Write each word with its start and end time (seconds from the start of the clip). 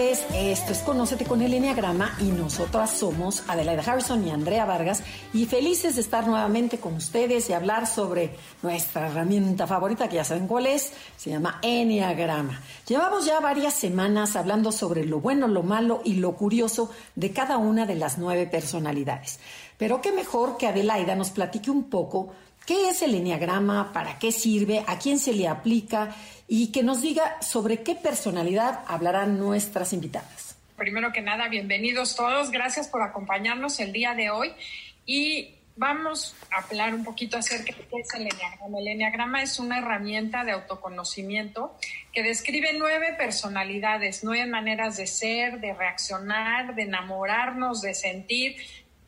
Esto 0.00 0.72
es 0.72 0.78
Conócete 0.78 1.26
con 1.26 1.42
el 1.42 1.52
Enneagrama 1.52 2.16
y 2.20 2.32
nosotras 2.32 2.90
somos 2.90 3.42
Adelaida 3.48 3.82
Harrison 3.82 4.26
y 4.26 4.30
Andrea 4.30 4.64
Vargas 4.64 5.02
y 5.34 5.44
felices 5.44 5.96
de 5.96 6.00
estar 6.00 6.26
nuevamente 6.26 6.80
con 6.80 6.94
ustedes 6.94 7.50
y 7.50 7.52
hablar 7.52 7.86
sobre 7.86 8.34
nuestra 8.62 9.08
herramienta 9.08 9.66
favorita, 9.66 10.08
que 10.08 10.16
ya 10.16 10.24
saben 10.24 10.46
cuál 10.46 10.68
es, 10.68 10.94
se 11.18 11.28
llama 11.28 11.58
Enneagrama. 11.60 12.62
Llevamos 12.88 13.26
ya 13.26 13.40
varias 13.40 13.74
semanas 13.74 14.36
hablando 14.36 14.72
sobre 14.72 15.04
lo 15.04 15.20
bueno, 15.20 15.48
lo 15.48 15.62
malo 15.62 16.00
y 16.02 16.14
lo 16.14 16.34
curioso 16.34 16.90
de 17.14 17.32
cada 17.32 17.58
una 17.58 17.84
de 17.84 17.96
las 17.96 18.16
nueve 18.16 18.46
personalidades. 18.46 19.38
Pero 19.76 20.00
qué 20.00 20.12
mejor 20.12 20.56
que 20.56 20.66
Adelaida 20.66 21.14
nos 21.14 21.28
platique 21.28 21.70
un 21.70 21.90
poco 21.90 22.30
¿Qué 22.66 22.88
es 22.88 23.02
el 23.02 23.14
enneagrama? 23.14 23.92
¿Para 23.92 24.18
qué 24.18 24.32
sirve? 24.32 24.84
¿A 24.86 24.98
quién 24.98 25.18
se 25.18 25.32
le 25.32 25.48
aplica? 25.48 26.14
Y 26.46 26.72
que 26.72 26.82
nos 26.82 27.02
diga 27.02 27.40
sobre 27.42 27.82
qué 27.82 27.94
personalidad 27.94 28.84
hablarán 28.86 29.38
nuestras 29.38 29.92
invitadas. 29.92 30.56
Primero 30.76 31.12
que 31.12 31.20
nada, 31.20 31.48
bienvenidos 31.48 32.16
todos. 32.16 32.50
Gracias 32.50 32.88
por 32.88 33.02
acompañarnos 33.02 33.80
el 33.80 33.92
día 33.92 34.14
de 34.14 34.30
hoy. 34.30 34.52
Y 35.04 35.56
vamos 35.76 36.34
a 36.50 36.64
hablar 36.64 36.94
un 36.94 37.04
poquito 37.04 37.38
acerca 37.38 37.74
de 37.74 37.86
qué 37.86 37.96
es 38.00 38.14
el 38.14 38.22
enneagrama. 38.22 38.78
El 38.78 38.88
enneagrama 38.88 39.42
es 39.42 39.58
una 39.58 39.78
herramienta 39.78 40.44
de 40.44 40.52
autoconocimiento 40.52 41.76
que 42.12 42.22
describe 42.22 42.72
nueve 42.78 43.14
personalidades, 43.18 44.22
nueve 44.22 44.46
maneras 44.46 44.96
de 44.96 45.06
ser, 45.06 45.60
de 45.60 45.74
reaccionar, 45.74 46.74
de 46.74 46.82
enamorarnos, 46.82 47.80
de 47.80 47.94
sentir. 47.94 48.56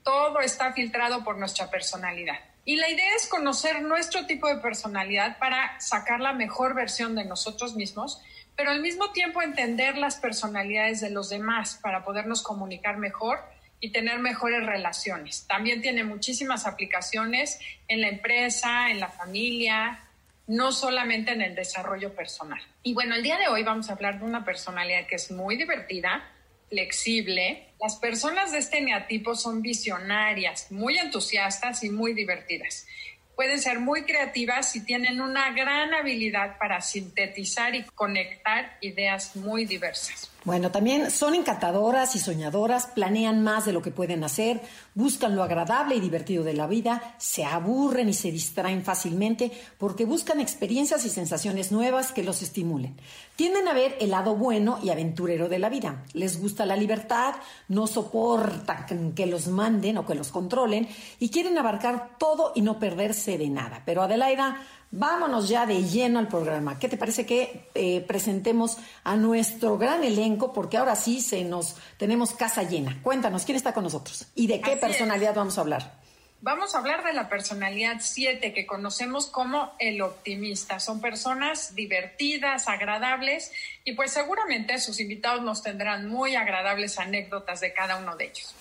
Todo 0.02 0.40
está 0.40 0.72
filtrado 0.72 1.22
por 1.22 1.38
nuestra 1.38 1.70
personalidad. 1.70 2.51
Y 2.64 2.76
la 2.76 2.88
idea 2.88 3.16
es 3.16 3.26
conocer 3.26 3.82
nuestro 3.82 4.26
tipo 4.26 4.48
de 4.48 4.58
personalidad 4.58 5.38
para 5.38 5.80
sacar 5.80 6.20
la 6.20 6.32
mejor 6.32 6.74
versión 6.74 7.14
de 7.16 7.24
nosotros 7.24 7.74
mismos, 7.74 8.20
pero 8.56 8.70
al 8.70 8.80
mismo 8.80 9.10
tiempo 9.12 9.42
entender 9.42 9.96
las 9.96 10.16
personalidades 10.16 11.00
de 11.00 11.10
los 11.10 11.28
demás 11.28 11.78
para 11.82 12.04
podernos 12.04 12.42
comunicar 12.42 12.98
mejor 12.98 13.40
y 13.80 13.90
tener 13.90 14.20
mejores 14.20 14.64
relaciones. 14.64 15.44
También 15.48 15.82
tiene 15.82 16.04
muchísimas 16.04 16.66
aplicaciones 16.66 17.58
en 17.88 18.00
la 18.00 18.08
empresa, 18.08 18.90
en 18.90 19.00
la 19.00 19.08
familia, 19.08 19.98
no 20.46 20.70
solamente 20.70 21.32
en 21.32 21.42
el 21.42 21.56
desarrollo 21.56 22.14
personal. 22.14 22.60
Y 22.84 22.94
bueno, 22.94 23.16
el 23.16 23.24
día 23.24 23.38
de 23.38 23.48
hoy 23.48 23.64
vamos 23.64 23.90
a 23.90 23.94
hablar 23.94 24.20
de 24.20 24.24
una 24.24 24.44
personalidad 24.44 25.06
que 25.08 25.16
es 25.16 25.32
muy 25.32 25.56
divertida, 25.56 26.22
flexible. 26.68 27.71
Las 27.82 27.96
personas 27.96 28.52
de 28.52 28.58
este 28.58 28.78
eneatipo 28.78 29.34
son 29.34 29.60
visionarias, 29.60 30.70
muy 30.70 30.98
entusiastas 30.98 31.82
y 31.82 31.90
muy 31.90 32.14
divertidas. 32.14 32.86
Pueden 33.34 33.60
ser 33.60 33.80
muy 33.80 34.04
creativas 34.04 34.76
y 34.76 34.84
tienen 34.84 35.20
una 35.20 35.50
gran 35.50 35.92
habilidad 35.92 36.58
para 36.58 36.80
sintetizar 36.80 37.74
y 37.74 37.82
conectar 37.82 38.78
ideas 38.82 39.34
muy 39.34 39.64
diversas. 39.64 40.31
Bueno, 40.44 40.72
también 40.72 41.12
son 41.12 41.36
encantadoras 41.36 42.16
y 42.16 42.18
soñadoras, 42.18 42.86
planean 42.86 43.44
más 43.44 43.64
de 43.64 43.72
lo 43.72 43.80
que 43.80 43.92
pueden 43.92 44.24
hacer, 44.24 44.60
buscan 44.92 45.36
lo 45.36 45.44
agradable 45.44 45.94
y 45.94 46.00
divertido 46.00 46.42
de 46.42 46.54
la 46.54 46.66
vida, 46.66 47.14
se 47.18 47.44
aburren 47.44 48.08
y 48.08 48.14
se 48.14 48.32
distraen 48.32 48.82
fácilmente 48.82 49.52
porque 49.78 50.04
buscan 50.04 50.40
experiencias 50.40 51.04
y 51.04 51.10
sensaciones 51.10 51.70
nuevas 51.70 52.10
que 52.10 52.24
los 52.24 52.42
estimulen. 52.42 52.96
Tienden 53.36 53.68
a 53.68 53.72
ver 53.72 53.96
el 54.00 54.10
lado 54.10 54.34
bueno 54.34 54.80
y 54.82 54.90
aventurero 54.90 55.48
de 55.48 55.60
la 55.60 55.68
vida. 55.68 56.02
Les 56.12 56.40
gusta 56.40 56.66
la 56.66 56.74
libertad, 56.74 57.36
no 57.68 57.86
soportan 57.86 59.12
que 59.12 59.26
los 59.26 59.46
manden 59.46 59.98
o 59.98 60.06
que 60.06 60.16
los 60.16 60.32
controlen 60.32 60.88
y 61.20 61.28
quieren 61.28 61.56
abarcar 61.56 62.16
todo 62.18 62.50
y 62.56 62.62
no 62.62 62.80
perderse 62.80 63.38
de 63.38 63.48
nada. 63.48 63.82
Pero 63.86 64.02
Adelaida, 64.02 64.60
Vámonos 64.94 65.48
ya 65.48 65.64
de 65.64 65.82
lleno 65.84 66.18
al 66.18 66.28
programa. 66.28 66.78
¿Qué 66.78 66.86
te 66.86 66.98
parece 66.98 67.24
que 67.24 67.66
eh, 67.74 68.02
presentemos 68.06 68.76
a 69.04 69.16
nuestro 69.16 69.78
gran 69.78 70.04
elenco? 70.04 70.52
Porque 70.52 70.76
ahora 70.76 70.96
sí 70.96 71.22
se 71.22 71.44
nos 71.44 71.76
tenemos 71.96 72.34
casa 72.34 72.62
llena. 72.62 73.00
Cuéntanos, 73.02 73.46
¿quién 73.46 73.56
está 73.56 73.72
con 73.72 73.84
nosotros? 73.84 74.26
¿Y 74.34 74.48
de 74.48 74.60
qué 74.60 74.72
Así 74.72 74.80
personalidad 74.80 75.30
es. 75.30 75.36
vamos 75.36 75.56
a 75.56 75.62
hablar? 75.62 76.02
Vamos 76.42 76.74
a 76.74 76.78
hablar 76.78 77.04
de 77.04 77.14
la 77.14 77.30
personalidad 77.30 77.98
7 78.00 78.52
que 78.52 78.66
conocemos 78.66 79.28
como 79.28 79.72
el 79.78 80.02
optimista. 80.02 80.78
Son 80.78 81.00
personas 81.00 81.74
divertidas, 81.74 82.68
agradables 82.68 83.50
y 83.84 83.94
pues 83.94 84.12
seguramente 84.12 84.78
sus 84.78 85.00
invitados 85.00 85.42
nos 85.42 85.62
tendrán 85.62 86.06
muy 86.06 86.34
agradables 86.34 86.98
anécdotas 86.98 87.60
de 87.60 87.72
cada 87.72 87.96
uno 87.96 88.14
de 88.16 88.24
ellos. 88.26 88.54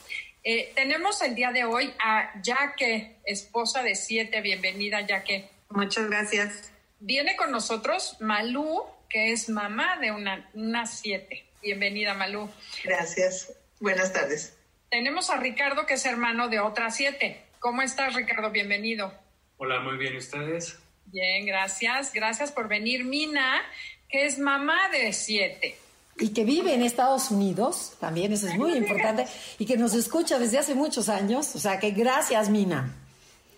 Eh, 0.45 0.71
tenemos 0.75 1.21
el 1.23 1.35
día 1.35 1.51
de 1.51 1.65
hoy 1.65 1.93
a 1.99 2.41
Yaque, 2.41 3.17
esposa 3.25 3.83
de 3.83 3.95
7. 3.95 4.39
Bienvenida, 4.39 5.01
Yaque. 5.01 5.49
Muchas 5.71 6.09
gracias. 6.09 6.71
Viene 6.99 7.35
con 7.35 7.51
nosotros 7.51 8.17
Malú, 8.19 8.83
que 9.09 9.31
es 9.31 9.49
mamá 9.49 9.97
de 9.97 10.11
una, 10.11 10.49
una 10.53 10.85
siete. 10.85 11.45
Bienvenida, 11.61 12.13
Malú. 12.13 12.49
Gracias. 12.83 13.53
Buenas 13.79 14.13
tardes. 14.13 14.55
Tenemos 14.89 15.29
a 15.29 15.37
Ricardo, 15.37 15.85
que 15.85 15.95
es 15.95 16.05
hermano 16.05 16.49
de 16.49 16.59
otra 16.59 16.91
siete. 16.91 17.41
¿Cómo 17.59 17.81
estás, 17.81 18.13
Ricardo? 18.13 18.51
Bienvenido. 18.51 19.13
Hola, 19.57 19.79
muy 19.79 19.97
bien, 19.97 20.13
¿y 20.13 20.17
ustedes? 20.17 20.77
Bien, 21.05 21.45
gracias. 21.45 22.11
Gracias 22.13 22.51
por 22.51 22.67
venir. 22.67 23.05
Mina, 23.05 23.61
que 24.09 24.25
es 24.25 24.37
mamá 24.37 24.89
de 24.89 25.13
siete. 25.13 25.77
Y 26.19 26.33
que 26.33 26.43
vive 26.43 26.73
en 26.73 26.83
Estados 26.83 27.31
Unidos, 27.31 27.95
también 27.99 28.33
eso 28.33 28.47
es 28.47 28.55
muy 28.55 28.73
importante, 28.73 29.25
y 29.57 29.65
que 29.65 29.77
nos 29.77 29.93
escucha 29.93 30.37
desde 30.37 30.59
hace 30.59 30.75
muchos 30.75 31.09
años. 31.09 31.55
O 31.55 31.59
sea 31.59 31.79
que 31.79 31.91
gracias, 31.91 32.49
Mina. 32.49 32.93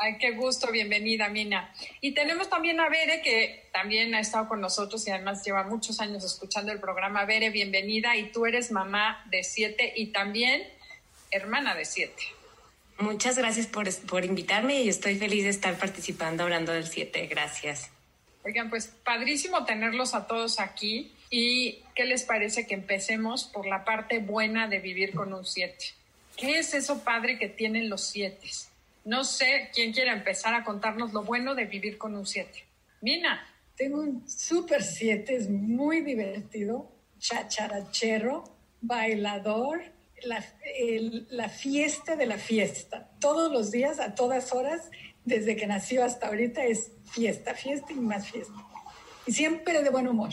Ay, 0.04 0.18
qué 0.18 0.32
gusto, 0.32 0.70
bienvenida, 0.70 1.30
Mina. 1.30 1.74
Y 2.02 2.12
tenemos 2.12 2.50
también 2.50 2.78
a 2.82 2.90
Bere, 2.90 3.22
que 3.22 3.70
también 3.72 4.14
ha 4.16 4.20
estado 4.20 4.50
con 4.50 4.60
nosotros 4.60 5.08
y 5.08 5.12
además 5.12 5.46
lleva 5.46 5.64
muchos 5.64 6.02
años 6.02 6.26
escuchando 6.26 6.74
el 6.74 6.82
programa. 6.82 7.24
Bere, 7.24 7.52
bienvenida. 7.52 8.18
Y 8.18 8.30
tú 8.34 8.46
eres 8.46 8.70
mamá 8.70 9.24
de 9.30 9.46
siete 9.46 9.94
y 9.96 10.08
también 10.08 10.62
hermana 11.32 11.74
de 11.74 11.86
siete. 11.86 12.22
Muchas 13.00 13.38
gracias 13.38 13.68
por, 13.68 13.90
por 14.06 14.26
invitarme 14.26 14.82
y 14.82 14.90
estoy 14.90 15.16
feliz 15.16 15.46
de 15.46 15.52
estar 15.52 15.78
participando 15.78 16.44
hablando 16.44 16.74
del 16.74 16.86
7. 16.86 17.26
Gracias. 17.28 17.90
Oigan, 18.44 18.70
pues 18.70 18.88
padrísimo 18.88 19.64
tenerlos 19.64 20.16
a 20.16 20.28
todos 20.28 20.60
aquí. 20.60 21.14
¿Y 21.30 21.80
qué 21.96 22.04
les 22.04 22.24
parece 22.24 22.68
que 22.68 22.74
empecemos 22.74 23.46
por 23.46 23.66
la 23.66 23.86
parte 23.86 24.20
buena 24.20 24.68
de 24.68 24.80
vivir 24.80 25.14
con 25.14 25.34
un 25.34 25.46
7? 25.46 25.78
¿Qué 26.36 26.60
es 26.60 26.74
eso 26.74 27.06
padre 27.06 27.40
que 27.40 27.48
tienen 27.48 27.90
los 27.90 28.02
7? 28.02 28.50
No 29.06 29.24
sé 29.24 29.70
quién 29.74 29.92
quiere 29.94 30.12
empezar 30.12 30.54
a 30.54 30.64
contarnos 30.64 31.12
lo 31.14 31.24
bueno 31.24 31.56
de 31.56 31.66
vivir 31.66 31.98
con 31.98 32.16
un 32.16 32.26
7. 32.26 32.52
Mina. 33.02 33.46
Tengo 33.76 34.00
un 34.02 34.30
super 34.30 34.84
7, 34.84 35.36
es 35.36 35.50
muy 35.50 36.02
divertido, 36.02 36.92
chacharachero, 37.18 38.44
bailador, 38.82 39.82
la, 40.24 40.44
el- 40.78 41.28
la 41.32 41.50
fiesta 41.50 42.16
de 42.16 42.28
la 42.28 42.38
fiesta. 42.38 43.10
Todos 43.20 43.52
los 43.52 43.72
días, 43.72 44.00
a 44.00 44.14
todas 44.16 44.54
horas, 44.54 44.90
desde 45.26 45.56
que 45.56 45.66
nació 45.68 46.04
hasta 46.06 46.28
ahorita, 46.28 46.64
es 46.64 46.92
fiesta, 47.12 47.54
fiesta 47.56 47.92
y 47.94 47.96
más 47.96 48.30
fiesta. 48.30 48.54
Y 49.26 49.32
siempre 49.32 49.82
de 49.82 49.90
buen 49.90 50.08
humor. 50.08 50.30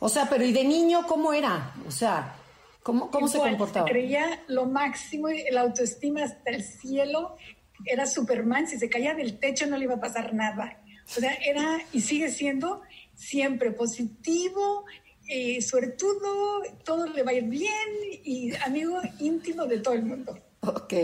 O 0.00 0.08
sea, 0.08 0.28
pero 0.28 0.44
¿y 0.44 0.52
de 0.52 0.64
niño 0.64 1.06
cómo 1.06 1.32
era? 1.32 1.74
O 1.86 1.90
sea, 1.90 2.34
¿cómo, 2.82 3.10
cómo 3.10 3.28
se 3.28 3.36
Igual, 3.36 3.50
comportaba? 3.50 3.86
Creía 3.86 4.42
lo 4.48 4.66
máximo, 4.66 5.30
y 5.30 5.44
la 5.50 5.60
autoestima 5.62 6.24
hasta 6.24 6.50
el 6.50 6.64
cielo. 6.64 7.36
Era 7.84 8.06
Superman, 8.06 8.66
si 8.66 8.78
se 8.78 8.88
caía 8.88 9.14
del 9.14 9.38
techo 9.38 9.66
no 9.66 9.76
le 9.76 9.84
iba 9.84 9.94
a 9.94 10.00
pasar 10.00 10.34
nada. 10.34 10.82
O 11.16 11.20
sea, 11.20 11.32
era 11.34 11.78
y 11.92 12.00
sigue 12.00 12.30
siendo 12.30 12.82
siempre 13.14 13.72
positivo, 13.72 14.84
eh, 15.28 15.60
suertudo, 15.62 16.62
todo 16.84 17.06
le 17.06 17.22
va 17.22 17.30
a 17.30 17.34
ir 17.34 17.44
bien 17.44 17.88
y 18.24 18.54
amigo 18.56 19.00
íntimo 19.18 19.66
de 19.66 19.78
todo 19.78 19.94
el 19.94 20.02
mundo. 20.02 20.38
Ok. 20.60 20.94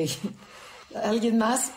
¿Alguien 1.03 1.39
más? 1.39 1.73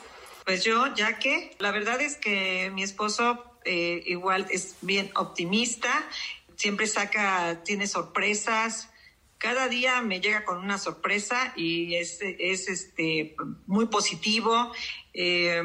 Pues 0.45 0.63
yo, 0.63 0.93
ya 0.95 1.19
que 1.19 1.55
la 1.59 1.71
verdad 1.71 2.01
es 2.01 2.17
que 2.17 2.71
mi 2.73 2.83
esposo 2.83 3.43
eh, 3.65 4.03
igual 4.07 4.47
es 4.49 4.75
bien 4.81 5.11
optimista, 5.15 5.89
siempre 6.55 6.87
saca, 6.87 7.61
tiene 7.63 7.87
sorpresas. 7.87 8.88
Cada 9.39 9.69
día 9.69 10.01
me 10.01 10.19
llega 10.19 10.45
con 10.45 10.57
una 10.57 10.77
sorpresa 10.77 11.53
y 11.55 11.95
es, 11.95 12.19
es 12.21 12.67
este 12.67 13.35
muy 13.65 13.87
positivo. 13.87 14.71
Eh, 15.13 15.63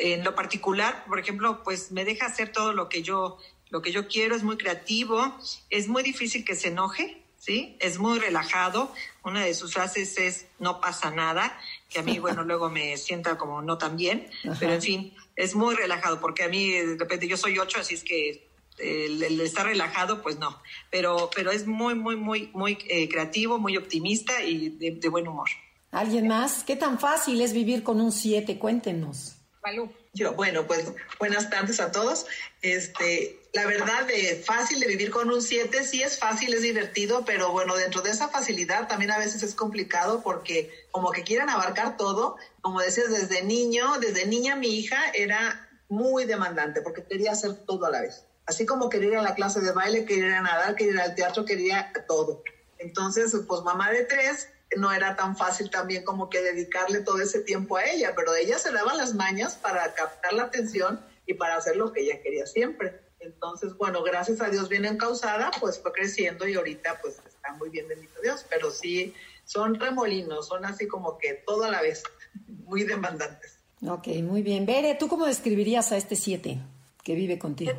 en 0.00 0.24
lo 0.24 0.34
particular, 0.34 1.04
por 1.06 1.18
ejemplo, 1.18 1.62
pues 1.62 1.92
me 1.92 2.04
deja 2.04 2.26
hacer 2.26 2.50
todo 2.50 2.72
lo 2.72 2.88
que 2.88 3.02
yo 3.02 3.38
lo 3.74 3.82
que 3.82 3.90
yo 3.90 4.06
quiero, 4.06 4.36
es 4.36 4.44
muy 4.44 4.56
creativo, 4.56 5.36
es 5.68 5.88
muy 5.88 6.04
difícil 6.04 6.44
que 6.44 6.54
se 6.54 6.68
enoje, 6.68 7.24
¿sí? 7.38 7.76
Es 7.80 7.98
muy 7.98 8.20
relajado. 8.20 8.94
Una 9.24 9.44
de 9.44 9.52
sus 9.52 9.74
frases 9.74 10.16
es 10.16 10.46
no 10.60 10.80
pasa 10.80 11.10
nada, 11.10 11.58
que 11.90 11.98
a 11.98 12.02
mí, 12.02 12.20
bueno, 12.20 12.44
luego 12.44 12.70
me 12.70 12.96
sienta 12.96 13.36
como 13.36 13.62
no 13.62 13.76
tan 13.76 13.96
bien, 13.96 14.30
pero 14.60 14.74
en 14.74 14.82
fin, 14.82 15.14
es 15.34 15.56
muy 15.56 15.74
relajado, 15.74 16.20
porque 16.20 16.44
a 16.44 16.48
mí 16.48 16.70
de 16.70 16.96
repente 16.96 17.26
yo 17.26 17.36
soy 17.36 17.58
ocho, 17.58 17.80
así 17.80 17.94
es 17.94 18.04
que 18.04 18.46
el, 18.78 19.22
el 19.22 19.40
estar 19.40 19.66
relajado, 19.66 20.22
pues 20.22 20.38
no, 20.38 20.60
pero, 20.90 21.30
pero 21.34 21.50
es 21.50 21.66
muy, 21.66 21.94
muy, 21.94 22.16
muy, 22.16 22.50
muy 22.52 22.78
eh, 22.88 23.08
creativo, 23.08 23.58
muy 23.58 23.76
optimista 23.76 24.42
y 24.42 24.70
de, 24.70 24.92
de 24.92 25.08
buen 25.08 25.28
humor. 25.28 25.48
¿Alguien 25.90 26.26
más? 26.26 26.64
¿Qué 26.64 26.74
tan 26.74 26.98
fácil 26.98 27.40
es 27.40 27.52
vivir 27.52 27.84
con 27.84 28.00
un 28.00 28.10
7? 28.10 28.58
Cuéntenos. 28.58 29.36
Malú. 29.62 29.90
Yo, 30.12 30.34
bueno, 30.34 30.66
pues 30.66 30.92
buenas 31.18 31.50
tardes 31.50 31.80
a 31.80 31.90
todos. 31.90 32.26
Este, 32.62 33.40
la 33.52 33.66
verdad, 33.66 34.06
de 34.06 34.36
fácil 34.36 34.78
de 34.78 34.86
vivir 34.86 35.10
con 35.10 35.30
un 35.30 35.40
7, 35.40 35.82
sí 35.84 36.02
es 36.02 36.18
fácil, 36.18 36.52
es 36.54 36.62
divertido, 36.62 37.24
pero 37.24 37.50
bueno, 37.50 37.74
dentro 37.74 38.02
de 38.02 38.10
esa 38.10 38.28
facilidad 38.28 38.86
también 38.86 39.10
a 39.10 39.18
veces 39.18 39.42
es 39.42 39.54
complicado 39.54 40.22
porque 40.22 40.70
como 40.90 41.10
que 41.10 41.22
quieren 41.22 41.48
abarcar 41.48 41.96
todo, 41.96 42.36
como 42.60 42.80
decías, 42.80 43.10
desde 43.10 43.42
niño, 43.42 43.98
desde 44.00 44.26
niña 44.26 44.54
mi 44.54 44.68
hija 44.68 44.98
era 45.14 45.68
muy 45.88 46.24
demandante 46.24 46.80
porque 46.80 47.04
quería 47.04 47.32
hacer 47.32 47.54
todo 47.66 47.86
a 47.86 47.90
la 47.90 48.02
vez. 48.02 48.24
Así 48.46 48.66
como 48.66 48.88
quería 48.88 49.08
ir 49.08 49.16
a 49.16 49.22
la 49.22 49.34
clase 49.34 49.60
de 49.60 49.72
baile, 49.72 50.04
quería 50.04 50.26
ir 50.26 50.32
a 50.34 50.42
nadar, 50.42 50.74
quería 50.74 50.94
ir 50.94 51.00
al 51.00 51.14
teatro, 51.14 51.44
quería 51.44 51.92
todo. 52.06 52.42
Entonces, 52.78 53.34
pues 53.46 53.62
mamá 53.62 53.90
de 53.90 54.04
tres, 54.04 54.48
no 54.76 54.92
era 54.92 55.16
tan 55.16 55.36
fácil 55.36 55.70
también 55.70 56.04
como 56.04 56.28
que 56.28 56.42
dedicarle 56.42 57.00
todo 57.00 57.20
ese 57.20 57.40
tiempo 57.40 57.76
a 57.76 57.84
ella, 57.84 58.12
pero 58.14 58.34
ella 58.34 58.58
se 58.58 58.72
daba 58.72 58.94
las 58.94 59.14
mañas 59.14 59.54
para 59.54 59.94
captar 59.94 60.32
la 60.32 60.44
atención 60.44 61.00
y 61.26 61.34
para 61.34 61.56
hacer 61.56 61.76
lo 61.76 61.92
que 61.92 62.02
ella 62.02 62.20
quería 62.22 62.46
siempre. 62.46 63.00
Entonces, 63.20 63.74
bueno, 63.76 64.02
gracias 64.02 64.40
a 64.40 64.50
Dios 64.50 64.68
bien 64.68 64.84
encausada, 64.84 65.50
pues 65.60 65.80
fue 65.80 65.92
creciendo 65.92 66.46
y 66.46 66.54
ahorita 66.54 66.98
pues 67.00 67.20
está 67.26 67.52
muy 67.54 67.70
bien, 67.70 67.88
bendito 67.88 68.20
Dios, 68.22 68.44
pero 68.50 68.70
sí 68.70 69.14
son 69.44 69.74
remolinos, 69.76 70.48
son 70.48 70.64
así 70.64 70.86
como 70.86 71.16
que 71.18 71.34
todo 71.46 71.64
a 71.64 71.70
la 71.70 71.80
vez, 71.80 72.02
muy 72.46 72.84
demandantes. 72.84 73.58
Ok, 73.86 74.08
muy 74.22 74.42
bien. 74.42 74.66
Bere, 74.66 74.94
¿tú 74.94 75.08
cómo 75.08 75.26
describirías 75.26 75.92
a 75.92 75.96
este 75.96 76.16
7 76.16 76.58
que 77.02 77.14
vive 77.14 77.38
contigo? 77.38 77.72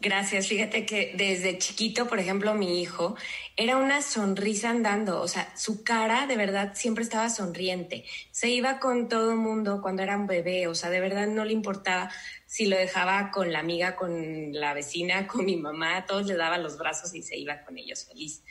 Gracias. 0.00 0.48
Fíjate 0.48 0.84
que 0.84 1.14
desde 1.16 1.56
chiquito, 1.58 2.06
por 2.06 2.18
ejemplo, 2.18 2.54
mi 2.54 2.82
hijo 2.82 3.16
era 3.56 3.76
una 3.76 4.02
sonrisa 4.02 4.70
andando. 4.70 5.20
O 5.20 5.28
sea, 5.28 5.56
su 5.56 5.82
cara 5.82 6.26
de 6.26 6.36
verdad 6.36 6.72
siempre 6.74 7.04
estaba 7.04 7.30
sonriente. 7.30 8.04
Se 8.30 8.50
iba 8.50 8.80
con 8.80 9.08
todo 9.08 9.30
el 9.30 9.38
mundo 9.38 9.80
cuando 9.80 10.02
era 10.02 10.16
un 10.16 10.26
bebé. 10.26 10.66
O 10.66 10.74
sea, 10.74 10.90
de 10.90 11.00
verdad 11.00 11.26
no 11.26 11.44
le 11.44 11.52
importaba 11.52 12.10
si 12.46 12.66
lo 12.66 12.76
dejaba 12.76 13.30
con 13.30 13.52
la 13.52 13.60
amiga, 13.60 13.96
con 13.96 14.52
la 14.52 14.74
vecina, 14.74 15.26
con 15.28 15.44
mi 15.44 15.56
mamá. 15.56 16.04
Todos 16.06 16.26
le 16.26 16.36
daba 16.36 16.58
los 16.58 16.76
brazos 16.76 17.14
y 17.14 17.22
se 17.22 17.38
iba 17.38 17.62
con 17.64 17.78
ellos 17.78 18.04
feliz. 18.04 18.42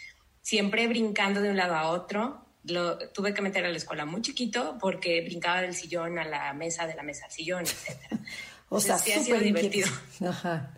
Siempre 0.41 0.87
brincando 0.87 1.41
de 1.41 1.49
un 1.49 1.57
lado 1.57 1.75
a 1.75 1.89
otro. 1.89 2.45
Lo 2.65 2.97
tuve 3.09 3.33
que 3.33 3.41
meter 3.41 3.65
a 3.65 3.69
la 3.69 3.77
escuela 3.77 4.05
muy 4.05 4.21
chiquito 4.21 4.77
porque 4.79 5.21
brincaba 5.21 5.61
del 5.61 5.75
sillón 5.75 6.17
a 6.17 6.23
la 6.23 6.53
mesa, 6.53 6.87
de 6.87 6.95
la 6.95 7.03
mesa 7.03 7.25
al 7.25 7.31
sillón, 7.31 7.63
etc. 7.65 8.21
O 8.69 8.79
sea, 8.79 8.97
sí 8.97 9.11
ha 9.11 9.19
sido 9.19 9.37
divertido. 9.37 9.87
Ajá. 10.27 10.73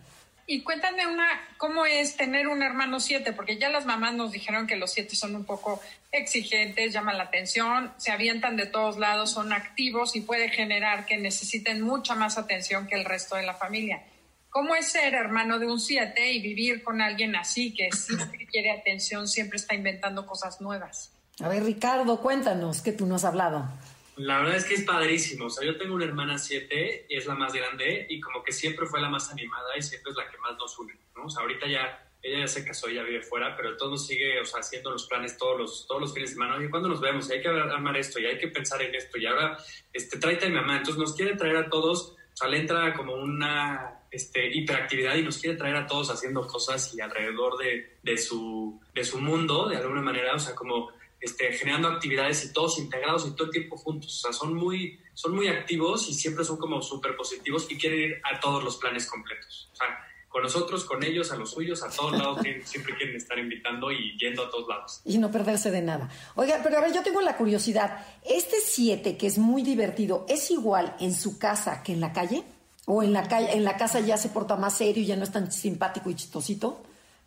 Y 0.48 0.62
cuéntame 0.62 1.06
una, 1.08 1.26
¿cómo 1.56 1.86
es 1.86 2.16
tener 2.16 2.46
un 2.46 2.62
hermano 2.62 3.00
siete? 3.00 3.32
Porque 3.32 3.58
ya 3.58 3.68
las 3.68 3.84
mamás 3.84 4.14
nos 4.14 4.30
dijeron 4.30 4.68
que 4.68 4.76
los 4.76 4.92
siete 4.92 5.16
son 5.16 5.34
un 5.34 5.44
poco 5.44 5.80
exigentes, 6.12 6.92
llaman 6.92 7.18
la 7.18 7.24
atención, 7.24 7.92
se 7.96 8.12
avientan 8.12 8.56
de 8.56 8.66
todos 8.66 8.96
lados, 8.96 9.32
son 9.32 9.52
activos 9.52 10.14
y 10.14 10.20
puede 10.20 10.48
generar 10.48 11.04
que 11.04 11.16
necesiten 11.16 11.82
mucha 11.82 12.14
más 12.14 12.38
atención 12.38 12.86
que 12.86 12.94
el 12.94 13.04
resto 13.04 13.34
de 13.34 13.42
la 13.42 13.54
familia. 13.54 14.04
¿Cómo 14.48 14.76
es 14.76 14.86
ser 14.86 15.14
hermano 15.14 15.58
de 15.58 15.66
un 15.66 15.80
siete 15.80 16.32
y 16.32 16.40
vivir 16.40 16.84
con 16.84 17.02
alguien 17.02 17.34
así 17.34 17.74
que 17.74 17.90
siempre 17.90 18.46
quiere 18.50 18.70
atención, 18.70 19.26
siempre 19.26 19.56
está 19.56 19.74
inventando 19.74 20.26
cosas 20.26 20.60
nuevas? 20.60 21.10
A 21.40 21.48
ver, 21.48 21.64
Ricardo, 21.64 22.20
cuéntanos, 22.22 22.80
que 22.80 22.92
tú 22.92 23.04
no 23.04 23.16
has 23.16 23.24
hablado. 23.24 23.68
La 24.16 24.38
verdad 24.38 24.56
es 24.56 24.64
que 24.64 24.74
es 24.74 24.82
padrísimo. 24.84 25.46
O 25.46 25.50
sea, 25.50 25.66
yo 25.66 25.76
tengo 25.76 25.94
una 25.94 26.04
hermana 26.04 26.38
7 26.38 27.06
y 27.08 27.16
es 27.16 27.26
la 27.26 27.34
más 27.34 27.52
grande 27.52 28.06
y 28.08 28.20
como 28.20 28.42
que 28.42 28.52
siempre 28.52 28.86
fue 28.86 29.00
la 29.00 29.10
más 29.10 29.30
animada 29.30 29.76
y 29.76 29.82
siempre 29.82 30.10
es 30.10 30.16
la 30.16 30.30
que 30.30 30.38
más 30.38 30.56
nos 30.56 30.78
une, 30.78 30.98
¿no? 31.14 31.24
O 31.24 31.30
sea, 31.30 31.42
ahorita 31.42 31.66
ya 31.66 32.02
ella 32.26 32.40
ya 32.40 32.48
se 32.48 32.64
casó, 32.64 32.88
ya 32.88 33.02
vive 33.02 33.22
fuera, 33.22 33.56
pero 33.56 33.76
todo 33.76 33.90
nos 33.90 34.06
sigue, 34.06 34.40
o 34.40 34.44
sea, 34.44 34.60
haciendo 34.60 34.90
los 34.90 35.06
planes 35.06 35.36
todos 35.36 35.58
los, 35.58 35.86
todos 35.86 36.00
los 36.00 36.12
fines 36.12 36.30
de 36.30 36.34
semana. 36.34 36.56
Oye, 36.56 36.70
¿cuándo 36.70 36.88
nos 36.88 37.00
vemos? 37.00 37.28
Y 37.28 37.34
hay 37.34 37.42
que 37.42 37.48
armar 37.48 37.96
esto, 37.96 38.18
y 38.18 38.26
hay 38.26 38.38
que 38.38 38.48
pensar 38.48 38.82
en 38.82 38.94
esto, 38.94 39.16
y 39.18 39.26
ahora, 39.26 39.56
este, 39.92 40.18
tráete 40.18 40.46
a 40.46 40.48
mi 40.48 40.56
mamá. 40.56 40.78
Entonces 40.78 40.98
nos 40.98 41.14
quiere 41.14 41.36
traer 41.36 41.56
a 41.56 41.70
todos, 41.70 42.16
o 42.32 42.36
sea, 42.36 42.48
le 42.48 42.58
entra 42.58 42.94
como 42.94 43.14
una 43.14 44.00
este, 44.10 44.48
hiperactividad 44.48 45.14
y 45.14 45.22
nos 45.22 45.38
quiere 45.38 45.56
traer 45.56 45.76
a 45.76 45.86
todos 45.86 46.10
haciendo 46.10 46.46
cosas 46.46 46.92
y 46.94 47.00
alrededor 47.00 47.56
de, 47.58 47.98
de, 48.02 48.18
su, 48.18 48.80
de 48.92 49.04
su 49.04 49.20
mundo, 49.20 49.68
de 49.68 49.76
alguna 49.76 50.02
manera, 50.02 50.34
o 50.34 50.38
sea, 50.38 50.54
como 50.54 50.90
este, 51.20 51.52
generando 51.52 51.88
actividades 51.88 52.44
y 52.44 52.52
todos 52.52 52.78
integrados 52.78 53.26
y 53.26 53.30
todo 53.32 53.46
el 53.46 53.52
tiempo 53.52 53.76
juntos. 53.76 54.18
O 54.18 54.20
sea, 54.20 54.32
son 54.32 54.54
muy, 54.54 55.00
son 55.14 55.34
muy 55.34 55.48
activos 55.48 56.08
y 56.08 56.14
siempre 56.14 56.44
son 56.44 56.56
como 56.56 56.82
súper 56.82 57.16
positivos 57.16 57.66
y 57.70 57.76
quieren 57.76 58.00
ir 58.00 58.20
a 58.24 58.40
todos 58.40 58.62
los 58.62 58.76
planes 58.76 59.06
completos. 59.06 59.70
O 59.72 59.76
sea, 59.76 59.86
con 60.28 60.42
nosotros, 60.42 60.84
con 60.84 61.02
ellos, 61.02 61.32
a 61.32 61.36
los 61.36 61.52
suyos, 61.52 61.82
a 61.82 61.88
todos 61.88 62.12
lados, 62.12 62.40
siempre 62.64 62.94
quieren 62.94 63.16
estar 63.16 63.38
invitando 63.38 63.90
y 63.90 64.18
yendo 64.18 64.44
a 64.44 64.50
todos 64.50 64.68
lados. 64.68 65.00
Y 65.04 65.16
no 65.16 65.30
perderse 65.30 65.70
de 65.70 65.80
nada. 65.80 66.10
Oiga, 66.34 66.60
pero 66.62 66.76
a 66.76 66.82
ver, 66.82 66.92
yo 66.92 67.02
tengo 67.02 67.22
la 67.22 67.38
curiosidad. 67.38 68.04
¿Este 68.22 68.56
7, 68.62 69.16
que 69.16 69.26
es 69.26 69.38
muy 69.38 69.62
divertido, 69.62 70.26
es 70.28 70.50
igual 70.50 70.94
en 71.00 71.14
su 71.14 71.38
casa 71.38 71.82
que 71.82 71.92
en 71.92 72.00
la 72.00 72.12
calle? 72.12 72.44
¿O 72.84 73.02
en 73.02 73.14
la, 73.14 73.26
calle, 73.26 73.54
en 73.54 73.64
la 73.64 73.78
casa 73.78 74.00
ya 74.00 74.18
se 74.18 74.28
porta 74.28 74.56
más 74.56 74.76
serio 74.76 75.02
y 75.02 75.06
ya 75.06 75.16
no 75.16 75.24
es 75.24 75.32
tan 75.32 75.50
simpático 75.50 76.10
y 76.10 76.14
chistosito? 76.16 76.82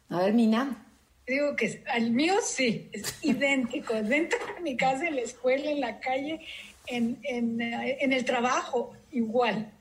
A 0.09 0.19
ver, 0.19 0.33
Mina. 0.33 0.85
Digo 1.29 1.55
que 1.55 1.83
al 1.87 2.11
mío 2.11 2.35
sí, 2.43 2.89
es 2.91 3.13
idéntico. 3.23 3.93
Dentro 4.03 4.39
de 4.55 4.61
mi 4.61 4.75
casa, 4.75 5.07
en 5.07 5.15
la 5.15 5.21
escuela, 5.21 5.69
en 5.71 5.79
la 5.79 5.99
calle, 5.99 6.39
en, 6.87 7.19
en, 7.23 7.61
eh, 7.61 7.97
en 8.01 8.11
el 8.13 8.25
trabajo, 8.25 8.93
igual. 9.11 9.71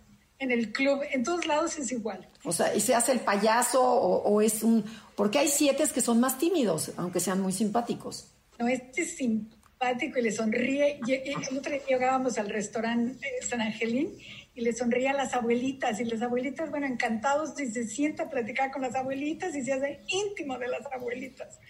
En 0.41 0.53
el 0.53 0.71
club, 0.71 1.01
en 1.11 1.25
todos 1.25 1.47
lados 1.47 1.77
es 1.79 1.91
igual. 1.91 2.29
O 2.45 2.53
sea, 2.53 2.73
¿y 2.75 2.81
se 2.81 2.95
hace 2.95 3.11
el 3.13 3.21
payaso 3.21 3.83
o, 3.83 4.23
o 4.23 4.41
es 4.41 4.63
un...? 4.63 4.85
Porque 5.17 5.39
hay 5.41 5.49
siete 5.49 5.83
que 5.93 6.01
son 6.01 6.21
más 6.21 6.39
tímidos, 6.39 6.93
aunque 6.97 7.19
sean 7.19 7.41
muy 7.41 7.53
simpáticos. 7.53 8.29
No, 8.59 8.69
este 8.69 9.03
es 9.03 9.17
simpático 9.17 10.19
y 10.19 10.23
le 10.23 10.31
sonríe. 10.31 11.01
Y- 11.07 11.13
y 11.13 11.33
El 11.51 11.59
otro 11.59 11.73
día 11.73 11.83
llegábamos 11.89 12.39
al 12.39 12.49
restaurante 12.51 13.27
eh, 13.27 13.43
San 13.45 13.61
Angelín 13.61 14.17
y 14.59 14.63
le 14.63 14.73
sonríe 14.73 15.09
a 15.09 15.13
las 15.13 15.35
abuelitas. 15.35 16.01
Y 16.01 16.05
las 16.05 16.21
abuelitas, 16.21 16.69
bueno, 16.71 16.87
encantados 16.87 17.59
y 17.61 17.71
se 17.71 17.87
sienta 17.87 18.25
a 18.25 18.31
platicar 18.31 18.73
con 18.73 18.83
las 18.83 18.95
abuelitas 18.97 19.55
y 19.55 19.63
se 19.63 19.73
hace 19.73 20.01
íntimo 20.09 20.59
de 20.59 20.67
las 20.67 20.85
abuelitas. 20.93 21.61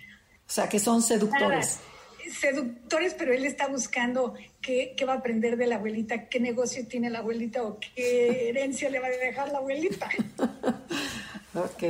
O 0.46 0.50
sea, 0.50 0.68
que 0.68 0.78
son 0.78 1.02
seductores. 1.02 1.78
Nada, 1.78 2.34
seductores, 2.40 3.14
pero 3.14 3.34
él 3.34 3.44
está 3.44 3.68
buscando 3.68 4.34
qué, 4.62 4.94
qué 4.96 5.04
va 5.04 5.12
a 5.14 5.16
aprender 5.16 5.58
de 5.58 5.66
la 5.66 5.76
abuelita, 5.76 6.28
qué 6.28 6.40
negocio 6.40 6.86
tiene 6.86 7.10
la 7.10 7.18
abuelita 7.18 7.62
o 7.62 7.78
qué 7.78 8.48
herencia 8.48 8.88
le 8.88 9.00
va 9.00 9.08
a 9.08 9.10
dejar 9.10 9.52
la 9.52 9.58
abuelita. 9.58 10.08
Ok, 11.54 11.82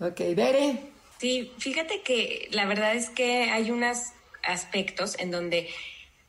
ok. 0.00 0.18
Bere, 0.34 0.92
Sí, 1.18 1.52
fíjate 1.56 2.02
que 2.02 2.48
la 2.50 2.66
verdad 2.66 2.96
es 2.96 3.08
que 3.08 3.44
hay 3.44 3.70
unos 3.70 4.08
aspectos 4.42 5.16
en 5.20 5.30
donde, 5.30 5.68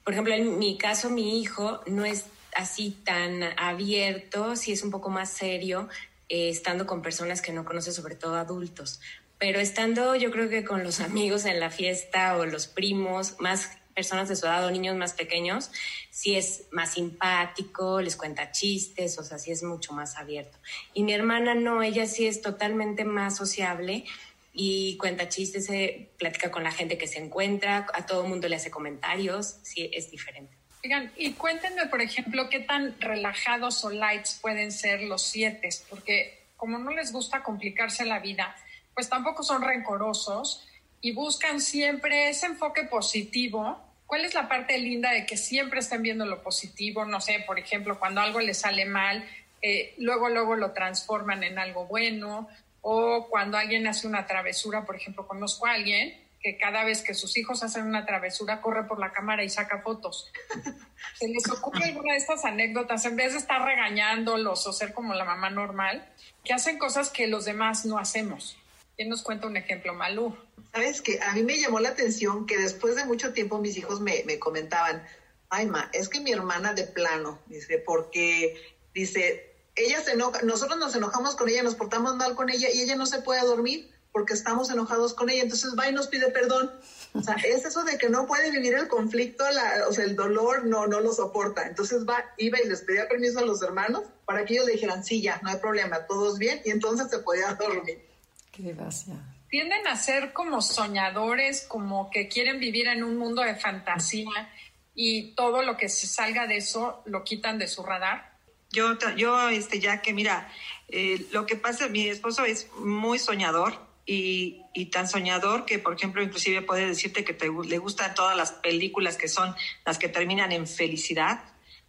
por 0.03 0.13
ejemplo, 0.13 0.35
en 0.35 0.59
mi 0.59 0.77
caso, 0.77 1.09
mi 1.09 1.41
hijo 1.41 1.81
no 1.87 2.05
es 2.05 2.25
así 2.55 2.91
tan 3.03 3.43
abierto, 3.57 4.55
sí 4.55 4.71
es 4.71 4.83
un 4.83 4.91
poco 4.91 5.09
más 5.09 5.29
serio, 5.29 5.89
eh, 6.29 6.49
estando 6.49 6.85
con 6.85 7.01
personas 7.01 7.41
que 7.41 7.51
no 7.51 7.65
conoce, 7.65 7.91
sobre 7.91 8.15
todo 8.15 8.35
adultos. 8.35 8.99
Pero 9.37 9.59
estando 9.59 10.15
yo 10.15 10.31
creo 10.31 10.49
que 10.49 10.63
con 10.63 10.83
los 10.83 10.99
amigos 11.01 11.45
en 11.45 11.59
la 11.59 11.69
fiesta 11.69 12.37
o 12.37 12.45
los 12.45 12.67
primos, 12.67 13.35
más 13.39 13.77
personas 13.93 14.27
de 14.27 14.35
su 14.35 14.45
edad 14.45 14.65
o 14.65 14.71
niños 14.71 14.95
más 14.95 15.13
pequeños, 15.13 15.71
sí 16.09 16.35
es 16.35 16.65
más 16.71 16.93
simpático, 16.93 18.01
les 18.01 18.15
cuenta 18.15 18.51
chistes, 18.51 19.19
o 19.19 19.23
sea, 19.23 19.37
sí 19.37 19.51
es 19.51 19.63
mucho 19.63 19.93
más 19.93 20.17
abierto. 20.17 20.57
Y 20.93 21.03
mi 21.03 21.13
hermana 21.13 21.55
no, 21.55 21.83
ella 21.83 22.07
sí 22.07 22.25
es 22.25 22.41
totalmente 22.41 23.05
más 23.05 23.37
sociable 23.37 24.05
y 24.51 24.97
cuenta 24.97 25.29
chistes, 25.29 25.65
se 25.65 26.11
platica 26.17 26.51
con 26.51 26.63
la 26.63 26.71
gente 26.71 26.97
que 26.97 27.07
se 27.07 27.19
encuentra, 27.19 27.87
a 27.93 28.05
todo 28.05 28.25
mundo 28.25 28.47
le 28.47 28.55
hace 28.55 28.71
comentarios, 28.71 29.57
sí 29.63 29.89
es 29.93 30.11
diferente. 30.11 30.62
Oigan, 30.85 31.13
y 31.15 31.31
cuéntenme, 31.33 31.85
por 31.85 32.01
ejemplo, 32.01 32.49
qué 32.49 32.59
tan 32.59 32.99
relajados 32.99 33.85
o 33.85 33.89
lights 33.89 34.39
pueden 34.41 34.69
ser 34.69 35.01
los 35.03 35.21
siete, 35.21 35.69
porque 35.89 36.43
como 36.57 36.77
no 36.77 36.91
les 36.91 37.13
gusta 37.13 37.41
complicarse 37.41 38.05
la 38.05 38.19
vida, 38.19 38.53
pues 38.93 39.07
tampoco 39.07 39.43
son 39.43 39.61
rencorosos 39.61 40.67
y 40.99 41.13
buscan 41.13 41.61
siempre 41.61 42.27
ese 42.27 42.47
enfoque 42.47 42.83
positivo. 42.83 43.79
¿Cuál 44.05 44.25
es 44.25 44.33
la 44.33 44.49
parte 44.49 44.77
linda 44.77 45.11
de 45.11 45.25
que 45.25 45.37
siempre 45.37 45.79
estén 45.79 46.01
viendo 46.01 46.25
lo 46.25 46.43
positivo? 46.43 47.05
No 47.05 47.21
sé, 47.21 47.41
por 47.47 47.57
ejemplo, 47.57 47.97
cuando 47.97 48.19
algo 48.19 48.41
les 48.41 48.57
sale 48.57 48.83
mal, 48.83 49.23
eh, 49.61 49.93
luego, 49.99 50.27
luego 50.27 50.57
lo 50.57 50.73
transforman 50.73 51.45
en 51.45 51.59
algo 51.59 51.85
bueno, 51.85 52.49
o 52.81 53.29
cuando 53.29 53.57
alguien 53.57 53.87
hace 53.87 54.05
una 54.05 54.27
travesura, 54.27 54.85
por 54.85 54.97
ejemplo, 54.97 55.25
conozco 55.25 55.65
a 55.65 55.75
alguien 55.75 56.22
que 56.43 56.57
cada 56.57 56.83
vez 56.83 57.01
que 57.01 57.13
sus 57.13 57.37
hijos 57.37 57.63
hacen 57.63 57.87
una 57.87 58.05
travesura 58.05 58.59
corre 58.59 58.83
por 58.83 58.99
la 58.99 59.13
cámara 59.13 59.45
y 59.45 59.49
saca 59.49 59.81
fotos. 59.81 60.29
Se 61.17 61.29
les 61.29 61.49
ocurre 61.49 61.85
alguna 61.85 62.13
de 62.13 62.19
estas 62.19 62.43
anécdotas, 62.43 63.05
en 63.05 63.15
vez 63.15 63.31
de 63.31 63.39
estar 63.39 63.63
regañándolos 63.63 64.67
o 64.67 64.73
ser 64.73 64.93
como 64.93 65.13
la 65.13 65.23
mamá 65.23 65.49
normal, 65.49 66.05
que 66.43 66.53
hacen 66.53 66.77
cosas 66.77 67.09
que 67.09 67.27
los 67.27 67.45
demás 67.45 67.85
no 67.85 67.97
hacemos. 67.97 68.57
¿Quién 68.97 69.07
nos 69.07 69.23
cuenta 69.23 69.47
un 69.47 69.55
ejemplo, 69.55 69.93
Malú? 69.93 70.35
Sabes 70.73 71.01
que 71.01 71.19
a 71.21 71.33
mí 71.33 71.43
me 71.43 71.57
llamó 71.57 71.79
la 71.79 71.89
atención 71.89 72.45
que 72.45 72.57
después 72.57 72.97
de 72.97 73.05
mucho 73.05 73.31
tiempo 73.31 73.59
mis 73.59 73.77
hijos 73.77 74.01
me, 74.01 74.23
me 74.25 74.37
comentaban, 74.37 75.01
ay, 75.49 75.65
ma, 75.67 75.89
es 75.93 76.09
que 76.09 76.19
mi 76.19 76.33
hermana 76.33 76.73
de 76.73 76.83
plano, 76.83 77.39
dice, 77.47 77.77
porque, 77.77 78.75
dice, 78.93 79.55
ella 79.75 80.01
se 80.01 80.11
enoja, 80.11 80.41
nosotros 80.41 80.77
nos 80.77 80.93
enojamos 80.93 81.37
con 81.37 81.47
ella, 81.47 81.63
nos 81.63 81.75
portamos 81.75 82.17
mal 82.17 82.35
con 82.35 82.49
ella 82.49 82.67
y 82.69 82.81
ella 82.81 82.97
no 82.97 83.05
se 83.05 83.21
puede 83.21 83.41
dormir 83.41 83.93
porque 84.13 84.33
estamos 84.33 84.69
enojados 84.69 85.15
con 85.15 85.29
ella, 85.29 85.41
entonces 85.41 85.73
va 85.77 85.89
y 85.89 85.91
nos 85.91 86.07
pide 86.07 86.29
perdón. 86.29 86.71
O 87.13 87.21
sea, 87.21 87.35
es 87.35 87.65
eso 87.65 87.83
de 87.83 87.97
que 87.97 88.09
no 88.09 88.27
puede 88.27 88.51
vivir 88.51 88.75
el 88.75 88.87
conflicto, 88.87 89.43
la, 89.51 89.87
o 89.89 89.91
sea, 89.91 90.05
el 90.05 90.15
dolor 90.15 90.65
no, 90.65 90.85
no 90.87 90.99
lo 90.99 91.11
soporta. 91.11 91.67
Entonces 91.67 92.07
va, 92.07 92.23
iba 92.37 92.59
y 92.61 92.67
les 92.67 92.81
pedía 92.81 93.07
permiso 93.09 93.39
a 93.39 93.41
los 93.41 93.61
hermanos 93.63 94.03
para 94.25 94.45
que 94.45 94.53
ellos 94.53 94.67
le 94.67 94.73
dijeran, 94.73 95.03
sí, 95.03 95.21
ya, 95.21 95.39
no 95.41 95.49
hay 95.49 95.57
problema, 95.57 96.05
todos 96.07 96.37
bien, 96.37 96.61
y 96.63 96.69
entonces 96.69 97.09
se 97.09 97.19
podía 97.19 97.53
dormir. 97.59 98.05
Qué 98.51 98.71
gracia. 98.73 99.15
Tienden 99.49 99.85
a 99.87 99.95
ser 99.95 100.31
como 100.31 100.61
soñadores, 100.61 101.65
como 101.67 102.11
que 102.11 102.27
quieren 102.27 102.59
vivir 102.59 102.87
en 102.87 103.03
un 103.03 103.17
mundo 103.17 103.41
de 103.41 103.55
fantasía 103.55 104.49
y 104.93 105.33
todo 105.33 105.63
lo 105.63 105.75
que 105.75 105.89
se 105.89 106.05
salga 106.05 106.45
de 106.45 106.57
eso 106.57 107.01
lo 107.05 107.23
quitan 107.23 107.57
de 107.57 107.67
su 107.67 107.83
radar. 107.83 108.31
Yo, 108.71 108.95
yo 109.15 109.49
este, 109.49 109.79
ya 109.79 110.01
que 110.01 110.13
mira, 110.13 110.51
eh, 110.87 111.25
lo 111.31 111.45
que 111.47 111.55
pasa, 111.55 111.87
mi 111.87 112.07
esposo 112.07 112.45
es 112.45 112.67
muy 112.77 113.19
soñador 113.19 113.92
y, 114.05 114.61
y 114.73 114.87
tan 114.87 115.07
soñador 115.07 115.65
que, 115.65 115.79
por 115.79 115.93
ejemplo, 115.95 116.21
inclusive 116.21 116.61
puede 116.61 116.87
decirte 116.87 117.23
que 117.23 117.33
te 117.33 117.49
le 117.49 117.77
gustan 117.77 118.13
todas 118.15 118.35
las 118.35 118.51
películas 118.51 119.15
que 119.17 119.27
son 119.27 119.55
las 119.85 119.97
que 119.97 120.09
terminan 120.09 120.51
en 120.51 120.67
felicidad. 120.67 121.43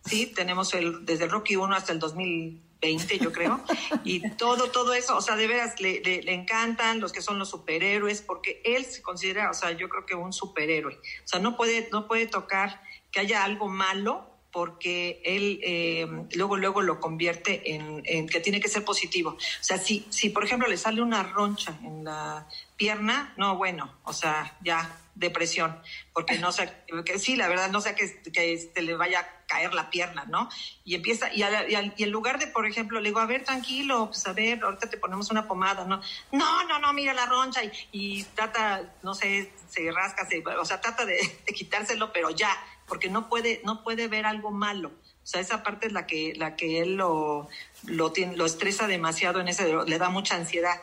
Sí, 0.06 0.26
tenemos 0.26 0.75
el, 0.75 1.04
desde 1.06 1.25
el 1.25 1.30
Rocky 1.30 1.56
1 1.56 1.75
hasta 1.75 1.92
el 1.92 1.99
2020, 1.99 3.18
yo 3.18 3.33
creo, 3.33 3.64
y 4.04 4.28
todo, 4.37 4.71
todo 4.71 4.92
eso, 4.94 5.16
o 5.16 5.23
sea, 5.23 5.35
de 5.37 5.47
veras 5.47 5.80
le, 5.80 6.00
le- 6.02 6.23
le 6.23 6.33
encantan 6.35 7.00
los 7.00 7.12
que 7.12 7.23
son 7.23 7.38
los 7.38 7.49
superhéroes, 7.50 8.21
porque 8.21 8.61
él 8.64 8.85
se 8.85 9.00
considera, 9.02 9.50
o 9.50 9.54
sea, 9.54 9.73
yo 9.73 9.88
creo 9.88 10.04
que 10.06 10.14
un 10.14 10.33
superhéroe. 10.33 10.94
O 10.94 11.00
sea, 11.26 11.40
no 11.40 11.56
puede, 11.56 11.88
no 11.90 12.06
puede 12.06 12.26
tocar 12.26 12.80
que 13.11 13.21
haya 13.21 13.42
algo 13.44 13.68
malo 13.68 14.30
porque 14.55 15.21
él 15.25 15.59
eh, 15.65 16.07
luego 16.35 16.57
luego 16.57 16.81
lo 16.81 17.01
convierte 17.01 17.75
en, 17.75 18.29
que 18.29 18.39
tiene 18.39 18.61
que 18.61 18.69
ser 18.69 18.85
positivo. 18.85 19.31
O 19.31 19.37
sea, 19.61 19.79
si, 19.79 20.07
si 20.11 20.31
por 20.31 20.45
ejemplo 20.45 20.69
le 20.69 20.77
sale 20.77 21.03
una 21.03 21.25
roncha 21.25 21.77
en 21.83 22.05
la 22.05 22.47
pierna, 22.77 23.35
no, 23.37 23.57
bueno, 23.57 23.93
o 24.05 24.13
sea, 24.13 24.57
ya 24.63 25.01
depresión, 25.17 25.81
porque 26.13 26.39
no 26.39 26.51
sé, 26.53 26.73
que 27.05 27.19
sí, 27.21 27.37
la 27.37 27.47
verdad, 27.49 27.71
no 27.71 27.81
sé 27.81 27.95
que, 27.95 28.21
que 28.33 28.53
este, 28.53 28.83
le 28.83 28.97
vaya 28.97 29.21
a 29.21 29.47
caer 29.47 29.73
la 29.75 29.89
pierna, 29.91 30.25
¿no? 30.25 30.49
Y 30.85 30.97
empieza, 30.97 31.33
y, 31.33 31.43
al- 31.43 31.71
y 31.71 31.75
al- 31.77 31.95
y 31.97 32.03
en 32.03 32.11
lugar 32.11 32.39
de, 32.41 32.49
por 32.49 32.67
ejemplo, 32.67 33.01
le 33.01 33.11
digo, 33.11 33.21
a 33.21 33.27
ver, 33.27 33.45
tranquilo, 33.45 34.07
pues 34.07 34.27
a 34.27 34.33
ver, 34.33 34.63
ahorita 34.65 34.91
te 34.91 34.97
ponemos 34.99 35.31
una 35.31 35.47
pomada, 35.47 35.85
¿no? 35.85 36.01
No, 36.33 36.65
no, 36.65 36.79
no, 36.81 36.93
mira 36.93 37.13
la 37.15 37.27
roncha 37.27 37.61
y, 37.93 38.25
trata, 38.35 38.93
no 39.05 39.15
sé, 39.15 39.53
se 39.69 39.91
rasca, 39.93 40.27
se- 40.29 40.43
o 40.45 40.65
sea, 40.65 40.81
trata 40.81 41.05
de 41.07 41.19
quitárselo, 41.55 42.13
pero 42.13 42.31
ya, 42.31 42.51
porque 42.87 43.09
no 43.09 43.29
puede, 43.29 43.61
no 43.64 43.83
puede 43.83 44.09
ver 44.09 44.26
algo 44.26 44.50
malo. 44.50 44.88
O 44.88 45.26
sea, 45.26 45.41
esa 45.41 45.62
parte 45.62 45.87
es 45.87 45.93
la 45.93 46.07
que, 46.07 46.35
la 46.37 46.55
que 46.55 46.81
él 46.81 46.97
lo, 46.97 47.49
lo, 47.85 48.12
tiene, 48.12 48.37
lo 48.37 48.45
estresa 48.45 48.87
demasiado 48.87 49.41
en 49.41 49.49
ese, 49.49 49.75
le 49.87 49.99
da 49.99 50.11
mucha 50.11 50.37
ansiedad. 50.37 50.81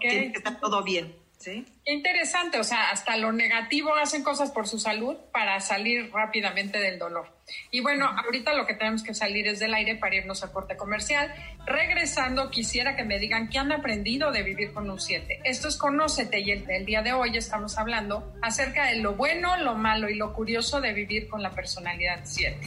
Tiene 0.00 0.32
que 0.32 0.38
estar 0.38 0.58
todo 0.60 0.82
bien, 0.82 1.14
¿sí? 1.38 1.64
Qué 1.84 1.92
interesante, 1.92 2.58
o 2.58 2.64
sea, 2.64 2.90
hasta 2.90 3.16
lo 3.16 3.32
negativo 3.32 3.94
hacen 3.94 4.22
cosas 4.22 4.50
por 4.50 4.68
su 4.68 4.78
salud 4.78 5.16
para 5.32 5.58
salir 5.60 6.10
rápidamente 6.12 6.78
del 6.78 6.98
dolor. 6.98 7.32
Y 7.70 7.80
bueno, 7.80 8.06
ahorita 8.06 8.52
lo 8.52 8.66
que 8.66 8.74
tenemos 8.74 9.02
que 9.02 9.14
salir 9.14 9.46
es 9.48 9.58
del 9.58 9.72
aire 9.72 9.96
para 9.96 10.16
irnos 10.16 10.44
a 10.44 10.52
corte 10.52 10.76
comercial. 10.76 11.32
Regresando, 11.66 12.50
quisiera 12.50 12.94
que 12.94 13.04
me 13.04 13.18
digan 13.18 13.48
qué 13.48 13.58
han 13.58 13.72
aprendido 13.72 14.32
de 14.32 14.42
vivir 14.42 14.72
con 14.72 14.90
un 14.90 15.00
7. 15.00 15.40
Esto 15.44 15.68
es 15.68 15.76
Conócete 15.76 16.40
y 16.40 16.50
el, 16.50 16.68
el 16.70 16.84
día 16.84 17.02
de 17.02 17.12
hoy 17.12 17.36
estamos 17.36 17.78
hablando 17.78 18.34
acerca 18.42 18.86
de 18.86 18.96
lo 18.96 19.14
bueno, 19.14 19.56
lo 19.56 19.74
malo 19.74 20.10
y 20.10 20.16
lo 20.16 20.34
curioso 20.34 20.80
de 20.80 20.92
vivir 20.92 21.28
con 21.28 21.42
la 21.42 21.50
personalidad 21.50 22.20
7. 22.24 22.58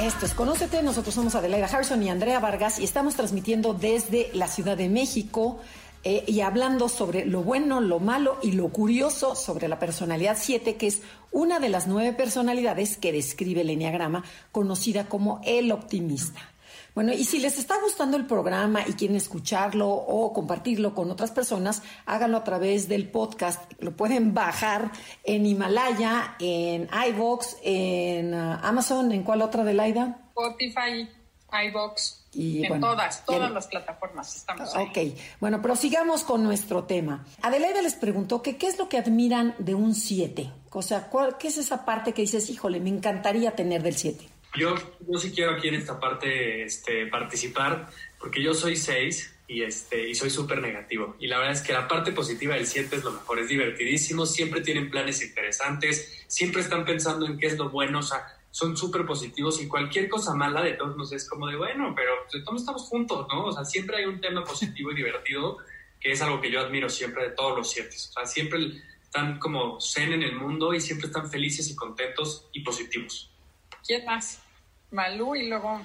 Esto 0.00 0.26
es 0.26 0.34
Conócete. 0.34 0.80
Nosotros 0.84 1.12
somos 1.12 1.34
Adelaida 1.34 1.66
Harrison 1.66 2.00
y 2.04 2.08
Andrea 2.08 2.38
Vargas 2.38 2.78
y 2.78 2.84
estamos 2.84 3.16
transmitiendo 3.16 3.74
desde 3.74 4.30
la 4.32 4.46
Ciudad 4.46 4.76
de 4.76 4.88
México 4.88 5.58
eh, 6.04 6.22
y 6.28 6.40
hablando 6.40 6.88
sobre 6.88 7.26
lo 7.26 7.42
bueno, 7.42 7.80
lo 7.80 7.98
malo 7.98 8.38
y 8.40 8.52
lo 8.52 8.68
curioso 8.68 9.34
sobre 9.34 9.66
la 9.66 9.80
personalidad 9.80 10.36
7, 10.40 10.76
que 10.76 10.86
es 10.86 11.02
una 11.32 11.58
de 11.58 11.68
las 11.68 11.88
nueve 11.88 12.12
personalidades 12.12 12.96
que 12.96 13.10
describe 13.10 13.62
el 13.62 13.70
Enneagrama, 13.70 14.22
conocida 14.52 15.08
como 15.08 15.40
el 15.44 15.72
optimista. 15.72 16.40
Bueno, 16.98 17.12
y 17.12 17.22
si 17.22 17.38
les 17.38 17.60
está 17.60 17.80
gustando 17.80 18.16
el 18.16 18.26
programa 18.26 18.80
y 18.84 18.94
quieren 18.94 19.16
escucharlo 19.16 19.88
o 19.88 20.32
compartirlo 20.32 20.96
con 20.96 21.12
otras 21.12 21.30
personas, 21.30 21.80
háganlo 22.06 22.38
a 22.38 22.42
través 22.42 22.88
del 22.88 23.08
podcast. 23.08 23.72
Lo 23.78 23.96
pueden 23.96 24.34
bajar 24.34 24.90
en 25.22 25.46
Himalaya, 25.46 26.34
en 26.40 26.88
iVoox, 27.10 27.54
en 27.62 28.34
ah, 28.34 28.58
Amazon, 28.64 29.12
¿en 29.12 29.22
cuál 29.22 29.42
otra 29.42 29.62
de 29.62 29.74
Laida? 29.74 30.22
Spotify, 30.30 31.08
iBox, 31.68 32.24
Y 32.32 32.64
en 32.64 32.68
bueno, 32.68 32.88
todas, 32.88 33.24
todas 33.24 33.52
las 33.52 33.68
plataformas 33.68 34.34
estamos 34.34 34.74
ahí. 34.74 34.86
Ok, 34.88 35.20
bueno, 35.38 35.62
prosigamos 35.62 36.24
con 36.24 36.42
nuestro 36.42 36.82
tema. 36.82 37.24
Adelaida 37.42 37.80
les 37.80 37.94
preguntó 37.94 38.42
que 38.42 38.56
qué 38.56 38.66
es 38.66 38.76
lo 38.76 38.88
que 38.88 38.98
admiran 38.98 39.54
de 39.60 39.76
un 39.76 39.94
7. 39.94 40.50
O 40.72 40.82
sea, 40.82 41.08
¿cuál- 41.08 41.38
¿qué 41.38 41.46
es 41.46 41.58
esa 41.58 41.84
parte 41.84 42.12
que 42.12 42.22
dices, 42.22 42.50
híjole, 42.50 42.80
me 42.80 42.90
encantaría 42.90 43.52
tener 43.52 43.84
del 43.84 43.94
7? 43.94 44.28
Yo, 44.56 44.74
yo 45.06 45.18
sí 45.18 45.32
quiero 45.32 45.52
aquí 45.52 45.68
en 45.68 45.74
esta 45.74 46.00
parte 46.00 46.62
este, 46.64 47.06
participar, 47.06 47.88
porque 48.18 48.42
yo 48.42 48.54
soy 48.54 48.76
6 48.76 49.36
y, 49.46 49.62
este, 49.62 50.08
y 50.08 50.14
soy 50.14 50.30
súper 50.30 50.60
negativo. 50.60 51.16
Y 51.18 51.26
la 51.26 51.38
verdad 51.38 51.54
es 51.54 51.62
que 51.62 51.72
la 51.72 51.86
parte 51.86 52.12
positiva 52.12 52.54
del 52.54 52.66
7 52.66 52.96
es 52.96 53.04
lo 53.04 53.12
mejor, 53.12 53.38
es 53.38 53.48
divertidísimo, 53.48 54.26
siempre 54.26 54.60
tienen 54.60 54.90
planes 54.90 55.22
interesantes, 55.22 56.24
siempre 56.26 56.62
están 56.62 56.84
pensando 56.84 57.26
en 57.26 57.38
qué 57.38 57.46
es 57.46 57.58
lo 57.58 57.70
bueno, 57.70 58.00
o 58.00 58.02
sea, 58.02 58.24
son 58.50 58.76
súper 58.76 59.04
positivos 59.04 59.60
y 59.62 59.68
cualquier 59.68 60.08
cosa 60.08 60.34
mala 60.34 60.62
de 60.62 60.72
todos 60.72 60.96
nos 60.96 61.12
es 61.12 61.28
como 61.28 61.46
de, 61.46 61.56
bueno, 61.56 61.94
pero 61.94 62.12
de 62.32 62.42
todos 62.42 62.62
estamos 62.62 62.82
juntos, 62.82 63.26
¿no? 63.30 63.46
O 63.46 63.52
sea, 63.52 63.64
siempre 63.64 63.98
hay 63.98 64.06
un 64.06 64.20
tema 64.20 64.44
positivo 64.44 64.90
y 64.90 64.96
divertido, 64.96 65.58
que 66.00 66.12
es 66.12 66.22
algo 66.22 66.40
que 66.40 66.50
yo 66.50 66.60
admiro 66.60 66.88
siempre 66.88 67.24
de 67.24 67.30
todos 67.30 67.56
los 67.56 67.70
7. 67.70 67.88
O 67.88 67.98
sea, 68.12 68.26
siempre 68.26 68.82
están 69.02 69.38
como 69.38 69.80
zen 69.80 70.12
en 70.12 70.22
el 70.22 70.36
mundo 70.36 70.74
y 70.74 70.80
siempre 70.80 71.06
están 71.06 71.30
felices 71.30 71.70
y 71.70 71.76
contentos 71.76 72.48
y 72.52 72.60
positivos. 72.60 73.30
¿Quién 73.86 74.04
más? 74.04 74.38
Malú 74.90 75.34
y 75.34 75.48
luego 75.48 75.80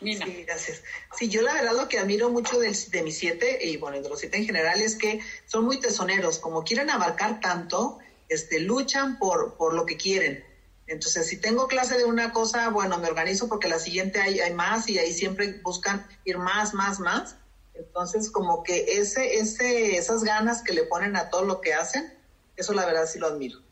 Nina. 0.00 0.26
Sí, 0.26 0.44
gracias. 0.44 0.82
Sí, 1.16 1.28
yo 1.28 1.42
la 1.42 1.54
verdad 1.54 1.72
lo 1.74 1.88
que 1.88 1.98
admiro 1.98 2.30
mucho 2.30 2.58
de 2.58 3.02
mis 3.02 3.18
siete, 3.18 3.66
y 3.66 3.76
bueno, 3.76 4.00
de 4.00 4.08
los 4.08 4.20
siete 4.20 4.36
en 4.36 4.44
general, 4.44 4.80
es 4.80 4.96
que 4.96 5.20
son 5.46 5.64
muy 5.64 5.80
tesoneros. 5.80 6.38
Como 6.38 6.64
quieren 6.64 6.90
abarcar 6.90 7.40
tanto, 7.40 7.98
este, 8.28 8.60
luchan 8.60 9.18
por, 9.18 9.56
por 9.56 9.74
lo 9.74 9.86
que 9.86 9.96
quieren. 9.96 10.44
Entonces, 10.86 11.26
si 11.26 11.38
tengo 11.38 11.66
clase 11.66 11.96
de 11.96 12.04
una 12.04 12.32
cosa, 12.32 12.68
bueno, 12.68 12.98
me 12.98 13.08
organizo 13.08 13.48
porque 13.48 13.68
la 13.68 13.78
siguiente 13.78 14.20
hay, 14.20 14.40
hay 14.40 14.52
más 14.52 14.88
y 14.88 14.98
ahí 14.98 15.12
siempre 15.12 15.60
buscan 15.62 16.06
ir 16.24 16.38
más, 16.38 16.74
más, 16.74 17.00
más. 17.00 17.36
Entonces, 17.74 18.30
como 18.30 18.62
que 18.62 18.84
ese, 18.98 19.38
ese, 19.38 19.96
esas 19.96 20.22
ganas 20.22 20.62
que 20.62 20.72
le 20.72 20.84
ponen 20.84 21.16
a 21.16 21.28
todo 21.28 21.44
lo 21.44 21.60
que 21.60 21.74
hacen, 21.74 22.14
eso 22.56 22.72
la 22.72 22.86
verdad 22.86 23.06
sí 23.06 23.18
lo 23.18 23.26
admiro. 23.26 23.65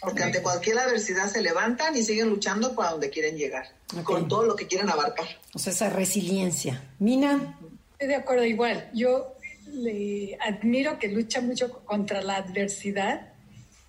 Porque 0.00 0.22
ante 0.22 0.42
cualquier 0.42 0.78
adversidad 0.78 1.28
se 1.30 1.40
levantan 1.42 1.96
y 1.96 2.02
siguen 2.02 2.28
luchando 2.28 2.74
para 2.74 2.90
donde 2.92 3.10
quieren 3.10 3.36
llegar, 3.36 3.66
con 4.04 4.28
todo 4.28 4.44
lo 4.44 4.54
que 4.56 4.66
quieren 4.66 4.88
abarcar. 4.90 5.26
O 5.54 5.58
sea, 5.58 5.72
esa 5.72 5.90
resiliencia. 5.90 6.82
Mina, 6.98 7.58
Estoy 7.92 8.08
de 8.08 8.14
acuerdo 8.14 8.44
igual. 8.44 8.88
Yo 8.94 9.34
le 9.66 10.38
admiro 10.40 10.98
que 11.00 11.08
lucha 11.08 11.40
mucho 11.40 11.80
contra 11.84 12.22
la 12.22 12.36
adversidad, 12.36 13.32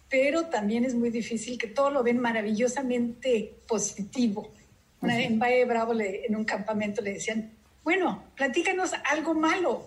pero 0.10 0.48
también 0.48 0.84
es 0.84 0.96
muy 0.96 1.12
difícil 1.12 1.60
que 1.60 1.68
todo 1.68 1.92
lo 1.92 2.02
ven 2.02 2.18
maravillosamente 2.18 3.54
positivo. 3.68 4.52
Una 5.02 5.20
en 5.22 5.38
Valle 5.40 5.64
Bravo, 5.66 5.94
le- 5.94 6.26
en 6.26 6.36
un 6.36 6.44
campamento, 6.44 7.02
le 7.02 7.14
decían, 7.14 7.52
bueno, 7.84 8.24
platícanos 8.36 8.92
algo 9.10 9.34
malo. 9.36 9.86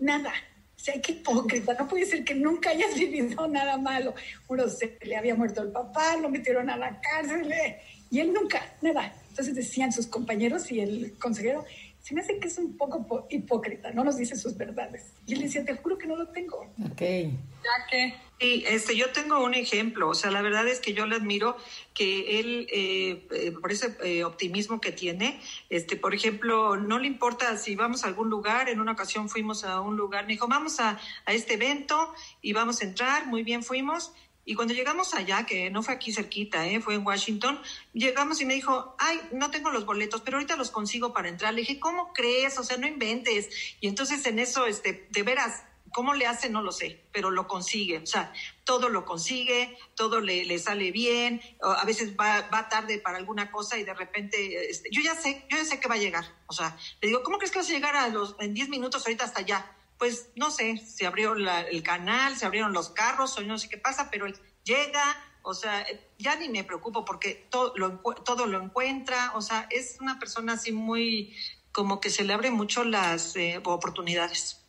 Nada. 0.00 0.32
O 0.78 0.80
sea, 0.80 0.94
qué 1.02 1.12
hipócrita. 1.12 1.74
No 1.74 1.88
puede 1.88 2.06
ser 2.06 2.22
que 2.24 2.34
nunca 2.36 2.70
hayas 2.70 2.94
vivido 2.98 3.48
nada 3.48 3.76
malo. 3.78 4.14
Uno 4.48 4.68
se 4.68 4.96
le 5.02 5.16
había 5.16 5.34
muerto 5.34 5.60
el 5.62 5.72
papá, 5.72 6.16
lo 6.16 6.30
metieron 6.30 6.70
a 6.70 6.76
la 6.76 7.00
cárcel 7.00 7.50
eh, 7.50 7.80
y 8.10 8.20
él 8.20 8.32
nunca, 8.32 8.62
nada. 8.80 9.12
Entonces 9.30 9.54
decían 9.54 9.92
sus 9.92 10.06
compañeros 10.06 10.70
y 10.70 10.80
el 10.80 11.18
consejero, 11.18 11.64
se 12.00 12.14
me 12.14 12.20
hace 12.20 12.38
que 12.38 12.46
es 12.48 12.56
un 12.58 12.76
poco 12.76 13.06
po- 13.06 13.26
hipócrita, 13.28 13.90
no 13.90 14.04
nos 14.04 14.16
dice 14.16 14.36
sus 14.36 14.56
verdades. 14.56 15.12
Y 15.26 15.34
él 15.34 15.42
decía, 15.42 15.64
te 15.64 15.74
juro 15.74 15.98
que 15.98 16.06
no 16.06 16.16
lo 16.16 16.28
tengo. 16.28 16.58
Ok. 16.90 17.00
Ya 17.00 17.86
que 17.90 18.14
Sí, 18.40 18.62
este, 18.68 18.96
yo 18.96 19.10
tengo 19.10 19.42
un 19.42 19.54
ejemplo, 19.54 20.08
o 20.08 20.14
sea, 20.14 20.30
la 20.30 20.42
verdad 20.42 20.68
es 20.68 20.78
que 20.78 20.94
yo 20.94 21.06
le 21.06 21.16
admiro 21.16 21.56
que 21.92 22.38
él, 22.38 22.68
eh, 22.70 23.26
eh, 23.32 23.50
por 23.50 23.72
ese 23.72 23.96
eh, 24.04 24.22
optimismo 24.22 24.80
que 24.80 24.92
tiene, 24.92 25.40
este, 25.70 25.96
por 25.96 26.14
ejemplo, 26.14 26.76
no 26.76 27.00
le 27.00 27.08
importa 27.08 27.56
si 27.56 27.74
vamos 27.74 28.04
a 28.04 28.06
algún 28.06 28.30
lugar, 28.30 28.68
en 28.68 28.78
una 28.78 28.92
ocasión 28.92 29.28
fuimos 29.28 29.64
a 29.64 29.80
un 29.80 29.96
lugar, 29.96 30.26
me 30.26 30.34
dijo, 30.34 30.46
vamos 30.46 30.78
a, 30.78 31.00
a 31.26 31.32
este 31.32 31.54
evento 31.54 32.14
y 32.40 32.52
vamos 32.52 32.80
a 32.80 32.84
entrar, 32.84 33.26
muy 33.26 33.42
bien 33.42 33.64
fuimos, 33.64 34.12
y 34.48 34.54
cuando 34.54 34.72
llegamos 34.72 35.12
allá, 35.12 35.44
que 35.44 35.68
no 35.68 35.82
fue 35.82 35.92
aquí 35.92 36.10
cerquita, 36.10 36.66
¿eh? 36.66 36.80
fue 36.80 36.94
en 36.94 37.04
Washington, 37.04 37.60
llegamos 37.92 38.40
y 38.40 38.46
me 38.46 38.54
dijo, 38.54 38.96
ay, 38.98 39.20
no 39.30 39.50
tengo 39.50 39.70
los 39.70 39.84
boletos, 39.84 40.22
pero 40.22 40.38
ahorita 40.38 40.56
los 40.56 40.70
consigo 40.70 41.12
para 41.12 41.28
entrar. 41.28 41.52
Le 41.52 41.60
dije, 41.60 41.78
¿cómo 41.78 42.14
crees? 42.14 42.58
O 42.58 42.62
sea, 42.62 42.78
no 42.78 42.86
inventes. 42.86 43.50
Y 43.82 43.88
entonces 43.88 44.24
en 44.24 44.38
eso, 44.38 44.64
este, 44.64 45.06
de 45.10 45.22
veras, 45.22 45.64
¿cómo 45.92 46.14
le 46.14 46.26
hace? 46.26 46.48
No 46.50 46.62
lo 46.62 46.72
sé, 46.72 47.04
pero 47.12 47.30
lo 47.30 47.46
consigue. 47.46 47.98
O 47.98 48.06
sea, 48.06 48.32
todo 48.64 48.88
lo 48.88 49.04
consigue, 49.04 49.76
todo 49.94 50.20
le, 50.20 50.44
le 50.44 50.58
sale 50.58 50.90
bien. 50.92 51.40
A 51.62 51.84
veces 51.84 52.14
va, 52.18 52.42
va 52.52 52.68
tarde 52.68 52.98
para 52.98 53.18
alguna 53.18 53.50
cosa 53.50 53.78
y 53.78 53.84
de 53.84 53.94
repente, 53.94 54.70
este, 54.70 54.88
yo 54.92 55.00
ya 55.02 55.14
sé, 55.14 55.46
yo 55.50 55.56
ya 55.56 55.64
sé 55.64 55.80
que 55.80 55.88
va 55.88 55.96
a 55.96 55.98
llegar. 55.98 56.24
O 56.46 56.52
sea, 56.52 56.76
le 57.00 57.08
digo, 57.08 57.22
¿cómo 57.22 57.38
crees 57.38 57.50
que 57.52 57.58
vas 57.58 57.68
a 57.68 57.72
llegar 57.72 57.96
a 57.96 58.08
los, 58.08 58.36
en 58.40 58.54
10 58.54 58.68
minutos 58.68 59.04
ahorita 59.06 59.24
hasta 59.24 59.40
allá? 59.40 59.74
Pues 59.98 60.30
no 60.36 60.50
sé, 60.50 60.76
se 60.76 61.06
abrió 61.06 61.34
la- 61.34 61.62
el 61.62 61.82
canal, 61.82 62.36
se 62.36 62.46
abrieron 62.46 62.72
los 62.72 62.90
carros, 62.90 63.36
o 63.36 63.40
no 63.42 63.58
sé 63.58 63.68
qué 63.68 63.78
pasa, 63.78 64.10
pero 64.10 64.26
él 64.26 64.38
llega, 64.62 65.02
o 65.42 65.54
sea, 65.54 65.84
ya 66.18 66.36
ni 66.36 66.48
me 66.48 66.62
preocupo 66.62 67.04
porque 67.04 67.46
todo 67.50 67.72
lo, 67.76 67.98
todo 68.24 68.46
lo 68.46 68.62
encuentra, 68.62 69.32
o 69.34 69.40
sea, 69.42 69.66
es 69.70 69.96
una 70.00 70.18
persona 70.20 70.52
así 70.52 70.70
muy, 70.70 71.34
como 71.72 72.00
que 72.00 72.10
se 72.10 72.22
le 72.22 72.32
abren 72.32 72.54
mucho 72.54 72.84
las 72.84 73.34
eh, 73.34 73.60
oportunidades. 73.64 74.64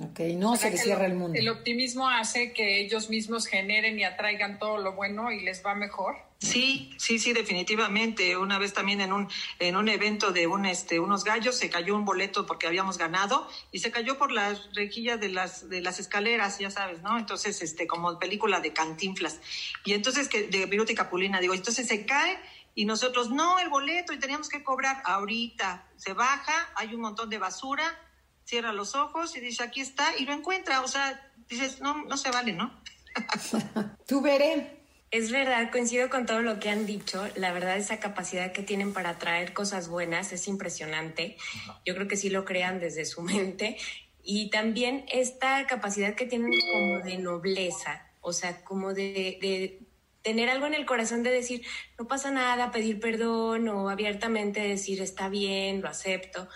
Ok, 0.00 0.20
no 0.36 0.56
se 0.56 0.70
le 0.70 0.76
cierra 0.76 1.06
el 1.06 1.14
mundo. 1.14 1.38
el 1.38 1.48
optimismo 1.48 2.08
hace 2.08 2.52
que 2.52 2.80
ellos 2.80 3.10
mismos 3.10 3.46
generen 3.46 3.98
y 3.98 4.04
atraigan 4.04 4.58
todo 4.58 4.78
lo 4.78 4.94
bueno 4.94 5.30
y 5.30 5.40
les 5.44 5.64
va 5.64 5.76
mejor. 5.76 6.16
Sí, 6.38 6.92
sí, 6.98 7.20
sí, 7.20 7.32
definitivamente. 7.32 8.36
Una 8.36 8.58
vez 8.58 8.74
también 8.74 9.00
en 9.00 9.12
un 9.12 9.28
en 9.60 9.76
un 9.76 9.88
evento 9.88 10.32
de 10.32 10.48
un 10.48 10.66
este 10.66 10.98
unos 10.98 11.22
gallos 11.22 11.56
se 11.56 11.70
cayó 11.70 11.94
un 11.94 12.04
boleto 12.04 12.44
porque 12.44 12.66
habíamos 12.66 12.98
ganado 12.98 13.48
y 13.70 13.78
se 13.78 13.92
cayó 13.92 14.18
por 14.18 14.32
las 14.32 14.68
rejillas 14.74 15.20
de 15.20 15.28
las 15.28 15.68
de 15.68 15.80
las 15.80 16.00
escaleras, 16.00 16.58
ya 16.58 16.72
sabes, 16.72 17.00
¿no? 17.02 17.16
Entonces, 17.16 17.62
este 17.62 17.86
como 17.86 18.18
película 18.18 18.60
de 18.60 18.72
Cantinflas. 18.72 19.40
Y 19.84 19.92
entonces 19.92 20.28
que 20.28 20.48
de 20.48 20.66
Viruta 20.66 20.90
y 20.90 20.96
Capulina 20.96 21.40
digo, 21.40 21.54
entonces 21.54 21.86
se 21.86 22.04
cae 22.04 22.36
y 22.74 22.84
nosotros 22.84 23.30
no 23.30 23.60
el 23.60 23.68
boleto 23.68 24.12
y 24.12 24.18
teníamos 24.18 24.48
que 24.48 24.64
cobrar 24.64 25.02
ahorita. 25.04 25.86
Se 25.96 26.12
baja, 26.12 26.72
hay 26.74 26.94
un 26.94 27.00
montón 27.00 27.30
de 27.30 27.38
basura, 27.38 27.96
cierra 28.44 28.72
los 28.72 28.94
ojos 28.94 29.36
y 29.36 29.40
dice, 29.40 29.62
"Aquí 29.62 29.80
está" 29.80 30.16
y 30.16 30.26
lo 30.26 30.32
encuentra, 30.32 30.82
o 30.82 30.88
sea, 30.88 31.30
dices, 31.48 31.80
"No 31.80 32.04
no 32.04 32.16
se 32.16 32.30
vale, 32.30 32.52
¿no?" 32.52 32.72
¿Tú, 34.06 34.20
Bere? 34.20 34.84
Es 35.10 35.30
verdad, 35.30 35.70
coincido 35.70 36.10
con 36.10 36.26
todo 36.26 36.40
lo 36.40 36.58
que 36.58 36.70
han 36.70 36.86
dicho. 36.86 37.24
La 37.36 37.52
verdad, 37.52 37.76
esa 37.76 38.00
capacidad 38.00 38.50
que 38.50 38.64
tienen 38.64 38.92
para 38.92 39.10
atraer 39.10 39.52
cosas 39.52 39.88
buenas 39.88 40.32
es 40.32 40.48
impresionante. 40.48 41.36
Yo 41.86 41.94
creo 41.94 42.08
que 42.08 42.16
sí 42.16 42.30
lo 42.30 42.44
crean 42.44 42.80
desde 42.80 43.04
su 43.04 43.22
mente. 43.22 43.76
Y 44.24 44.50
también 44.50 45.04
esta 45.12 45.66
capacidad 45.66 46.16
que 46.16 46.26
tienen 46.26 46.50
como 46.72 47.04
de 47.04 47.18
nobleza, 47.18 48.10
o 48.22 48.32
sea, 48.32 48.64
como 48.64 48.92
de, 48.92 49.38
de 49.40 49.78
tener 50.22 50.48
algo 50.48 50.66
en 50.66 50.74
el 50.74 50.86
corazón 50.86 51.22
de 51.22 51.30
decir, 51.30 51.64
no 51.96 52.08
pasa 52.08 52.32
nada, 52.32 52.72
pedir 52.72 52.98
perdón 52.98 53.68
o 53.68 53.90
abiertamente 53.90 54.60
decir, 54.60 55.00
está 55.00 55.28
bien, 55.28 55.80
lo 55.82 55.88
acepto. 55.88 56.48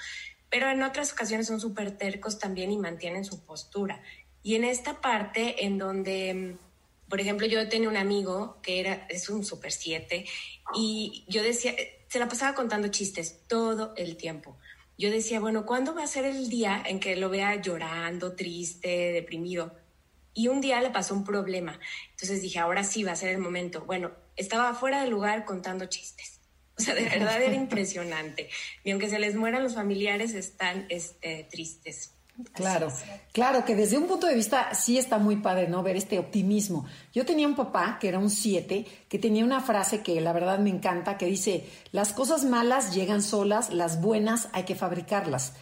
Pero 0.51 0.71
en 0.71 0.83
otras 0.83 1.13
ocasiones 1.13 1.47
son 1.47 1.61
súper 1.61 1.97
tercos 1.97 2.39
también 2.39 2.71
y 2.73 2.79
mantienen 2.79 3.25
su 3.25 3.45
postura. 3.45 4.03
Y 4.43 4.55
en 4.55 4.65
esta 4.65 5.01
parte 5.01 5.65
en 5.65 5.79
donde 5.79 6.35
mm, 6.35 6.69
por 7.09 7.21
ejemplo, 7.21 7.47
yo 7.47 7.69
tenía 7.69 7.89
un 7.89 7.97
amigo 7.97 8.59
que 8.63 8.81
era, 8.81 9.07
es 9.09 9.31
un 9.31 9.45
super 9.45 9.73
siete 9.73 10.27
y 10.75 11.25
yo 11.27 11.43
decía, 11.43 11.75
se 12.07 12.19
la 12.19 12.29
pasaba 12.29 12.55
contando 12.55 12.89
chistes 12.89 13.41
todo 13.49 13.95
el 13.97 14.17
tiempo. 14.17 14.59
Yo 14.99 15.11
decía, 15.11 15.41
bueno, 15.41 15.65
¿cuándo 15.65 15.95
va 15.95 16.03
a 16.03 16.09
ser 16.09 16.27
el 16.27 16.51
día 16.51 16.83
en 16.85 17.01
que 17.01 17.17
lo 17.17 17.31
vea 17.31 17.61
llorando, 17.63 18.35
triste, 18.35 19.13
deprimido? 19.13 19.75
Y 20.35 20.49
un 20.49 20.61
día 20.61 20.83
le 20.83 20.91
pasó 20.91 21.15
un 21.15 21.25
problema. 21.25 21.79
Entonces 22.11 22.43
dije, 22.43 22.59
ahora 22.59 22.85
sí 22.85 23.05
va 23.05 23.13
a 23.13 23.17
ser 23.17 23.31
el 23.31 23.39
momento. 23.39 23.85
Bueno, 23.87 24.13
estaba 24.37 24.75
fuera 24.75 25.01
del 25.01 25.11
lugar 25.11 25.45
contando 25.45 25.87
chistes. 25.87 26.38
O 26.79 26.83
sea, 26.83 26.95
de 26.95 27.09
verdad 27.09 27.43
era 27.43 27.55
impresionante. 27.55 28.49
Y 28.85 28.93
aunque 28.93 29.09
se 29.09 29.19
les 29.19 29.35
mueran 29.35 29.63
los 29.63 29.75
familiares, 29.75 30.35
están 30.35 30.87
este, 30.89 31.49
tristes. 31.51 32.15
Claro, 32.53 32.93
claro 33.33 33.65
que 33.65 33.75
desde 33.75 33.99
un 33.99 34.07
punto 34.07 34.29
de 34.29 34.37
vista 34.37 34.73
sí 34.73 34.97
está 34.97 35.19
muy 35.19 35.37
padre, 35.39 35.67
¿no? 35.67 35.83
Ver 35.83 35.97
este 35.97 36.21
optimismo. 36.21 36.87
Yo 37.13 37.27
tenía 37.27 37.49
un 37.49 37.57
papá 37.57 37.99
que 38.01 38.07
era 38.07 38.21
un 38.21 38.31
7, 38.31 38.87
que 39.09 39.19
tenía 39.19 39.45
una 39.45 39.61
frase 39.61 40.03
que 40.03 40.21
la 40.21 40.33
verdad 40.33 40.61
me 40.61 40.71
encanta, 40.71 41.19
que 41.19 41.27
dice, 41.27 41.67
las 41.91 42.13
cosas 42.13 42.45
malas 42.45 42.95
llegan 42.95 43.23
solas, 43.23 43.71
las 43.73 44.01
buenas 44.01 44.49
hay 44.53 44.63
que 44.63 44.77
fabricarlas. 44.77 45.55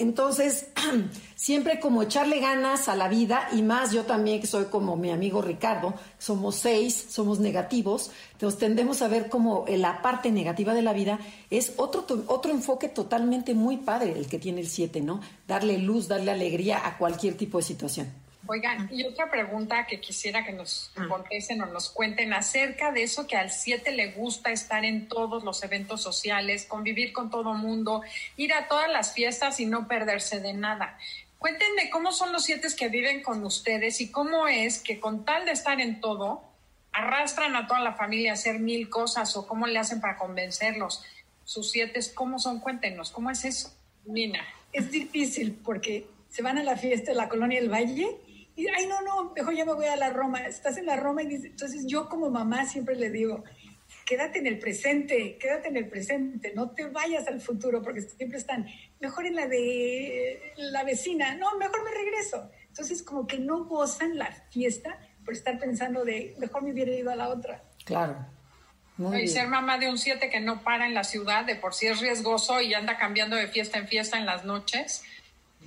Entonces, 0.00 0.68
siempre 1.36 1.78
como 1.78 2.02
echarle 2.02 2.40
ganas 2.40 2.88
a 2.88 2.96
la 2.96 3.06
vida 3.06 3.50
y 3.52 3.60
más 3.60 3.92
yo 3.92 4.04
también 4.04 4.40
que 4.40 4.46
soy 4.46 4.64
como 4.64 4.96
mi 4.96 5.10
amigo 5.10 5.42
Ricardo, 5.42 5.92
somos 6.18 6.56
seis, 6.56 7.06
somos 7.10 7.38
negativos, 7.38 8.10
entonces 8.32 8.58
tendemos 8.58 9.02
a 9.02 9.08
ver 9.08 9.28
como 9.28 9.66
la 9.68 10.00
parte 10.00 10.32
negativa 10.32 10.72
de 10.72 10.80
la 10.80 10.94
vida 10.94 11.18
es 11.50 11.74
otro, 11.76 12.06
otro 12.28 12.50
enfoque 12.50 12.88
totalmente 12.88 13.52
muy 13.52 13.76
padre 13.76 14.14
el 14.16 14.26
que 14.26 14.38
tiene 14.38 14.62
el 14.62 14.68
7, 14.68 15.02
¿no? 15.02 15.20
Darle 15.46 15.76
luz, 15.76 16.08
darle 16.08 16.30
alegría 16.30 16.80
a 16.86 16.96
cualquier 16.96 17.36
tipo 17.36 17.58
de 17.58 17.64
situación. 17.64 18.29
Oigan, 18.52 18.88
y 18.90 19.04
otra 19.04 19.30
pregunta 19.30 19.86
que 19.86 20.00
quisiera 20.00 20.44
que 20.44 20.50
nos 20.50 20.90
contesten 21.08 21.62
o 21.62 21.66
nos 21.66 21.88
cuenten 21.88 22.32
acerca 22.32 22.90
de 22.90 23.04
eso 23.04 23.28
que 23.28 23.36
al 23.36 23.48
7 23.48 23.92
le 23.92 24.10
gusta 24.10 24.50
estar 24.50 24.84
en 24.84 25.06
todos 25.06 25.44
los 25.44 25.62
eventos 25.62 26.02
sociales, 26.02 26.66
convivir 26.66 27.12
con 27.12 27.30
todo 27.30 27.54
mundo, 27.54 28.02
ir 28.36 28.52
a 28.52 28.66
todas 28.66 28.90
las 28.90 29.14
fiestas 29.14 29.60
y 29.60 29.66
no 29.66 29.86
perderse 29.86 30.40
de 30.40 30.52
nada. 30.52 30.98
Cuéntenme 31.38 31.90
cómo 31.90 32.10
son 32.10 32.32
los 32.32 32.42
siete 32.42 32.66
que 32.76 32.88
viven 32.88 33.22
con 33.22 33.44
ustedes 33.44 34.00
y 34.00 34.10
cómo 34.10 34.48
es 34.48 34.80
que 34.80 34.98
con 34.98 35.24
tal 35.24 35.44
de 35.44 35.52
estar 35.52 35.80
en 35.80 36.00
todo, 36.00 36.42
arrastran 36.90 37.54
a 37.54 37.68
toda 37.68 37.78
la 37.78 37.92
familia 37.92 38.32
a 38.32 38.34
hacer 38.34 38.58
mil 38.58 38.90
cosas 38.90 39.36
o 39.36 39.46
cómo 39.46 39.68
le 39.68 39.78
hacen 39.78 40.00
para 40.00 40.18
convencerlos. 40.18 41.04
Sus 41.44 41.70
siete, 41.70 42.00
¿cómo 42.14 42.40
son? 42.40 42.58
Cuéntenos, 42.58 43.12
¿cómo 43.12 43.30
es 43.30 43.44
eso? 43.44 43.72
Nina. 44.06 44.44
Es 44.72 44.90
difícil 44.90 45.56
porque 45.64 46.08
se 46.28 46.42
van 46.42 46.58
a 46.58 46.64
la 46.64 46.76
fiesta 46.76 47.12
de 47.12 47.16
la 47.16 47.28
colonia 47.28 47.60
del 47.60 47.70
Valle 47.72 48.18
y, 48.60 48.68
ay, 48.68 48.86
no, 48.86 49.00
no, 49.00 49.32
mejor 49.34 49.54
ya 49.54 49.64
me 49.64 49.72
voy 49.72 49.86
a 49.86 49.96
la 49.96 50.10
Roma. 50.10 50.40
Estás 50.40 50.76
en 50.76 50.86
la 50.86 50.96
Roma 50.96 51.22
y 51.22 51.26
dice, 51.28 51.46
entonces 51.46 51.84
yo 51.86 52.08
como 52.08 52.28
mamá 52.28 52.66
siempre 52.66 52.94
le 52.94 53.10
digo, 53.10 53.42
quédate 54.04 54.40
en 54.40 54.46
el 54.46 54.58
presente, 54.58 55.38
quédate 55.38 55.68
en 55.68 55.78
el 55.78 55.88
presente, 55.88 56.52
no 56.54 56.70
te 56.70 56.84
vayas 56.86 57.26
al 57.26 57.40
futuro 57.40 57.80
porque 57.80 58.02
siempre 58.02 58.38
están, 58.38 58.66
mejor 59.00 59.24
en 59.26 59.36
la 59.36 59.46
de 59.46 60.52
la 60.56 60.84
vecina, 60.84 61.34
no, 61.36 61.56
mejor 61.56 61.82
me 61.84 61.90
regreso. 61.90 62.50
Entonces 62.68 63.02
como 63.02 63.26
que 63.26 63.38
no 63.38 63.64
gozan 63.64 64.18
la 64.18 64.30
fiesta 64.50 64.98
por 65.24 65.32
estar 65.32 65.58
pensando 65.58 66.04
de, 66.04 66.34
mejor 66.38 66.62
me 66.62 66.72
hubiera 66.72 66.92
ido 66.92 67.10
a 67.10 67.16
la 67.16 67.28
otra. 67.28 67.62
Claro. 67.84 68.26
Muy 68.98 69.16
y 69.16 69.20
bien. 69.20 69.28
ser 69.30 69.48
mamá 69.48 69.78
de 69.78 69.88
un 69.88 69.96
7 69.96 70.28
que 70.28 70.40
no 70.40 70.62
para 70.62 70.84
en 70.84 70.92
la 70.92 71.04
ciudad, 71.04 71.46
de 71.46 71.56
por 71.56 71.72
sí 71.72 71.86
es 71.86 72.00
riesgoso 72.00 72.60
y 72.60 72.74
anda 72.74 72.98
cambiando 72.98 73.36
de 73.36 73.48
fiesta 73.48 73.78
en 73.78 73.88
fiesta 73.88 74.18
en 74.18 74.26
las 74.26 74.44
noches, 74.44 75.02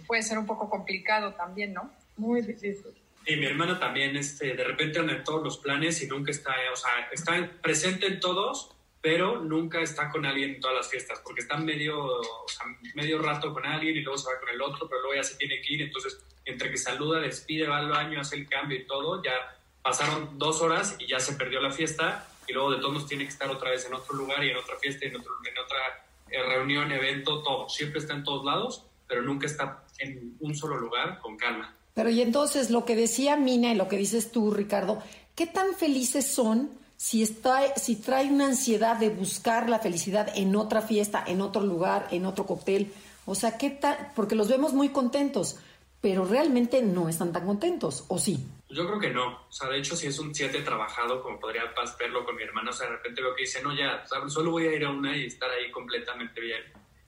puede 0.05 0.21
ser 0.21 0.37
un 0.37 0.45
poco 0.45 0.69
complicado 0.69 1.33
también, 1.33 1.73
¿no? 1.73 1.91
Muy 2.17 2.41
difícil. 2.41 2.93
Y 3.25 3.37
mi 3.37 3.45
hermana 3.45 3.79
también, 3.79 4.15
este, 4.17 4.53
de 4.53 4.63
repente 4.63 4.99
anda 4.99 5.13
en 5.13 5.23
todos 5.23 5.43
los 5.43 5.57
planes 5.57 6.01
y 6.03 6.07
nunca 6.07 6.31
está, 6.31 6.53
o 6.71 6.75
sea, 6.75 7.09
está 7.11 7.51
presente 7.61 8.07
en 8.07 8.19
todos, 8.19 8.71
pero 9.01 9.39
nunca 9.39 9.81
está 9.81 10.09
con 10.09 10.25
alguien 10.25 10.55
en 10.55 10.59
todas 10.59 10.77
las 10.77 10.89
fiestas, 10.89 11.21
porque 11.23 11.41
está 11.41 11.57
medio, 11.57 12.03
o 12.03 12.47
sea, 12.47 12.65
medio 12.95 13.21
rato 13.21 13.53
con 13.53 13.65
alguien 13.65 13.95
y 13.95 14.01
luego 14.01 14.17
se 14.17 14.31
va 14.31 14.39
con 14.39 14.49
el 14.49 14.61
otro, 14.61 14.87
pero 14.87 15.01
luego 15.01 15.15
ya 15.15 15.23
se 15.23 15.35
tiene 15.35 15.61
que 15.61 15.73
ir, 15.73 15.81
entonces 15.81 16.21
entre 16.45 16.69
que 16.69 16.77
saluda, 16.77 17.19
despide, 17.19 17.67
va 17.67 17.77
al 17.77 17.89
baño, 17.89 18.19
hace 18.19 18.35
el 18.35 18.47
cambio 18.47 18.77
y 18.77 18.85
todo, 18.85 19.23
ya 19.23 19.57
pasaron 19.81 20.37
dos 20.37 20.61
horas 20.61 20.95
y 20.99 21.07
ya 21.07 21.19
se 21.19 21.33
perdió 21.33 21.61
la 21.61 21.71
fiesta 21.71 22.27
y 22.47 22.53
luego 22.53 22.71
de 22.71 22.79
todos 22.79 23.07
tiene 23.07 23.23
que 23.23 23.31
estar 23.31 23.49
otra 23.49 23.71
vez 23.71 23.85
en 23.85 23.93
otro 23.93 24.15
lugar 24.15 24.43
y 24.43 24.49
en 24.49 24.57
otra 24.57 24.75
fiesta, 24.77 25.05
en, 25.05 25.15
otro, 25.15 25.33
en 25.45 25.57
otra 25.57 26.05
eh, 26.29 26.43
reunión, 26.43 26.91
evento, 26.91 27.41
todo. 27.41 27.69
Siempre 27.69 27.99
está 27.99 28.13
en 28.13 28.23
todos 28.23 28.43
lados, 28.43 28.85
pero 29.07 29.21
nunca 29.21 29.45
está 29.45 29.85
en 29.99 30.35
un 30.39 30.55
solo 30.55 30.77
lugar 30.77 31.19
con 31.19 31.37
calma. 31.37 31.75
Pero 31.93 32.09
y 32.09 32.21
entonces 32.21 32.69
lo 32.69 32.85
que 32.85 32.95
decía 32.95 33.35
Mina 33.35 33.71
y 33.71 33.75
lo 33.75 33.87
que 33.87 33.97
dices 33.97 34.31
tú, 34.31 34.51
Ricardo, 34.51 35.01
¿qué 35.35 35.45
tan 35.45 35.73
felices 35.75 36.27
son 36.27 36.71
si, 36.97 37.21
está, 37.21 37.75
si 37.75 37.95
trae 37.95 38.27
una 38.27 38.47
ansiedad 38.47 38.97
de 38.97 39.09
buscar 39.09 39.69
la 39.69 39.79
felicidad 39.79 40.31
en 40.35 40.55
otra 40.55 40.81
fiesta, 40.81 41.23
en 41.25 41.41
otro 41.41 41.61
lugar, 41.61 42.07
en 42.11 42.25
otro 42.25 42.45
cóctel? 42.45 42.91
O 43.25 43.35
sea, 43.35 43.57
¿qué 43.57 43.69
tal? 43.69 44.11
Porque 44.15 44.35
los 44.35 44.49
vemos 44.49 44.73
muy 44.73 44.89
contentos, 44.89 45.57
pero 46.01 46.25
realmente 46.25 46.81
no 46.81 47.07
están 47.07 47.31
tan 47.31 47.45
contentos, 47.45 48.05
¿o 48.09 48.17
sí? 48.17 48.45
Yo 48.69 48.87
creo 48.87 48.99
que 48.99 49.11
no. 49.11 49.45
O 49.47 49.51
sea, 49.51 49.69
de 49.69 49.77
hecho, 49.77 49.95
si 49.95 50.07
es 50.07 50.17
un 50.17 50.33
7 50.33 50.61
trabajado, 50.61 51.21
como 51.21 51.39
podría 51.39 51.63
verlo 51.99 52.25
con 52.25 52.35
mi 52.35 52.43
hermano, 52.43 52.71
o 52.71 52.73
sea, 52.73 52.87
de 52.87 52.93
repente 52.93 53.21
veo 53.21 53.35
que 53.35 53.43
dice, 53.43 53.61
no, 53.61 53.73
ya, 53.73 54.03
solo 54.27 54.51
voy 54.51 54.67
a 54.67 54.73
ir 54.73 54.83
a 54.83 54.89
una 54.89 55.15
y 55.15 55.25
estar 55.25 55.49
ahí 55.49 55.71
completamente 55.71 56.41
bien. 56.41 56.61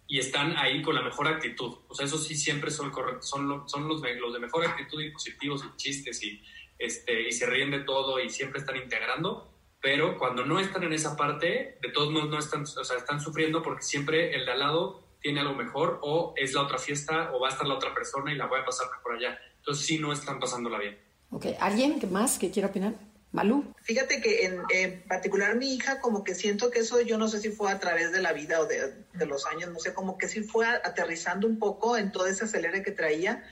Y 0.08 0.20
están 0.20 0.56
ahí 0.58 0.82
con 0.82 0.96
la 0.96 1.02
mejor 1.02 1.28
actitud. 1.28 1.78
O 1.88 1.96
sea, 1.96 2.06
eso 2.06 2.18
sí 2.18 2.36
siempre 2.36 2.70
son 2.72 2.92
son, 3.22 3.48
lo- 3.50 3.68
son 3.68 3.88
los, 3.88 4.02
los 4.02 4.34
de 4.34 4.40
mejor 4.40 4.66
actitud 4.66 5.02
y 5.02 5.12
positivos 5.12 5.64
y 5.64 5.76
chistes 5.78 6.24
y, 6.24 6.42
este, 6.78 7.28
y 7.28 7.32
se 7.32 7.46
ríen 7.48 7.72
de 7.72 7.80
todo 7.80 8.20
y 8.20 8.30
siempre 8.30 8.60
están 8.60 8.76
integrando, 8.78 9.52
pero 9.82 10.18
cuando 10.18 10.46
no 10.46 10.60
están 10.60 10.84
en 10.84 10.94
esa 10.94 11.16
parte, 11.16 11.78
de 11.82 11.90
todos 11.94 12.12
modos 12.12 12.30
no 12.30 12.40
están, 12.40 12.64
o 12.64 12.66
sea, 12.84 12.98
están 12.98 13.20
sufriendo 13.22 13.62
porque 13.62 13.82
siempre 13.84 14.36
el 14.36 14.46
de 14.46 14.52
al 14.52 14.60
lado 14.60 15.04
tiene 15.22 15.40
algo 15.40 15.56
mejor 15.56 16.00
o 16.04 16.34
es 16.38 16.54
la 16.54 16.62
otra 16.62 16.78
fiesta 16.78 17.32
o 17.34 17.40
va 17.40 17.48
a 17.48 17.52
estar 17.52 17.66
la 17.68 17.74
otra 17.76 17.94
persona 17.94 18.32
y 18.32 18.36
la 18.36 18.46
voy 18.46 18.60
a 18.60 18.66
pasar 18.66 18.88
mejor 18.92 19.16
allá. 19.16 19.40
Entonces 19.58 19.86
sí 19.86 19.98
no 19.98 20.12
están 20.14 20.40
pasándola 20.40 20.78
bien. 20.78 21.00
Ok, 21.32 21.48
¿alguien 21.60 22.00
más 22.12 22.38
que 22.38 22.52
quiera 22.52 22.70
opinar? 22.70 22.94
Fíjate 23.82 24.22
que 24.22 24.46
en, 24.46 25.04
particular 25.08 25.56
mi 25.56 25.74
hija, 25.74 26.00
como 26.00 26.24
que 26.24 26.34
siento 26.36 26.72
que 26.72 26.80
eso, 26.80 27.02
yo 27.02 27.18
no 27.18 27.28
sé 27.28 27.40
si 27.40 27.50
fue 27.50 27.72
a 27.72 27.80
través 27.80 28.12
de 28.12 28.22
la 28.22 28.34
vida 28.34 28.62
o 28.62 28.66
de, 28.66 28.94
los 29.26 29.46
años, 29.46 29.72
no 29.72 29.80
sé, 29.80 29.94
como 29.94 30.18
que 30.18 30.28
sí 30.28 30.42
fue 30.42 30.66
aterrizando 30.68 31.46
un 31.46 31.60
poco 31.60 31.98
en 31.98 32.12
todo 32.12 32.28
ese 32.28 32.46
acelere 32.46 32.82
que 32.82 32.92
traía, 32.92 33.44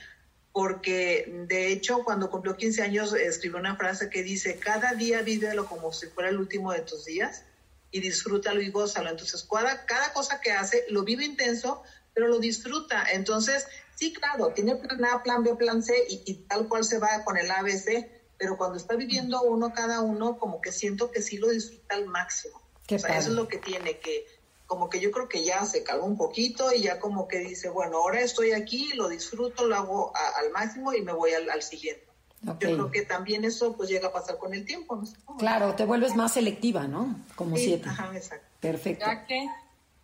porque 0.52 1.30
de 1.48 1.68
hecho 1.72 2.02
cuando 2.04 2.30
cumplió 2.30 2.56
15 2.56 2.82
años 2.82 3.12
escribió 3.14 3.58
una 3.58 3.76
frase 3.76 4.08
que 4.08 4.22
dice, 4.22 4.58
cada 4.58 4.94
día 4.94 5.22
vívelo 5.22 5.66
como 5.66 5.92
si 5.92 6.06
fuera 6.06 6.30
el 6.30 6.38
último 6.38 6.72
de 6.72 6.80
tus 6.80 7.04
días 7.04 7.42
y 7.90 8.00
disfrútalo 8.00 8.60
y 8.60 8.70
gózalo. 8.70 9.10
Entonces, 9.10 9.46
cada, 9.50 9.84
cada 9.86 10.12
cosa 10.12 10.40
que 10.40 10.52
hace 10.52 10.84
lo 10.88 11.04
vive 11.04 11.24
intenso, 11.24 11.82
pero 12.12 12.28
lo 12.28 12.38
disfruta. 12.38 13.04
Entonces, 13.12 13.66
sí, 13.94 14.12
claro, 14.12 14.48
tiene 14.48 14.76
plan 14.76 15.04
A, 15.04 15.22
plan 15.22 15.44
B, 15.44 15.54
plan 15.56 15.82
C 15.82 15.94
y, 16.08 16.22
y 16.26 16.34
tal 16.48 16.68
cual 16.68 16.84
se 16.84 16.98
va 16.98 17.22
con 17.24 17.36
el 17.36 17.50
ABC, 17.50 18.13
pero 18.38 18.56
cuando 18.56 18.76
está 18.76 18.96
viviendo 18.96 19.42
uno 19.42 19.72
cada 19.72 20.00
uno, 20.00 20.38
como 20.38 20.60
que 20.60 20.72
siento 20.72 21.10
que 21.10 21.22
sí 21.22 21.38
lo 21.38 21.48
disfruta 21.48 21.94
al 21.96 22.06
máximo. 22.06 22.60
Qué 22.86 22.96
o 22.96 22.98
sea, 22.98 23.08
padre. 23.08 23.20
eso 23.20 23.30
es 23.30 23.36
lo 23.36 23.48
que 23.48 23.58
tiene, 23.58 23.98
que 23.98 24.26
como 24.66 24.88
que 24.88 24.98
yo 25.00 25.10
creo 25.10 25.28
que 25.28 25.44
ya 25.44 25.64
se 25.66 25.82
calmó 25.84 26.06
un 26.06 26.16
poquito 26.16 26.72
y 26.72 26.82
ya 26.82 26.98
como 26.98 27.28
que 27.28 27.38
dice, 27.38 27.68
bueno, 27.68 27.98
ahora 27.98 28.20
estoy 28.20 28.52
aquí, 28.52 28.92
lo 28.94 29.08
disfruto, 29.08 29.66
lo 29.66 29.76
hago 29.76 30.12
a- 30.16 30.40
al 30.40 30.50
máximo 30.52 30.92
y 30.94 31.02
me 31.02 31.12
voy 31.12 31.32
al, 31.32 31.48
al 31.50 31.62
siguiente. 31.62 32.04
Yo 32.42 32.58
creo 32.58 32.90
que 32.90 33.02
también 33.02 33.44
eso 33.46 33.74
pues 33.74 33.88
llega 33.88 34.08
a 34.08 34.12
pasar 34.12 34.36
con 34.36 34.52
el 34.52 34.66
tiempo, 34.66 34.96
no 34.96 35.06
sé 35.06 35.16
cómo. 35.24 35.38
Claro, 35.38 35.74
te 35.74 35.86
vuelves 35.86 36.14
más 36.14 36.34
selectiva, 36.34 36.86
¿no? 36.86 37.16
Como 37.36 37.56
Sí, 37.56 37.64
siete. 37.64 37.88
Ajá, 37.88 38.10
exacto. 38.14 38.46
Perfecto. 38.60 39.06
Ya 39.06 39.24
que 39.26 39.48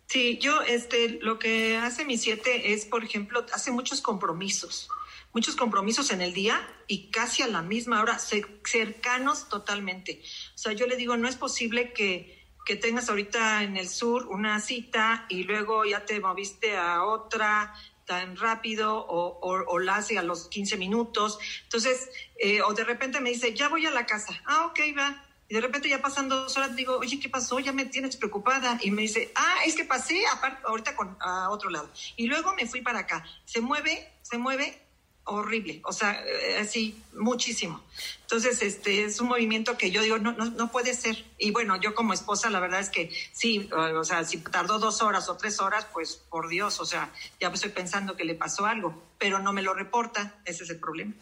Sí, 0.07 0.39
yo, 0.39 0.61
este, 0.63 1.07
lo 1.21 1.39
que 1.39 1.77
hace 1.77 2.03
mi 2.03 2.17
siete 2.17 2.73
es, 2.73 2.83
por 2.85 3.03
ejemplo, 3.05 3.45
hace 3.53 3.71
muchos 3.71 4.01
compromisos, 4.01 4.89
muchos 5.33 5.55
compromisos 5.55 6.11
en 6.11 6.21
el 6.21 6.33
día 6.33 6.61
y 6.87 7.09
casi 7.11 7.41
a 7.43 7.47
la 7.47 7.61
misma 7.61 8.01
hora, 8.01 8.19
ce- 8.19 8.45
cercanos 8.65 9.49
totalmente. 9.49 10.21
O 10.55 10.57
sea, 10.57 10.73
yo 10.73 10.87
le 10.87 10.95
digo, 10.97 11.15
no 11.17 11.27
es 11.27 11.35
posible 11.35 11.93
que, 11.93 12.45
que 12.65 12.75
tengas 12.75 13.09
ahorita 13.09 13.63
en 13.63 13.77
el 13.77 13.87
sur 13.89 14.27
una 14.27 14.59
cita 14.59 15.25
y 15.29 15.43
luego 15.43 15.85
ya 15.85 16.05
te 16.05 16.19
moviste 16.19 16.75
a 16.77 17.03
otra 17.05 17.73
tan 18.05 18.35
rápido 18.35 18.97
o, 18.97 19.39
o, 19.39 19.63
o 19.67 19.79
la 19.79 19.95
hace 19.97 20.17
a 20.17 20.23
los 20.23 20.47
15 20.49 20.75
minutos. 20.77 21.39
Entonces, 21.63 22.09
eh, 22.39 22.61
o 22.61 22.73
de 22.73 22.83
repente 22.83 23.21
me 23.21 23.29
dice, 23.29 23.53
ya 23.53 23.69
voy 23.69 23.85
a 23.85 23.91
la 23.91 24.05
casa. 24.05 24.41
Ah, 24.45 24.65
ok, 24.65 24.79
va. 24.97 25.23
Y 25.47 25.53
de 25.53 25.61
repente 25.61 25.87
ya 25.89 26.01
pasan 26.01 26.27
dos 26.29 26.55
horas, 26.57 26.75
digo, 26.75 26.97
oye, 26.97 27.19
¿qué 27.19 27.29
pasó? 27.29 27.59
Ya 27.59 27.71
me 27.73 27.85
tienes 27.85 28.17
preocupada. 28.17 28.79
Y 28.81 28.91
me 28.91 29.01
dice, 29.03 29.31
ah, 29.35 29.55
es 29.65 29.75
que 29.75 29.85
pasé 29.85 30.23
ahorita 30.65 30.95
con, 30.95 31.15
a 31.21 31.49
otro 31.51 31.69
lado. 31.69 31.89
Y 32.17 32.27
luego 32.27 32.53
me 32.55 32.65
fui 32.67 32.81
para 32.81 32.99
acá. 32.99 33.25
Se 33.45 33.61
mueve, 33.61 34.11
se 34.23 34.37
mueve 34.37 34.81
horrible. 35.25 35.81
O 35.85 35.93
sea, 35.93 36.23
eh, 36.25 36.59
así, 36.59 37.01
muchísimo. 37.13 37.81
Entonces, 38.21 38.61
este 38.61 39.03
es 39.03 39.19
un 39.21 39.27
movimiento 39.27 39.77
que 39.77 39.91
yo 39.91 40.01
digo, 40.01 40.17
no, 40.17 40.31
no, 40.33 40.45
no 40.45 40.71
puede 40.71 40.93
ser. 40.93 41.25
Y 41.37 41.51
bueno, 41.51 41.79
yo 41.79 41.93
como 41.95 42.13
esposa, 42.13 42.49
la 42.49 42.59
verdad 42.59 42.79
es 42.79 42.89
que 42.89 43.11
sí, 43.31 43.69
eh, 43.71 43.93
o 43.93 44.03
sea, 44.03 44.23
si 44.23 44.37
tardó 44.37 44.79
dos 44.79 45.01
horas 45.01 45.29
o 45.29 45.37
tres 45.37 45.59
horas, 45.59 45.87
pues 45.93 46.15
por 46.29 46.47
Dios, 46.47 46.79
o 46.79 46.85
sea, 46.85 47.11
ya 47.39 47.49
estoy 47.49 47.71
pensando 47.71 48.15
que 48.15 48.25
le 48.25 48.35
pasó 48.35 48.65
algo, 48.65 48.93
pero 49.17 49.39
no 49.39 49.53
me 49.53 49.61
lo 49.61 49.73
reporta. 49.73 50.41
Ese 50.45 50.63
es 50.63 50.69
el 50.69 50.79
problema. 50.79 51.13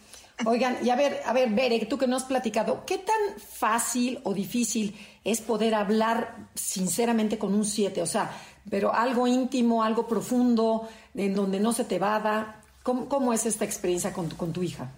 Oigan, 0.46 0.78
y 0.82 0.90
a 0.90 0.96
ver, 0.96 1.22
a 1.26 1.34
ver, 1.34 1.50
Bere, 1.50 1.86
tú 1.86 1.98
que 1.98 2.08
no 2.08 2.16
has 2.16 2.24
platicado, 2.24 2.86
¿qué 2.86 2.98
tan 2.98 3.40
fácil 3.40 4.20
o 4.24 4.34
difícil 4.34 4.98
es 5.26 5.42
poder 5.42 5.76
hablar 5.76 6.48
sinceramente 6.56 7.38
con 7.38 7.54
un 7.54 7.66
siete? 7.66 8.02
O 8.02 8.06
sea, 8.06 8.32
pero 8.70 8.94
algo 8.94 9.28
íntimo, 9.28 9.84
algo 9.84 10.08
profundo, 10.08 10.88
en 11.14 11.34
donde 11.34 11.60
no 11.60 11.74
se 11.74 11.84
te 11.84 12.00
vada. 12.00 12.59
¿Cómo, 12.90 13.08
cómo 13.08 13.34
es 13.34 13.46
esta 13.46 13.66
experiencia 13.66 14.12
con, 14.14 14.30
tu- 14.30 14.36
con 14.36 14.52
tu 14.52 14.64
hija? 14.64 14.92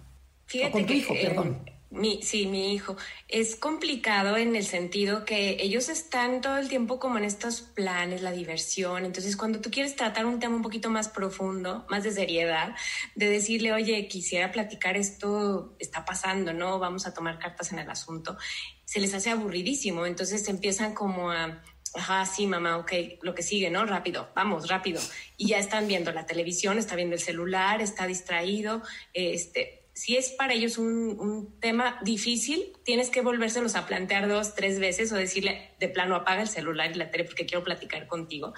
Fíjate 0.45 0.69
o 0.69 0.71
con 0.71 0.81
tu 0.83 0.93
que, 0.93 0.99
hijo, 0.99 1.13
eh, 1.13 1.27
perdón. 1.27 1.57
mi, 1.89 2.21
sí, 2.23 2.45
mi 2.45 2.73
hijo. 2.73 2.95
Es 3.27 3.57
complicado 3.57 4.37
en 4.37 4.55
el 4.55 4.63
sentido 4.63 5.25
que 5.25 5.57
ellos 5.59 5.89
están 5.89 6.39
todo 6.39 6.57
el 6.57 6.69
tiempo 6.69 6.99
como 6.99 7.17
en 7.17 7.25
estos 7.25 7.59
planes, 7.59 8.21
la 8.21 8.31
diversión. 8.31 9.03
Entonces, 9.03 9.35
cuando 9.35 9.59
tú 9.59 9.71
quieres 9.71 9.97
tratar 9.97 10.25
un 10.25 10.39
tema 10.39 10.55
un 10.55 10.61
poquito 10.61 10.89
más 10.89 11.09
profundo, 11.09 11.85
más 11.89 12.05
de 12.05 12.11
seriedad, 12.11 12.75
de 13.15 13.29
decirle, 13.29 13.73
oye, 13.73 14.07
quisiera 14.07 14.53
platicar 14.53 14.95
esto, 14.95 15.75
está 15.77 16.05
pasando, 16.05 16.53
¿no? 16.53 16.79
Vamos 16.79 17.05
a 17.07 17.13
tomar 17.13 17.39
cartas 17.39 17.73
en 17.73 17.79
el 17.79 17.89
asunto, 17.89 18.37
se 18.85 19.01
les 19.01 19.13
hace 19.13 19.31
aburridísimo. 19.31 20.05
Entonces 20.05 20.47
empiezan 20.47 20.93
como 20.93 21.29
a... 21.29 21.61
Ajá, 21.93 22.25
sí, 22.25 22.47
mamá, 22.47 22.77
ok, 22.77 22.91
lo 23.21 23.35
que 23.35 23.43
sigue, 23.43 23.69
¿no? 23.69 23.85
Rápido, 23.85 24.29
vamos, 24.33 24.69
rápido. 24.69 25.01
Y 25.37 25.49
ya 25.49 25.59
están 25.59 25.87
viendo 25.87 26.11
la 26.13 26.25
televisión, 26.25 26.77
está 26.77 26.95
viendo 26.95 27.15
el 27.15 27.21
celular, 27.21 27.81
está 27.81 28.07
distraído. 28.07 28.81
Este, 29.13 29.83
si 29.93 30.15
es 30.15 30.29
para 30.31 30.53
ellos 30.53 30.77
un, 30.77 31.19
un 31.19 31.59
tema 31.59 31.99
difícil, 32.01 32.73
tienes 32.83 33.09
que 33.09 33.21
volvérselos 33.21 33.75
a 33.75 33.87
plantear 33.87 34.29
dos, 34.29 34.55
tres 34.55 34.79
veces 34.79 35.11
o 35.11 35.15
decirle 35.15 35.71
de 35.79 35.89
plano 35.89 36.15
apaga 36.15 36.41
el 36.41 36.47
celular 36.47 36.91
y 36.91 36.95
la 36.95 37.11
tele 37.11 37.25
porque 37.25 37.45
quiero 37.45 37.63
platicar 37.63 38.07
contigo, 38.07 38.53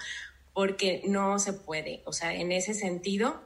porque 0.52 1.02
no 1.06 1.38
se 1.40 1.52
puede. 1.52 2.02
O 2.06 2.12
sea, 2.12 2.34
en 2.34 2.52
ese 2.52 2.72
sentido, 2.72 3.44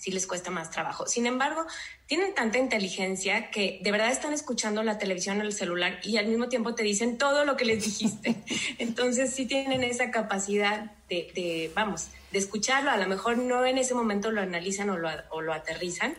sí 0.00 0.10
les 0.10 0.26
cuesta 0.26 0.50
más 0.50 0.70
trabajo. 0.70 1.06
Sin 1.06 1.26
embargo, 1.26 1.66
tienen 2.06 2.34
tanta 2.34 2.56
inteligencia 2.56 3.50
que 3.50 3.80
de 3.82 3.92
verdad 3.92 4.10
están 4.10 4.32
escuchando 4.32 4.82
la 4.82 4.96
televisión 4.96 5.38
o 5.40 5.42
el 5.42 5.52
celular 5.52 6.00
y 6.02 6.16
al 6.16 6.26
mismo 6.26 6.48
tiempo 6.48 6.74
te 6.74 6.82
dicen 6.82 7.18
todo 7.18 7.44
lo 7.44 7.54
que 7.58 7.66
les 7.66 7.84
dijiste. 7.84 8.34
Entonces 8.78 9.34
sí 9.34 9.44
tienen 9.44 9.84
esa 9.84 10.10
capacidad 10.10 10.90
de, 11.10 11.30
de, 11.34 11.70
vamos, 11.74 12.08
de 12.32 12.38
escucharlo. 12.38 12.90
A 12.90 12.96
lo 12.96 13.06
mejor 13.08 13.36
no 13.36 13.66
en 13.66 13.76
ese 13.76 13.94
momento 13.94 14.30
lo 14.30 14.40
analizan 14.40 14.88
o 14.88 14.96
lo, 14.96 15.10
o 15.28 15.42
lo 15.42 15.52
aterrizan, 15.52 16.16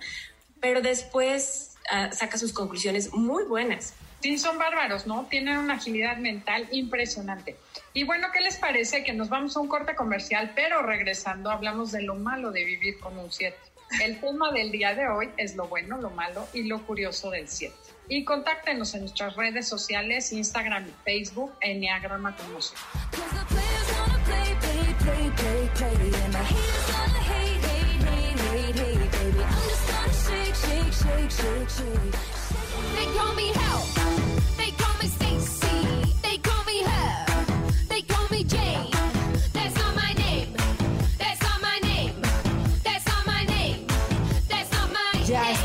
pero 0.60 0.82
después 0.82 1.72
uh, 1.92 2.16
saca 2.16 2.38
sus 2.38 2.54
conclusiones 2.54 3.12
muy 3.14 3.46
buenas. 3.46 3.96
Sí, 4.22 4.38
son 4.38 4.60
bárbaros, 4.60 5.08
¿no? 5.08 5.26
Tienen 5.26 5.58
una 5.58 5.74
agilidad 5.74 6.18
mental 6.18 6.68
impresionante. 6.72 7.58
Y 7.96 8.04
bueno, 8.04 8.28
¿qué 8.32 8.42
les 8.42 8.58
parece? 8.58 9.04
Que 9.04 9.14
nos 9.14 9.30
vamos 9.30 9.58
a 9.58 9.60
un 9.60 9.68
corte 9.68 9.96
comercial, 9.96 10.52
pero 10.54 10.84
regresando 10.84 11.50
hablamos 11.50 11.92
de 11.92 12.04
lo 12.04 12.14
malo 12.14 12.52
de 12.52 12.64
vivir 12.64 13.00
con 13.00 13.18
un 13.18 13.32
7. 13.32 13.58
El 14.00 14.20
tema 14.20 14.52
del 14.52 14.72
día 14.72 14.96
de 14.96 15.08
hoy 15.08 15.30
es 15.38 15.56
lo 15.56 15.68
bueno, 15.68 15.98
lo 15.98 16.10
malo 16.12 16.48
y 16.54 16.64
lo 16.64 16.86
curioso 16.86 17.30
del 17.32 17.48
7. 17.48 17.76
Y 18.08 18.24
contáctenos 18.24 18.94
en 18.94 19.02
nuestras 19.02 19.36
redes 19.36 19.68
sociales, 19.68 20.32
Instagram 20.32 20.88
y 20.88 20.94
Facebook, 21.04 21.52
Enneagrama 21.62 22.36
con 22.36 22.54
música. 22.54 22.80
They. 34.12 34.51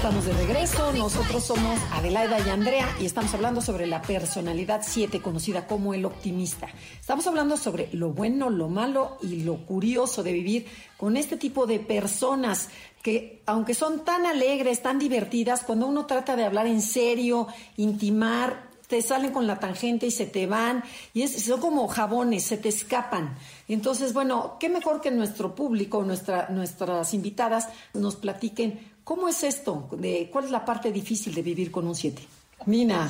Estamos 0.07 0.25
de 0.25 0.35
regreso. 0.35 0.93
Nosotros 0.93 1.43
somos 1.43 1.81
Adelaida 1.91 2.39
y 2.39 2.49
Andrea 2.49 2.89
y 3.01 3.07
estamos 3.07 3.35
hablando 3.35 3.61
sobre 3.61 3.89
la 3.89 4.03
personalidad 4.03 4.83
7, 4.87 5.21
conocida 5.21 5.67
como 5.67 5.95
el 5.95 6.05
optimista. 6.05 6.69
Estamos 7.01 7.27
hablando 7.27 7.57
sobre 7.57 7.89
lo 7.93 8.11
bueno, 8.11 8.49
lo 8.49 8.69
malo 8.69 9.19
y 9.21 9.43
lo 9.43 9.57
curioso 9.67 10.23
de 10.23 10.33
vivir 10.33 10.67
con 10.97 11.17
este 11.17 11.37
tipo 11.37 11.67
de 11.67 11.81
personas 11.81 12.69
que, 13.03 13.43
aunque 13.47 13.75
son 13.75 14.05
tan 14.05 14.27
alegres, 14.27 14.81
tan 14.81 15.01
divertidas, 15.01 15.65
cuando 15.65 15.89
uno 15.89 16.07
trata 16.07 16.37
de 16.37 16.45
hablar 16.45 16.69
en 16.69 16.83
serio, 16.83 17.49
intimar, 17.77 18.71
te 18.87 19.03
salen 19.03 19.33
con 19.33 19.49
la 19.49 19.59
tangente 19.59 20.07
y 20.07 20.13
se 20.13 20.27
te 20.27 20.47
van, 20.47 20.85
y 21.15 21.23
es, 21.23 21.45
son 21.45 21.61
como 21.61 21.89
jabones, 21.89 22.45
se 22.45 22.57
te 22.57 22.69
escapan. 22.69 23.35
Entonces, 23.67 24.13
bueno, 24.13 24.57
qué 24.61 24.69
mejor 24.69 25.01
que 25.01 25.11
nuestro 25.11 25.57
público, 25.57 26.05
nuestra, 26.05 26.49
nuestras 26.51 27.13
invitadas 27.13 27.69
nos 27.93 28.15
platiquen 28.15 28.95
cómo 29.07 29.29
es 29.29 29.45
esto, 29.45 29.89
cuál 30.33 30.47
es 30.47 30.51
la 30.51 30.65
parte 30.65 30.91
difícil 30.91 31.33
de 31.33 31.41
vivir 31.41 31.71
con 31.71 31.87
un 31.87 31.95
7. 31.95 32.21
Mina, 32.67 33.09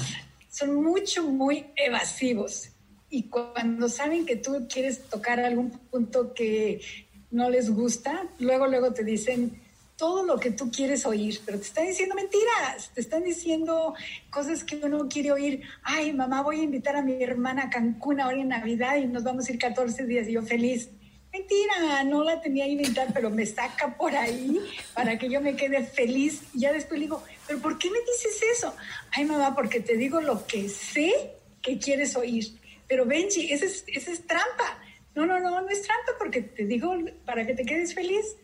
son 0.50 0.74
mucho, 0.74 1.22
muy 1.22 1.64
evasivos. 1.74 2.68
Y 3.08 3.30
cuando 3.30 3.88
saben 3.88 4.26
que 4.26 4.36
tú 4.36 4.66
quieres 4.68 5.04
tocar 5.04 5.40
algún 5.40 5.70
punto 5.70 6.34
que 6.34 6.82
no 7.30 7.48
les 7.48 7.70
gusta, 7.70 8.28
luego, 8.40 8.66
luego 8.66 8.92
te 8.92 9.04
dicen 9.04 9.58
todo 9.96 10.22
lo 10.22 10.38
que 10.38 10.50
tú 10.50 10.70
quieres 10.70 11.06
oír, 11.06 11.40
pero 11.46 11.56
te 11.56 11.64
están 11.64 11.86
diciendo 11.86 12.14
mentiras, 12.14 12.90
te 12.92 13.00
están 13.00 13.24
diciendo 13.24 13.94
cosas 14.28 14.64
que 14.64 14.76
uno 14.76 15.08
quiere 15.08 15.32
oír. 15.32 15.62
Ay, 15.82 16.12
mamá, 16.12 16.42
voy 16.42 16.60
a 16.60 16.64
invitar 16.64 16.96
a 16.96 17.02
mi 17.02 17.22
hermana 17.22 17.64
a 17.64 17.70
Cancún 17.70 18.20
ahora 18.20 18.38
en 18.38 18.48
Navidad 18.48 18.96
y 18.96 19.06
nos 19.06 19.24
vamos 19.24 19.48
a 19.48 19.52
ir 19.52 19.58
14 19.58 20.04
días 20.04 20.28
y 20.28 20.32
yo 20.32 20.42
feliz. 20.42 20.90
Mentira, 21.36 22.04
no 22.04 22.24
la 22.24 22.40
tenía 22.40 22.66
inventada, 22.66 23.10
pero 23.12 23.30
me 23.30 23.46
saca 23.46 23.96
por 23.96 24.14
ahí 24.14 24.60
para 24.94 25.18
que 25.18 25.28
yo 25.28 25.40
me 25.40 25.56
quede 25.56 25.84
feliz. 25.84 26.42
Y 26.54 26.60
ya 26.60 26.72
después 26.72 26.98
le 26.98 27.06
digo, 27.06 27.22
pero 27.46 27.60
¿por 27.60 27.78
qué 27.78 27.90
me 27.90 27.98
dices 28.00 28.40
eso? 28.56 28.74
Ay, 29.12 29.24
mamá, 29.24 29.54
porque 29.54 29.80
te 29.80 29.96
digo 29.96 30.20
lo 30.20 30.46
que 30.46 30.68
sé 30.68 31.32
que 31.62 31.78
quieres 31.78 32.16
oír. 32.16 32.58
Pero 32.88 33.04
Benji, 33.04 33.52
esa 33.52 33.66
es, 33.66 33.84
esa 33.86 34.12
es 34.12 34.26
trampa. 34.26 34.78
No, 35.14 35.26
no, 35.26 35.40
no, 35.40 35.60
no 35.60 35.68
es 35.68 35.82
trampa 35.82 36.12
porque 36.18 36.42
te 36.42 36.64
digo 36.64 36.94
para 37.24 37.46
que 37.46 37.54
te 37.54 37.64
quedes 37.64 37.94
feliz. 37.94 38.36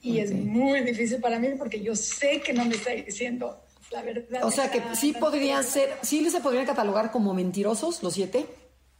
Y 0.00 0.20
es 0.20 0.32
muy 0.32 0.82
difícil 0.82 1.20
para 1.20 1.38
mí 1.38 1.48
porque 1.58 1.80
yo 1.80 1.96
sé 1.96 2.40
que 2.40 2.52
no 2.52 2.64
me 2.64 2.76
está 2.76 2.92
diciendo 2.92 3.60
la 3.90 4.02
verdad. 4.02 4.44
O 4.44 4.50
sea 4.50 4.70
que 4.70 4.82
sí 4.94 5.12
podrían 5.12 5.64
ser, 5.64 5.90
sí 6.02 6.28
se 6.30 6.40
podrían 6.40 6.66
catalogar 6.66 7.10
como 7.10 7.34
mentirosos 7.34 8.02
los 8.02 8.14
siete. 8.14 8.46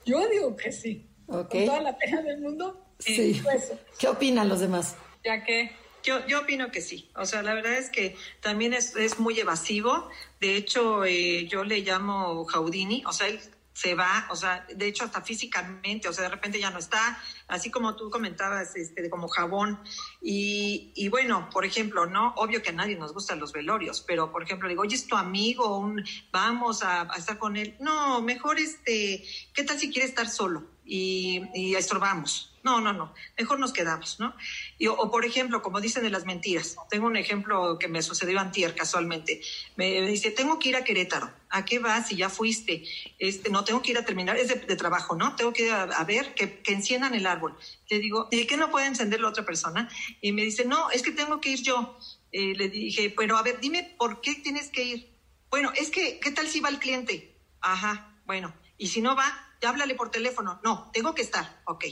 Yo 0.05 0.27
digo 0.29 0.57
que 0.57 0.73
sí. 0.73 1.09
Ok. 1.29 1.51
Con 1.51 1.67
toda 1.67 1.81
la 1.83 1.97
pena 1.97 2.23
del 2.23 2.41
mundo. 2.41 2.88
Sí. 2.99 3.41
Pues, 3.43 3.73
¿Qué 3.99 4.09
opinan 4.09 4.49
los 4.49 4.61
demás? 4.61 4.97
Ya 5.25 5.45
que 5.45 5.77
Yo, 6.05 6.27
yo 6.27 6.41
opino 6.41 6.71
que 6.71 6.81
sí. 6.81 7.11
O 7.15 7.27
sea, 7.27 7.43
la 7.43 7.55
verdad 7.55 7.75
es 7.75 7.91
que 7.91 8.17
también 8.41 8.73
es, 8.73 8.97
es 8.97 9.19
muy 9.19 9.39
evasivo. 9.39 10.09
De 10.41 10.57
hecho, 10.57 11.05
eh, 11.05 11.47
yo 11.49 11.65
le 11.65 11.81
llamo 11.81 12.45
Jaudini. 12.45 13.03
O 13.07 13.13
sea, 13.13 13.29
él 13.29 13.41
se 13.79 13.95
va, 13.95 14.27
o 14.31 14.35
sea, 14.35 14.67
de 14.75 14.89
hecho 14.89 15.05
hasta 15.05 15.23
físicamente, 15.23 16.09
o 16.09 16.13
sea, 16.13 16.25
de 16.25 16.31
repente 16.31 16.59
ya 16.59 16.71
no 16.71 16.81
está, 16.81 17.23
así 17.47 17.71
como 17.71 17.95
tú 17.95 18.11
comentabas, 18.11 18.75
este, 18.75 19.09
como 19.09 19.29
jabón. 19.29 19.79
Y, 20.21 20.93
y 20.97 21.09
bueno, 21.09 21.49
por 21.53 21.65
ejemplo, 21.65 22.05
no, 22.05 22.35
obvio 22.37 22.61
que 22.61 22.71
a 22.71 22.73
nadie 22.73 22.97
nos 22.97 23.15
gustan 23.15 23.39
los 23.39 23.53
velorios, 23.53 24.01
pero 24.01 24.33
por 24.33 24.43
ejemplo, 24.43 24.69
digo, 24.69 24.83
oye, 24.83 24.97
es 24.97 25.07
tu 25.07 25.15
amigo, 25.15 25.79
un, 25.79 26.05
vamos 26.33 26.83
a, 26.83 27.03
a 27.03 27.17
estar 27.19 27.39
con 27.39 27.57
él. 27.57 27.77
No, 27.79 28.21
mejor 28.21 28.59
este, 28.59 29.25
¿qué 29.55 29.63
tal 29.63 29.79
si 29.79 29.93
quiere 29.93 30.09
estar 30.09 30.29
solo? 30.29 30.65
Y, 30.85 31.43
y 31.55 31.77
estorbamos. 31.77 32.58
No, 32.68 32.83
no, 32.83 32.92
no, 32.92 33.14
mejor 33.38 33.59
nos 33.59 33.72
quedamos, 33.72 34.20
¿no? 34.20 34.35
Y, 34.76 34.88
o, 34.88 35.11
por 35.11 35.24
ejemplo, 35.24 35.62
como 35.62 35.81
dicen 35.81 36.02
de 36.02 36.11
las 36.11 36.26
mentiras, 36.26 36.76
tengo 36.90 37.07
un 37.07 37.16
ejemplo 37.16 37.78
que 37.78 37.88
me 37.88 38.02
sucedió 38.02 38.38
antier 38.38 38.74
casualmente. 38.74 39.40
Me, 39.76 40.02
dice, 40.02 40.33
tengo 40.33 40.59
que 40.59 40.68
ir 40.68 40.76
a 40.76 40.85
Querétaro. 40.85 41.33
¿A 41.48 41.64
qué 41.64 41.78
vas 41.78 42.09
si 42.09 42.16
ya 42.16 42.28
fuiste? 42.28 42.85
Este, 43.18 43.48
no, 43.48 43.64
tengo 43.64 43.81
que 43.81 43.92
ir 43.92 43.96
a 43.98 44.04
terminar, 44.04 44.37
es 44.37 44.48
de, 44.48 44.76
trabajo, 44.76 45.16
¿no? 45.16 45.35
Tengo 45.35 45.54
que 45.54 45.64
ir 45.64 45.72
a, 45.72 46.04
ver 46.04 46.35
que, 46.35 46.61
que, 46.61 46.74
enciendan 46.74 47.14
el 47.14 47.26
árbol. 47.26 47.57
Le 47.88 48.00
digo, 48.00 48.28
¿y 48.31 48.46
qué 48.46 48.59
no 48.59 48.70
puede 48.70 48.85
encender 48.85 49.22
la 49.22 49.28
otra 49.31 49.46
persona? 49.46 49.88
Y 50.20 50.33
me 50.33 50.42
dice, 50.42 50.66
no, 50.66 50.90
es 50.90 51.00
que 51.02 51.12
tengo 51.12 51.40
que 51.40 51.48
ir 51.48 51.62
yo. 51.62 51.98
Eh, 52.33 52.52
le 52.54 52.68
dije, 52.68 53.14
pero 53.16 53.38
a 53.38 53.42
ver, 53.42 53.61
dime 53.61 53.94
por 53.96 54.20
qué 54.20 54.35
tienes 54.35 54.68
que 54.68 54.85
ir. 54.85 55.09
Bueno, 55.48 55.72
es 55.74 55.88
que, 55.88 56.20
¿qué 56.20 56.33
tal 56.33 56.48
si 56.48 56.61
va 56.61 56.68
el 56.68 56.81
cliente? 56.81 57.35
Ajá, 57.62 58.20
bueno, 58.26 58.52
y 58.76 58.88
si 58.88 59.00
no 59.00 59.16
va, 59.16 59.57
ya 59.62 59.70
háblale 59.70 59.94
por 59.94 60.11
teléfono. 60.11 60.61
No, 60.62 60.90
tengo 60.92 61.14
que 61.14 61.22
estar, 61.22 61.62
ok. 61.64 61.87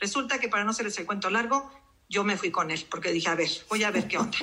Resulta 0.00 0.38
que 0.38 0.48
para 0.48 0.64
no 0.64 0.70
hacerles 0.70 0.98
el 0.98 1.06
cuento 1.06 1.30
largo, 1.30 1.70
yo 2.10 2.24
me 2.24 2.36
fui 2.36 2.50
con 2.50 2.72
él, 2.72 2.84
porque 2.90 3.12
dije, 3.12 3.28
a 3.28 3.36
ver, 3.36 3.48
voy 3.68 3.84
a 3.84 3.92
ver 3.92 4.08
qué 4.08 4.18
onda. 4.18 4.36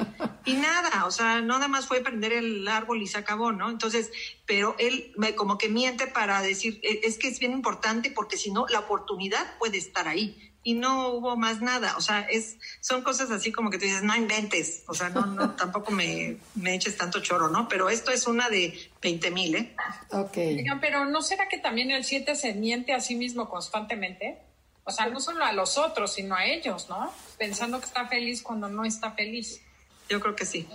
Y 0.46 0.54
nada, 0.54 1.06
o 1.06 1.12
sea, 1.12 1.41
nada 1.41 1.67
más 1.67 1.86
fue 1.86 2.00
prender 2.00 2.32
el 2.32 2.65
árbol 2.65 3.02
y 3.02 3.08
se 3.08 3.17
acabó, 3.17 3.52
¿no? 3.52 3.70
Entonces, 3.70 4.10
pero 4.46 4.74
él 4.80 5.12
me 5.17 5.36
como 5.36 5.58
que 5.58 5.67
miente 5.67 6.08
para 6.08 6.41
decir, 6.41 6.80
es 6.82 7.17
que 7.17 7.28
es 7.28 7.39
bien 7.39 7.52
importante 7.52 8.10
porque 8.10 8.38
si 8.38 8.52
no, 8.52 8.65
la 8.70 8.80
oportunidad 8.80 9.58
puede 9.60 9.78
estar 9.78 10.08
ahí. 10.08 10.54
Y 10.63 10.74
no 10.74 11.10
hubo 11.10 11.38
más 11.38 11.62
nada, 11.62 11.96
o 11.98 12.02
sea, 12.02 12.22
es, 12.22 12.58
son 12.82 13.02
cosas 13.02 13.32
así 13.32 13.54
como 13.54 13.70
que 13.70 13.78
tú 13.78 13.86
dices, 13.86 14.04
no 14.04 14.15
inventes, 14.15 14.84
o 14.88 14.93
sea, 14.93 15.08
no, 15.10 15.26
no, 15.26 15.52
tampoco 15.56 15.91
me, 15.91 16.38
me 16.56 16.76
eches 16.76 16.98
tanto 16.98 17.22
choro, 17.22 17.48
¿no? 17.48 17.70
Pero 17.70 17.89
esto 17.89 18.12
es 18.12 18.28
una 18.28 18.50
de 18.50 18.78
20 19.02 19.32
mil, 19.32 19.56
¿eh? 19.56 19.76
Ok. 20.12 20.38
Oigan, 20.38 20.82
pero 20.82 21.06
¿no 21.06 21.22
será 21.22 21.48
que 21.48 21.58
también 21.58 21.91
el 21.91 22.04
7 22.04 22.36
se 22.36 22.54
miente 22.54 22.93
a 22.93 23.00
sí 23.00 23.15
mismo 23.15 23.50
constantemente? 23.50 24.47
O 24.88 24.91
sea, 24.91 25.08
no 25.08 25.19
solo 25.19 25.43
a 25.43 25.52
los 25.52 25.78
otros, 25.78 26.13
sino 26.13 26.34
a 26.34 26.45
ellos, 26.45 26.88
¿no? 26.88 27.13
Pensando 27.38 27.78
que 27.78 27.86
está 27.86 28.08
feliz 28.08 28.41
cuando 28.41 28.69
no 28.69 28.86
está 28.86 29.12
feliz. 29.12 29.62
Yo 30.08 30.21
creo 30.21 30.34
que 30.34 30.45
sí. 30.45 30.65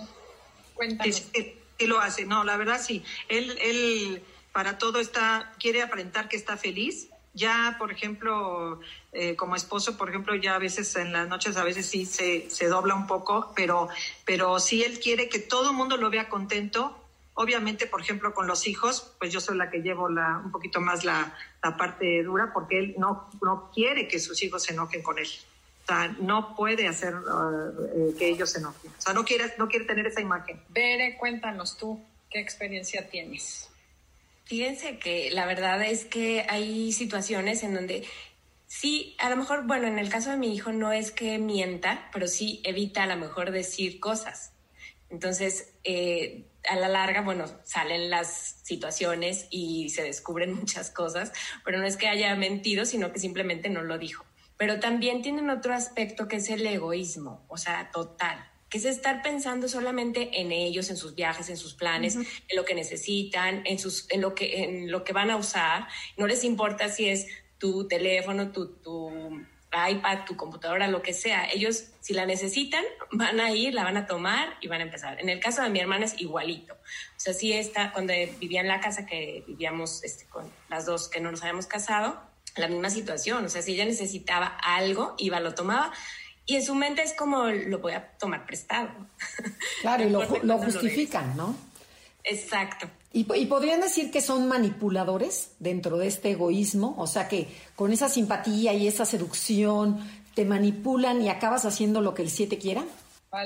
Cuéntanos. 0.75 1.15
Sí, 1.15 1.31
sí, 1.33 1.55
sí 1.79 1.87
lo 1.87 1.99
hace. 1.99 2.23
No, 2.23 2.43
la 2.43 2.55
verdad 2.55 2.79
sí. 2.79 3.03
Él, 3.27 3.57
él 3.59 4.23
para 4.51 4.77
todo 4.77 4.99
está, 4.99 5.51
quiere 5.59 5.81
aparentar 5.81 6.29
que 6.29 6.35
está 6.35 6.57
feliz. 6.57 7.09
Ya, 7.33 7.75
por 7.79 7.91
ejemplo, 7.91 8.81
eh, 9.13 9.35
como 9.35 9.55
esposo, 9.55 9.97
por 9.97 10.09
ejemplo, 10.09 10.35
ya 10.35 10.53
a 10.53 10.59
veces 10.59 10.95
en 10.95 11.11
las 11.11 11.27
noches, 11.27 11.57
a 11.57 11.63
veces 11.63 11.87
sí 11.87 12.05
se, 12.05 12.51
se 12.51 12.67
dobla 12.67 12.93
un 12.93 13.07
poco, 13.07 13.51
pero, 13.55 13.89
pero 14.25 14.59
sí 14.59 14.83
él 14.83 14.99
quiere 14.99 15.27
que 15.27 15.39
todo 15.39 15.71
el 15.71 15.75
mundo 15.75 15.97
lo 15.97 16.11
vea 16.11 16.29
contento. 16.29 17.02
Obviamente, 17.35 17.87
por 17.87 18.01
ejemplo, 18.01 18.33
con 18.33 18.45
los 18.45 18.67
hijos, 18.67 19.15
pues 19.19 19.31
yo 19.33 19.39
soy 19.39 19.57
la 19.57 19.71
que 19.71 19.79
llevo 19.79 20.07
la, 20.07 20.41
un 20.43 20.51
poquito 20.51 20.79
más 20.79 21.03
la, 21.03 21.35
la 21.63 21.77
parte 21.77 22.21
dura 22.23 22.51
porque 22.53 22.77
él 22.77 22.95
no, 22.97 23.29
no 23.41 23.71
quiere 23.73 24.07
que 24.07 24.19
sus 24.19 24.43
hijos 24.43 24.63
se 24.63 24.73
enojen 24.73 25.01
con 25.01 25.17
él. 25.17 25.27
O 25.83 25.85
sea, 25.85 26.15
no 26.19 26.55
puede 26.55 26.87
hacer 26.87 27.15
uh, 27.15 28.11
eh, 28.11 28.15
que 28.17 28.29
ellos 28.29 28.51
se 28.51 28.59
enojen. 28.59 28.91
O 28.97 29.01
sea, 29.01 29.13
no 29.13 29.25
quiere, 29.25 29.53
no 29.57 29.67
quiere 29.67 29.85
tener 29.85 30.07
esa 30.07 30.21
imagen. 30.21 30.61
Bere, 30.69 31.17
cuéntanos 31.17 31.77
tú, 31.77 32.01
¿qué 32.29 32.39
experiencia 32.39 33.09
tienes? 33.09 33.69
Fíjense 34.45 34.99
que 34.99 35.31
la 35.31 35.45
verdad 35.45 35.83
es 35.83 36.05
que 36.05 36.45
hay 36.47 36.91
situaciones 36.93 37.63
en 37.63 37.73
donde 37.73 38.07
sí, 38.67 39.15
a 39.19 39.29
lo 39.29 39.37
mejor, 39.37 39.65
bueno, 39.65 39.87
en 39.87 39.99
el 39.99 40.09
caso 40.09 40.29
de 40.29 40.37
mi 40.37 40.53
hijo 40.53 40.71
no 40.71 40.91
es 40.93 41.11
que 41.11 41.37
mienta, 41.37 42.09
pero 42.13 42.27
sí 42.27 42.61
evita 42.63 43.03
a 43.03 43.07
lo 43.07 43.17
mejor 43.17 43.51
decir 43.51 43.99
cosas. 43.99 44.53
Entonces, 45.09 45.73
eh, 45.83 46.45
a 46.69 46.75
la 46.75 46.87
larga, 46.87 47.21
bueno, 47.21 47.45
salen 47.63 48.09
las 48.09 48.59
situaciones 48.63 49.47
y 49.49 49.89
se 49.89 50.03
descubren 50.03 50.53
muchas 50.59 50.89
cosas, 50.89 51.31
pero 51.63 51.77
no 51.77 51.85
es 51.85 51.97
que 51.97 52.07
haya 52.07 52.35
mentido, 52.35 52.85
sino 52.85 53.11
que 53.11 53.19
simplemente 53.19 53.69
no 53.69 53.83
lo 53.83 53.97
dijo. 53.97 54.25
Pero 54.57 54.79
también 54.79 55.21
tienen 55.21 55.49
otro 55.49 55.73
aspecto 55.73 56.27
que 56.27 56.37
es 56.37 56.49
el 56.49 56.65
egoísmo, 56.65 57.45
o 57.47 57.57
sea, 57.57 57.89
total, 57.91 58.49
que 58.69 58.77
es 58.77 58.85
estar 58.85 59.21
pensando 59.21 59.67
solamente 59.67 60.41
en 60.41 60.51
ellos, 60.51 60.89
en 60.89 60.97
sus 60.97 61.15
viajes, 61.15 61.49
en 61.49 61.57
sus 61.57 61.73
planes, 61.73 62.15
uh 62.15 62.21
-huh. 62.21 62.43
en 62.47 62.55
lo 62.55 62.65
que 62.65 62.75
necesitan, 62.75 63.61
en, 63.65 63.77
sus, 63.77 64.09
en, 64.09 64.21
lo 64.21 64.33
que, 64.33 64.63
en 64.63 64.91
lo 64.91 65.03
que 65.03 65.13
van 65.13 65.31
a 65.31 65.37
usar. 65.37 65.87
No 66.17 66.27
les 66.27 66.43
importa 66.43 66.89
si 66.89 67.09
es 67.09 67.27
tu 67.57 67.87
teléfono, 67.87 68.51
tu, 68.51 68.75
tu 68.77 69.43
iPad, 69.89 70.25
tu 70.25 70.35
computadora, 70.35 70.87
lo 70.87 71.01
que 71.01 71.13
sea. 71.13 71.45
Ellos, 71.51 71.85
si 71.99 72.13
la 72.13 72.25
necesitan, 72.25 72.83
van 73.11 73.39
a 73.39 73.51
ir, 73.51 73.73
la 73.73 73.83
van 73.83 73.97
a 73.97 74.05
tomar 74.05 74.57
y 74.61 74.67
van 74.67 74.81
a 74.81 74.83
empezar. 74.83 75.19
En 75.19 75.29
el 75.29 75.39
caso 75.39 75.61
de 75.61 75.69
mi 75.69 75.79
hermana 75.79 76.05
es 76.05 76.19
igualito. 76.19 76.73
O 76.73 77.19
sea, 77.19 77.33
sí 77.33 77.53
está, 77.53 77.91
cuando 77.91 78.13
vivía 78.39 78.61
en 78.61 78.67
la 78.67 78.79
casa 78.79 79.05
que 79.05 79.43
vivíamos 79.47 80.03
este, 80.03 80.25
con 80.25 80.49
las 80.69 80.85
dos 80.85 81.09
que 81.09 81.19
no 81.19 81.31
nos 81.31 81.41
habíamos 81.41 81.67
casado, 81.67 82.21
la 82.55 82.67
misma 82.67 82.89
situación. 82.89 83.45
O 83.45 83.49
sea, 83.49 83.61
si 83.61 83.73
ella 83.73 83.85
necesitaba 83.85 84.57
algo, 84.63 85.15
iba, 85.17 85.39
lo 85.39 85.55
tomaba. 85.55 85.91
Y 86.45 86.55
en 86.55 86.63
su 86.63 86.75
mente 86.75 87.01
es 87.01 87.13
como, 87.13 87.45
lo 87.45 87.79
voy 87.79 87.93
a 87.93 88.11
tomar 88.17 88.45
prestado. 88.45 88.89
Claro, 89.81 90.05
y 90.05 90.09
lo, 90.09 90.23
lo 90.43 90.57
justifican, 90.59 91.35
¿no? 91.35 91.57
Exacto. 92.23 92.89
¿Y, 93.15 93.27
¿Y, 93.35 93.45
podrían 93.45 93.79
decir 93.79 94.09
que 94.09 94.21
son 94.21 94.47
manipuladores 94.47 95.51
dentro 95.59 95.97
de 95.97 96.07
este 96.07 96.31
egoísmo? 96.31 96.95
O 96.97 97.07
sea, 97.07 97.27
que 97.27 97.47
con 97.75 97.93
esa 97.93 98.09
simpatía 98.09 98.73
y 98.73 98.87
esa 98.87 99.05
seducción 99.05 99.99
te 100.33 100.45
manipulan 100.45 101.21
y 101.21 101.29
acabas 101.29 101.63
haciendo 101.65 102.01
lo 102.01 102.15
que 102.15 102.23
el 102.23 102.31
siete 102.31 102.57
quiera. 102.57 102.83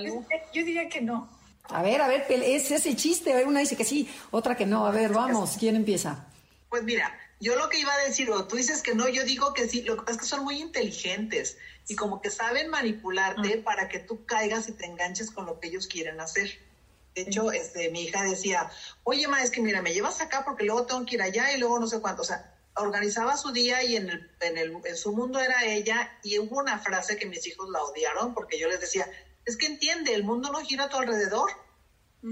Yo, 0.03 0.25
yo 0.53 0.65
diría 0.65 0.87
que 0.87 1.01
no. 1.01 1.29
A 1.69 1.81
ver, 1.81 2.01
a 2.01 2.07
ver, 2.07 2.25
es 2.29 2.71
ese 2.71 2.95
chiste. 2.95 3.45
Una 3.45 3.59
dice 3.59 3.75
que 3.75 3.83
sí, 3.83 4.09
otra 4.31 4.55
que 4.55 4.65
no. 4.65 4.85
A 4.85 4.91
ver, 4.91 5.11
vamos, 5.11 5.57
¿quién 5.59 5.75
empieza? 5.75 6.27
Pues 6.69 6.83
mira, 6.83 7.13
yo 7.39 7.55
lo 7.55 7.69
que 7.69 7.79
iba 7.79 7.93
a 7.93 8.05
decir, 8.05 8.31
o 8.31 8.45
tú 8.45 8.55
dices 8.55 8.81
que 8.81 8.95
no, 8.95 9.07
yo 9.07 9.23
digo 9.23 9.53
que 9.53 9.67
sí. 9.67 9.81
Lo 9.83 9.95
que 9.95 10.01
pasa 10.01 10.13
es 10.13 10.17
que 10.19 10.25
son 10.25 10.43
muy 10.43 10.59
inteligentes 10.61 11.57
y 11.87 11.95
como 11.95 12.21
que 12.21 12.29
saben 12.29 12.69
manipularte 12.69 13.57
para 13.57 13.89
que 13.89 13.99
tú 13.99 14.25
caigas 14.25 14.69
y 14.69 14.73
te 14.73 14.85
enganches 14.85 15.29
con 15.31 15.45
lo 15.45 15.59
que 15.59 15.67
ellos 15.67 15.87
quieren 15.87 16.19
hacer. 16.19 16.51
De 17.17 17.23
hecho, 17.23 17.51
este, 17.51 17.89
mi 17.89 18.03
hija 18.03 18.21
decía, 18.21 18.69
oye, 19.01 19.27
ma, 19.27 19.41
es 19.41 19.49
que 19.49 19.59
mira, 19.59 19.81
me 19.81 19.91
llevas 19.91 20.21
acá 20.21 20.43
porque 20.45 20.63
luego 20.63 20.85
tengo 20.85 21.03
que 21.03 21.15
ir 21.15 21.23
allá 21.23 21.51
y 21.51 21.57
luego 21.57 21.79
no 21.79 21.87
sé 21.87 21.99
cuánto. 21.99 22.21
O 22.21 22.25
sea, 22.25 22.55
organizaba 22.75 23.35
su 23.37 23.51
día 23.51 23.81
y 23.83 23.95
en, 23.95 24.11
el, 24.11 24.31
en, 24.39 24.55
el, 24.59 24.77
en 24.85 24.95
su 24.95 25.11
mundo 25.13 25.39
era 25.39 25.65
ella 25.65 26.11
y 26.21 26.37
hubo 26.37 26.59
una 26.59 26.77
frase 26.77 27.17
que 27.17 27.25
mis 27.25 27.47
hijos 27.47 27.69
la 27.71 27.81
odiaron 27.81 28.35
porque 28.35 28.59
yo 28.59 28.67
les 28.67 28.79
decía, 28.79 29.09
es 29.45 29.57
que 29.57 29.65
entiende, 29.65 30.13
el 30.13 30.23
mundo 30.23 30.51
no 30.51 30.59
gira 30.59 30.83
a 30.83 30.89
tu 30.89 30.97
alrededor. 30.97 31.49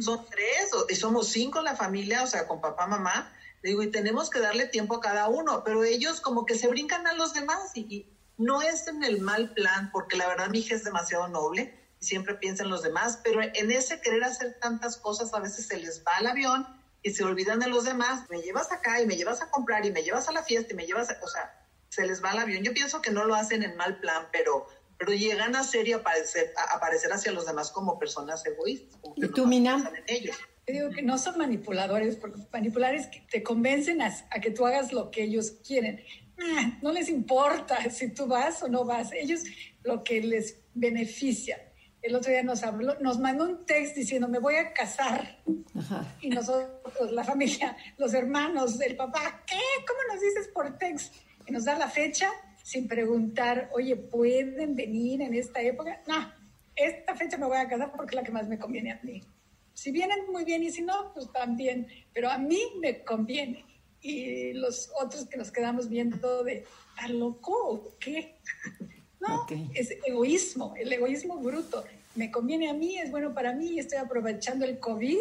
Son 0.02 0.24
tres 0.30 0.70
y 0.88 0.94
somos 0.94 1.30
cinco 1.30 1.58
en 1.58 1.66
la 1.66 1.76
familia, 1.76 2.22
o 2.22 2.28
sea, 2.28 2.48
con 2.48 2.62
papá, 2.62 2.86
mamá. 2.86 3.34
Digo, 3.64 3.82
y 3.82 3.90
tenemos 3.90 4.30
que 4.30 4.40
darle 4.40 4.68
tiempo 4.68 4.98
a 4.98 5.02
cada 5.02 5.30
uno, 5.30 5.64
pero 5.64 5.84
ellos 5.84 6.22
como 6.22 6.46
que 6.46 6.54
se 6.54 6.68
brincan 6.68 7.08
a 7.08 7.14
los 7.14 7.34
demás 7.34 7.72
y, 7.74 7.80
y 7.90 8.08
no 8.38 8.62
es 8.62 8.86
en 8.86 9.04
el 9.04 9.20
mal 9.20 9.52
plan, 9.56 9.90
porque 9.92 10.16
la 10.16 10.28
verdad 10.28 10.50
mi 10.50 10.60
hija 10.60 10.76
es 10.76 10.84
demasiado 10.84 11.28
noble 11.28 11.74
siempre 12.06 12.36
piensa 12.36 12.64
en 12.64 12.70
los 12.70 12.84
demás, 12.84 13.20
pero 13.24 13.42
en 13.42 13.72
ese 13.72 14.00
querer 14.00 14.24
hacer 14.24 14.58
tantas 14.62 14.98
cosas 14.98 15.34
a 15.34 15.40
veces 15.40 15.68
se 15.68 15.78
les 15.78 16.04
va 16.04 16.12
el 16.20 16.28
avión 16.28 16.66
y 17.04 17.12
se 17.12 17.24
olvidan 17.24 17.60
de 17.60 17.68
los 17.68 17.86
demás. 17.86 18.30
Me 18.30 18.42
llevas 18.42 18.72
acá 18.72 19.02
y 19.02 19.06
me 19.06 19.16
llevas 19.16 19.42
a 19.42 19.50
comprar 19.50 19.86
y 19.86 19.92
me 19.92 20.04
llevas 20.04 20.28
a 20.28 20.32
la 20.32 20.44
fiesta 20.44 20.74
y 20.74 20.76
me 20.76 20.86
llevas, 20.86 21.10
a, 21.10 21.18
o 21.22 21.28
sea, 21.28 21.66
se 21.90 22.06
les 22.06 22.24
va 22.24 22.32
el 22.32 22.40
avión. 22.40 22.64
Yo 22.64 22.74
pienso 22.74 23.02
que 23.02 23.12
no 23.12 23.26
lo 23.26 23.36
hacen 23.36 23.64
en 23.64 23.76
mal 23.78 24.00
plan, 24.00 24.28
pero, 24.32 24.68
pero 24.98 25.14
llegan 25.14 25.56
a 25.56 25.64
ser 25.64 25.88
y 25.88 25.94
aparecer, 25.94 26.54
a 26.58 26.76
aparecer 26.76 27.12
hacia 27.14 27.32
los 27.32 27.46
demás 27.46 27.72
como 27.72 28.00
personas 28.00 28.46
egoístas. 28.46 29.00
Como 29.02 29.16
¿Y 29.18 29.28
tú, 29.28 29.46
Mina? 29.46 29.92
En 29.96 30.04
ellos. 30.08 30.36
Yo 30.68 30.74
digo 30.74 30.90
que 30.90 31.04
no 31.04 31.20
son 31.20 31.38
manipuladores, 31.38 32.16
porque 32.16 32.42
manipuladores 32.52 33.06
que 33.08 33.22
te 33.30 33.44
convencen 33.44 34.02
a, 34.02 34.08
a, 34.32 34.40
que 34.40 34.50
tú 34.50 34.66
hagas 34.66 34.92
lo 34.92 35.12
que 35.12 35.24
ellos 35.24 35.52
quieren. 35.66 36.04
ah, 36.40 36.80
no 36.82 36.92
les 36.92 37.10
importa 37.10 37.88
si 37.92 38.10
tú 38.14 38.26
vas 38.26 38.64
o 38.64 38.68
no 38.68 38.84
vas. 38.84 39.12
Ellos 39.14 39.42
lo 39.84 40.04
que 40.04 40.22
les 40.22 40.58
beneficia. 40.74 41.72
El 42.06 42.14
otro 42.14 42.32
día 42.32 42.44
nos 42.44 42.62
habló, 42.62 43.00
nos 43.00 43.18
mandó 43.18 43.46
un 43.46 43.66
text 43.66 43.96
diciendo, 43.96 44.28
me 44.28 44.38
voy 44.38 44.58
a 44.58 44.72
casar. 44.74 45.40
Y 46.22 46.30
nosotros, 46.30 47.12
la 47.12 47.24
familia, 47.24 47.76
los 47.98 48.14
hermanos, 48.14 48.80
el 48.80 48.96
papá, 48.96 49.44
¿qué? 49.48 49.60
¿Cómo 49.88 50.14
nos 50.14 50.22
dices 50.22 50.48
por 50.54 50.78
text? 50.78 51.16
Y 51.48 51.52
nos 51.52 51.66
da 51.66 51.76
la 51.76 51.90
fecha 51.90 52.30
sin 52.62 52.88
preguntar, 52.88 53.72
oye, 53.74 53.96
¿pueden 53.96 54.76
venir 54.76 55.24
en 55.24 55.34
esta 55.34 55.62
época? 55.64 56.04
No, 56.08 56.32
esta 56.76 57.16
fecha 57.16 57.40
me 57.40 57.48
voy 57.48 57.58
a 57.58 57.68
casar 57.68 57.92
porque 57.92 58.12
es 58.12 58.16
la 58.18 58.24
que 58.24 58.32
más 58.32 58.48
me 58.48 58.60
conviene 58.60 58.92
a 58.92 59.00
mí. 59.02 59.24
Si 59.74 59.92
vienen 59.92 60.32
muy 60.32 60.46
bien 60.46 60.62
y 60.62 60.70
si 60.70 60.84
no, 60.84 61.12
pues 61.12 61.32
también, 61.32 61.88
pero 62.14 62.30
a 62.30 62.38
mí 62.38 62.62
me 62.80 63.04
conviene. 63.04 63.66
Y 64.00 64.54
los 64.54 64.92
otros 65.02 65.26
que 65.26 65.38
nos 65.38 65.52
quedamos 65.52 65.90
viendo 65.90 66.44
de, 66.44 66.66
¿está 66.96 67.08
loco 67.08 67.52
o 67.52 67.98
qué? 67.98 68.38
No, 69.28 69.48
es 69.74 69.92
egoísmo, 70.06 70.74
el 70.78 70.92
egoísmo 70.92 71.38
bruto. 71.38 71.84
Me 72.16 72.32
conviene 72.32 72.70
a 72.70 72.74
mí, 72.74 72.98
es 72.98 73.12
bueno 73.12 73.34
para 73.34 73.54
mí 73.54 73.72
y 73.72 73.80
estoy 73.80 73.98
aprovechando 73.98 74.66
el 74.66 74.80
COVID 74.80 75.18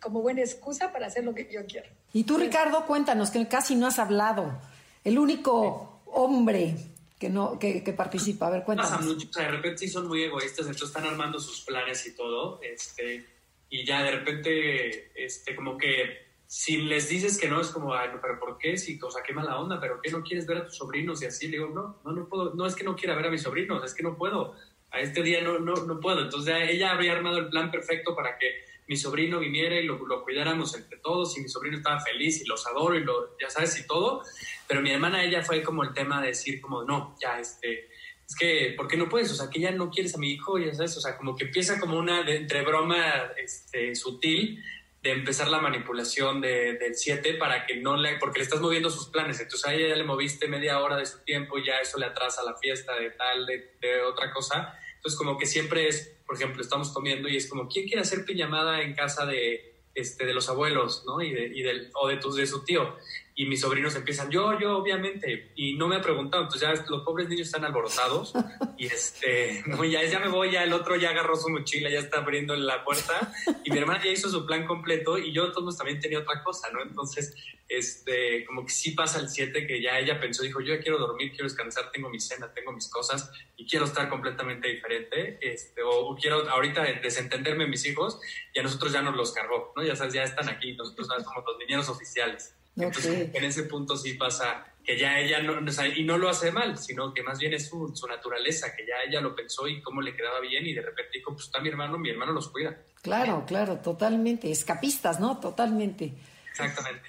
como 0.00 0.22
buena 0.22 0.40
excusa 0.40 0.92
para 0.92 1.06
hacer 1.06 1.24
lo 1.24 1.34
que 1.34 1.48
yo 1.52 1.66
quiero. 1.66 1.88
Y 2.12 2.24
tú, 2.24 2.38
Ricardo, 2.38 2.86
cuéntanos, 2.86 3.30
que 3.30 3.46
casi 3.48 3.74
no 3.74 3.86
has 3.86 3.98
hablado. 3.98 4.58
El 5.04 5.18
único 5.18 6.00
hombre 6.06 6.76
que 7.18 7.28
no 7.28 7.58
que, 7.58 7.82
que 7.82 7.92
participa. 7.92 8.46
A 8.46 8.50
ver, 8.50 8.64
cuéntanos. 8.64 8.92
Pasa 8.92 9.04
mucho, 9.04 9.28
o 9.28 9.32
sea, 9.32 9.44
de 9.44 9.50
repente 9.50 9.78
sí 9.78 9.88
son 9.88 10.06
muy 10.06 10.22
egoístas, 10.22 10.66
entonces 10.66 10.88
están 10.88 11.04
armando 11.04 11.38
sus 11.40 11.60
planes 11.62 12.06
y 12.06 12.14
todo, 12.14 12.60
este, 12.62 13.26
y 13.68 13.84
ya 13.84 14.02
de 14.04 14.10
repente, 14.12 15.10
este, 15.14 15.56
como 15.56 15.76
que 15.76 16.27
si 16.48 16.78
les 16.78 17.10
dices 17.10 17.38
que 17.38 17.46
no, 17.46 17.60
es 17.60 17.68
como, 17.68 17.92
ay, 17.92 18.08
pero 18.22 18.40
¿por 18.40 18.56
qué? 18.56 18.78
Si, 18.78 18.98
o 19.02 19.10
sea, 19.10 19.22
qué 19.22 19.34
mala 19.34 19.60
onda, 19.60 19.78
pero 19.78 20.00
¿qué 20.02 20.10
no 20.10 20.22
quieres 20.22 20.46
ver 20.46 20.56
a 20.56 20.64
tus 20.64 20.78
sobrinos? 20.78 21.22
Y 21.22 21.26
así 21.26 21.46
le 21.46 21.58
digo, 21.58 21.68
no, 21.68 22.00
no, 22.02 22.12
no 22.18 22.26
puedo, 22.26 22.54
no 22.54 22.64
es 22.64 22.74
que 22.74 22.84
no 22.84 22.96
quiera 22.96 23.14
ver 23.14 23.26
a 23.26 23.30
mis 23.30 23.42
sobrinos, 23.42 23.84
es 23.84 23.92
que 23.94 24.02
no 24.02 24.16
puedo, 24.16 24.54
a 24.90 25.00
este 25.00 25.22
día 25.22 25.42
no, 25.42 25.58
no, 25.58 25.74
no 25.74 26.00
puedo. 26.00 26.22
Entonces 26.22 26.54
ella 26.70 26.92
habría 26.92 27.12
armado 27.12 27.36
el 27.36 27.50
plan 27.50 27.70
perfecto 27.70 28.16
para 28.16 28.38
que 28.38 28.64
mi 28.86 28.96
sobrino 28.96 29.38
viniera 29.38 29.78
y 29.78 29.84
lo, 29.84 29.98
lo 30.06 30.24
cuidáramos 30.24 30.74
entre 30.74 30.96
todos 31.00 31.36
y 31.36 31.42
mi 31.42 31.50
sobrino 31.50 31.76
estaba 31.76 32.00
feliz 32.00 32.40
y 32.40 32.46
los 32.46 32.66
adoro 32.66 32.96
y 32.96 33.04
lo, 33.04 33.36
ya 33.38 33.50
sabes, 33.50 33.78
y 33.78 33.86
todo. 33.86 34.22
Pero 34.66 34.80
mi 34.80 34.90
hermana, 34.90 35.22
ella 35.22 35.42
fue 35.42 35.62
como 35.62 35.84
el 35.84 35.92
tema 35.92 36.22
de 36.22 36.28
decir 36.28 36.62
como, 36.62 36.82
no, 36.82 37.14
ya, 37.20 37.38
este, 37.38 37.90
es 38.26 38.34
que, 38.34 38.72
¿por 38.74 38.88
qué 38.88 38.96
no 38.96 39.10
puedes? 39.10 39.30
O 39.32 39.34
sea, 39.34 39.50
que 39.50 39.60
ya 39.60 39.70
no 39.70 39.90
quieres 39.90 40.14
a 40.14 40.18
mi 40.18 40.30
hijo, 40.30 40.58
ya 40.58 40.72
sabes, 40.72 40.96
o 40.96 41.00
sea, 41.02 41.18
como 41.18 41.36
que 41.36 41.44
empieza 41.44 41.78
como 41.78 41.98
una 41.98 42.22
de, 42.22 42.36
entre 42.36 42.62
broma 42.62 43.32
este, 43.36 43.94
sutil 43.94 44.64
de 45.02 45.12
empezar 45.12 45.48
la 45.48 45.60
manipulación 45.60 46.40
de, 46.40 46.74
del 46.74 46.94
7 46.94 47.34
para 47.34 47.66
que 47.66 47.76
no 47.76 47.96
le, 47.96 48.16
porque 48.16 48.38
le 48.38 48.44
estás 48.44 48.60
moviendo 48.60 48.90
sus 48.90 49.08
planes, 49.08 49.40
entonces 49.40 49.66
a 49.68 49.74
ella 49.74 49.88
ya 49.88 49.96
le 49.96 50.04
moviste 50.04 50.48
media 50.48 50.80
hora 50.80 50.96
de 50.96 51.06
su 51.06 51.20
tiempo 51.20 51.58
y 51.58 51.66
ya 51.66 51.78
eso 51.78 51.98
le 51.98 52.06
atrasa 52.06 52.42
la 52.42 52.56
fiesta 52.56 52.94
de 52.96 53.10
tal, 53.10 53.46
de, 53.46 54.02
otra 54.02 54.32
cosa. 54.32 54.76
Entonces 54.96 55.16
como 55.16 55.38
que 55.38 55.46
siempre 55.46 55.86
es, 55.86 56.18
por 56.26 56.34
ejemplo, 56.34 56.60
estamos 56.60 56.90
comiendo 56.90 57.28
y 57.28 57.36
es 57.36 57.48
como, 57.48 57.68
¿quién 57.68 57.86
quiere 57.86 58.02
hacer 58.02 58.24
piñamada 58.24 58.82
en 58.82 58.94
casa 58.94 59.24
de, 59.24 59.82
este, 59.94 60.26
de 60.26 60.34
los 60.34 60.48
abuelos, 60.48 61.04
¿no? 61.06 61.22
Y, 61.22 61.32
de, 61.32 61.46
y 61.46 61.62
del, 61.62 61.90
o 61.94 62.08
de, 62.08 62.16
tus, 62.16 62.34
de 62.34 62.46
su 62.46 62.64
tío. 62.64 62.96
Y 63.40 63.46
mis 63.46 63.60
sobrinos 63.60 63.94
empiezan, 63.94 64.32
yo, 64.32 64.58
yo, 64.58 64.78
obviamente. 64.78 65.52
Y 65.54 65.74
no 65.76 65.86
me 65.86 65.94
ha 65.94 66.02
preguntado, 66.02 66.42
entonces 66.42 66.68
ya 66.68 66.84
los 66.88 67.04
pobres 67.04 67.28
niños 67.28 67.46
están 67.46 67.64
alborotados. 67.64 68.32
y 68.76 68.86
este, 68.86 69.62
no, 69.66 69.84
ya, 69.84 70.02
ya 70.02 70.18
me 70.18 70.26
voy, 70.26 70.50
ya 70.50 70.64
el 70.64 70.72
otro 70.72 70.96
ya 70.96 71.10
agarró 71.10 71.36
su 71.36 71.48
mochila, 71.48 71.88
ya 71.88 72.00
está 72.00 72.18
abriendo 72.18 72.56
la 72.56 72.82
puerta. 72.82 73.32
Y 73.62 73.70
mi 73.70 73.78
hermana 73.78 74.02
ya 74.02 74.10
hizo 74.10 74.28
su 74.28 74.44
plan 74.44 74.66
completo 74.66 75.18
y 75.18 75.32
yo 75.32 75.52
todos 75.52 75.78
también 75.78 76.00
tenía 76.00 76.18
otra 76.18 76.42
cosa, 76.42 76.68
¿no? 76.72 76.82
Entonces, 76.82 77.32
este, 77.68 78.44
como 78.44 78.66
que 78.66 78.72
sí 78.72 78.90
pasa 78.90 79.20
el 79.20 79.28
7 79.28 79.68
que 79.68 79.80
ya 79.80 80.00
ella 80.00 80.18
pensó, 80.18 80.42
dijo, 80.42 80.60
yo 80.60 80.74
ya 80.74 80.80
quiero 80.80 80.98
dormir, 80.98 81.30
quiero 81.30 81.44
descansar, 81.44 81.92
tengo 81.92 82.10
mi 82.10 82.18
cena, 82.18 82.52
tengo 82.52 82.72
mis 82.72 82.88
cosas 82.88 83.30
y 83.56 83.68
quiero 83.68 83.84
estar 83.84 84.08
completamente 84.08 84.66
diferente, 84.66 85.38
este, 85.40 85.84
o, 85.84 86.08
o 86.08 86.16
quiero 86.16 86.50
ahorita 86.50 86.82
desentenderme 87.00 87.64
de 87.64 87.70
mis 87.70 87.86
hijos 87.86 88.18
y 88.52 88.58
a 88.58 88.64
nosotros 88.64 88.92
ya 88.92 89.02
nos 89.02 89.14
los 89.14 89.30
cargó, 89.30 89.72
¿no? 89.76 89.84
Ya 89.84 89.94
sabes, 89.94 90.14
ya 90.14 90.24
están 90.24 90.48
aquí, 90.48 90.72
nosotros 90.72 91.06
somos 91.06 91.44
los 91.46 91.58
niñeros 91.58 91.88
oficiales. 91.88 92.57
Entonces, 92.78 93.30
en 93.34 93.44
ese 93.44 93.64
punto 93.64 93.96
sí 93.96 94.14
pasa 94.14 94.64
que 94.84 94.98
ya 94.98 95.18
ella 95.18 95.42
no, 95.42 95.58
o 95.68 95.72
sea, 95.72 95.86
y 95.86 96.02
no 96.04 96.16
lo 96.16 96.28
hace 96.28 96.50
mal, 96.50 96.78
sino 96.78 97.12
que 97.12 97.22
más 97.22 97.38
bien 97.38 97.52
es 97.52 97.68
su, 97.68 97.94
su, 97.94 98.06
naturaleza, 98.06 98.74
que 98.74 98.86
ya 98.86 98.94
ella 99.06 99.20
lo 99.20 99.34
pensó 99.34 99.68
y 99.68 99.82
cómo 99.82 100.00
le 100.00 100.16
quedaba 100.16 100.40
bien 100.40 100.66
y 100.66 100.72
de 100.72 100.80
repente 100.80 101.18
dijo, 101.18 101.32
pues 101.32 101.46
está 101.46 101.60
mi 101.60 101.68
hermano, 101.68 101.98
mi 101.98 102.08
hermano 102.08 102.32
los 102.32 102.48
cuida. 102.48 102.76
Claro, 103.02 103.44
claro, 103.46 103.78
totalmente, 103.78 104.50
escapistas, 104.50 105.20
¿no? 105.20 105.38
Totalmente. 105.38 106.14
Exactamente. 106.50 107.02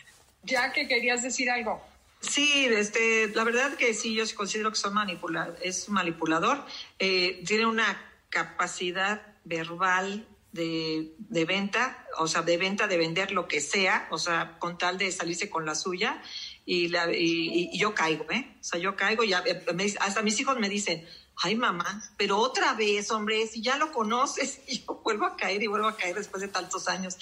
Ya 0.43 0.73
que 0.73 0.87
querías 0.87 1.23
decir 1.23 1.49
algo. 1.49 1.81
Sí, 2.19 2.67
este, 2.69 3.29
la 3.29 3.43
verdad 3.43 3.75
que 3.75 3.93
sí, 3.93 4.13
yo 4.13 4.23
considero 4.35 4.71
que 4.71 4.75
son 4.75 4.93
manipula 4.93 5.55
es 5.61 5.87
un 5.87 5.95
manipulador. 5.95 6.63
Eh, 6.99 7.41
tiene 7.45 7.65
una 7.65 7.97
capacidad 8.29 9.21
verbal 9.45 10.27
de, 10.51 11.13
de, 11.17 11.45
venta, 11.45 12.05
o 12.17 12.27
sea, 12.27 12.41
de 12.41 12.57
venta, 12.57 12.87
de 12.87 12.97
vender 12.97 13.31
lo 13.31 13.47
que 13.47 13.61
sea, 13.61 14.07
o 14.11 14.17
sea, 14.17 14.57
con 14.59 14.77
tal 14.77 14.97
de 14.97 15.11
salirse 15.11 15.49
con 15.49 15.65
la 15.65 15.75
suya. 15.75 16.21
Y, 16.65 16.89
la, 16.89 17.11
y, 17.11 17.77
yo 17.77 17.95
caigo, 17.95 18.25
¿eh? 18.31 18.55
O 18.59 18.63
sea, 18.63 18.79
yo 18.79 18.95
caigo 18.95 19.23
y 19.23 19.33
hasta 19.33 20.21
mis 20.21 20.39
hijos 20.39 20.59
me 20.59 20.69
dicen, 20.69 21.05
ay 21.41 21.55
mamá, 21.55 22.03
pero 22.17 22.37
otra 22.37 22.73
vez, 22.73 23.11
hombre, 23.11 23.47
si 23.47 23.61
ya 23.61 23.77
lo 23.77 23.91
conoces, 23.91 24.61
y 24.67 24.79
yo 24.79 25.01
vuelvo 25.03 25.25
a 25.25 25.35
caer 25.35 25.63
y 25.63 25.67
vuelvo 25.67 25.87
a 25.87 25.95
caer 25.95 26.15
después 26.15 26.41
de 26.41 26.47
tantos 26.47 26.87
años. 26.87 27.17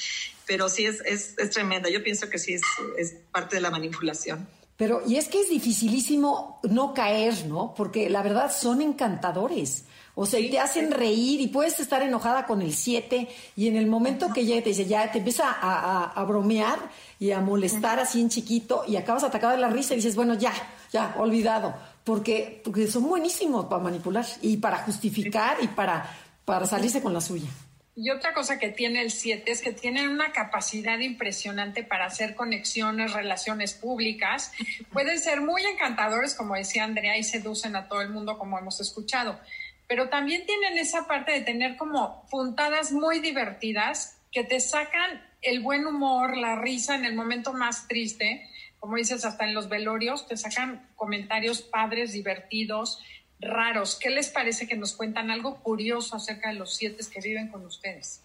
Pero 0.46 0.70
sí 0.70 0.86
es, 0.86 1.02
es, 1.06 1.38
es 1.38 1.50
tremenda, 1.52 1.90
yo 1.90 2.04
pienso 2.04 2.30
que 2.30 2.40
sí 2.40 2.54
es, 2.54 2.62
es 2.98 3.16
parte 3.32 3.58
de 3.58 3.62
la 3.62 3.72
manipulación. 3.72 4.48
Pero, 4.78 5.02
y 5.08 5.16
es 5.16 5.28
que 5.28 5.42
es 5.42 5.50
dificilísimo 5.50 6.60
no 6.63 6.94
caer, 6.94 7.48
¿no? 7.48 7.74
Porque 7.76 8.10
la 8.10 8.22
verdad 8.22 8.56
son 8.56 8.82
encantadores. 8.82 9.86
O 10.20 10.26
sea, 10.26 10.40
y 10.40 10.50
te 10.50 10.58
hacen 10.58 10.90
reír 10.90 11.40
y 11.42 11.48
puedes 11.48 11.80
estar 11.80 12.02
enojada 12.02 12.48
con 12.48 12.64
el 12.64 12.74
7 12.74 13.28
y 13.56 13.68
en 13.68 13.76
el 13.76 13.86
momento 13.86 14.34
que 14.34 14.46
llega 14.46 14.64
te 14.64 14.70
dice, 14.70 14.88
ya 14.88 15.12
te 15.12 15.20
empieza 15.20 15.52
a, 15.52 15.52
a, 15.52 16.04
a 16.06 16.24
bromear 16.24 16.80
y 17.20 17.30
a 17.30 17.40
molestar 17.40 18.00
así 18.00 18.20
en 18.20 18.30
chiquito 18.30 18.84
y 18.88 18.96
acabas 18.96 19.24
atacado 19.24 19.54
de 19.54 19.60
la 19.60 19.70
risa 19.70 19.94
y 19.94 19.98
dices, 19.98 20.16
bueno, 20.16 20.34
ya, 20.34 20.52
ya, 20.92 21.14
olvidado. 21.20 21.76
Porque, 22.04 22.62
porque 22.64 22.88
son 22.88 23.08
buenísimos 23.08 23.66
para 23.66 23.84
manipular 23.84 24.26
y 24.42 24.58
para 24.58 24.80
justificar 24.80 25.58
y 25.62 25.68
para, 25.68 26.10
para 26.46 26.66
salirse 26.66 27.00
con 27.00 27.14
la 27.14 27.22
suya. 27.22 27.50
Y 27.96 28.12
otra 28.12 28.34
cosa 28.34 28.60
que 28.60 28.70
tiene 28.70 29.02
el 29.02 29.10
7 29.10 29.52
es 29.52 29.62
que 29.62 29.72
tienen 29.72 30.10
una 30.10 30.32
capacidad 30.32 31.00
impresionante 31.00 31.84
para 31.84 32.06
hacer 32.06 32.34
conexiones, 32.34 33.14
relaciones 33.14 33.74
públicas. 33.74 34.52
Pueden 34.94 35.20
ser 35.20 35.42
muy 35.42 35.64
encantadores, 35.64 36.36
como 36.36 36.56
decía 36.56 36.84
Andrea, 36.84 37.18
y 37.18 37.24
seducen 37.24 37.76
a 37.76 37.88
todo 37.88 38.02
el 38.02 38.10
mundo, 38.10 38.38
como 38.38 38.60
hemos 38.60 38.80
escuchado. 38.82 39.40
Pero 39.88 40.10
también 40.10 40.45
tienen 40.45 40.78
esa 40.78 41.08
parte 41.08 41.32
de 41.32 41.41
tener 41.41 41.78
como 41.78 42.26
puntadas 42.30 42.91
muy 42.91 43.19
divertidas 43.19 44.17
que 44.32 44.43
te 44.43 44.60
sacan 44.60 45.26
el 45.41 45.62
buen 45.62 45.86
humor, 45.86 46.36
la 46.38 46.58
risa 46.58 46.95
en 46.95 47.06
el 47.06 47.15
momento 47.15 47.54
más 47.54 47.88
triste. 47.88 48.50
Como 48.80 48.97
dices, 48.97 49.23
hasta 49.26 49.45
en 49.45 49.54
los 49.54 49.69
velorios 49.69 50.28
te 50.28 50.36
sacan 50.38 50.88
comentarios 50.95 51.62
padres, 51.62 52.12
divertidos 52.12 53.02
raros. 53.39 53.97
¿Qué 54.00 54.10
les 54.10 54.30
parece 54.30 54.67
que 54.67 54.76
nos 54.76 54.93
cuentan 54.93 55.32
algo 55.32 55.58
curioso 55.62 56.15
acerca 56.15 56.50
de 56.50 56.56
los 56.56 56.76
siete 56.76 57.04
que 57.12 57.21
viven 57.21 57.50
con 57.50 57.65
ustedes? 57.65 58.21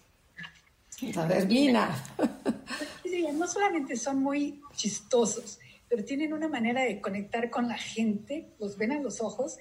A 1.17 1.27
ver, 1.27 1.49
Gina. 1.49 1.95
No 3.35 3.47
solamente 3.47 3.97
son 3.97 4.23
muy 4.23 4.61
chistosos, 4.75 5.59
pero 5.89 6.05
tienen 6.05 6.33
una 6.33 6.49
manera 6.49 6.83
de 6.83 7.01
conectar 7.01 7.51
con 7.51 7.69
la 7.69 7.77
gente, 7.77 8.47
los 8.59 8.77
ven 8.79 8.93
a 8.93 9.01
los 9.01 9.21
ojos, 9.21 9.59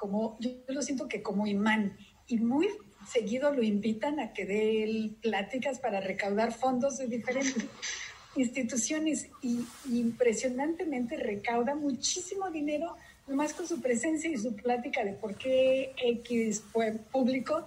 como 0.00 0.38
yo 0.40 0.50
lo 0.68 0.82
siento 0.82 1.06
que 1.06 1.22
como 1.22 1.46
imán, 1.46 1.96
y 2.26 2.38
muy 2.38 2.68
seguido 3.06 3.52
lo 3.52 3.62
invitan 3.62 4.18
a 4.18 4.32
que 4.32 4.46
dé 4.46 5.10
pláticas 5.20 5.78
para 5.78 6.00
recaudar 6.00 6.52
fondos 6.52 6.98
de 6.98 7.06
diferentes 7.06 7.64
instituciones 8.36 9.28
y 9.42 9.64
impresionantemente 9.90 11.16
recauda 11.16 11.74
muchísimo 11.74 12.50
dinero 12.50 12.96
nomás 13.30 13.52
con 13.52 13.66
su 13.66 13.80
presencia 13.80 14.28
y 14.28 14.36
su 14.36 14.54
plática 14.54 15.04
de 15.04 15.12
por 15.12 15.36
qué 15.36 15.92
X 15.96 16.64
público 17.12 17.66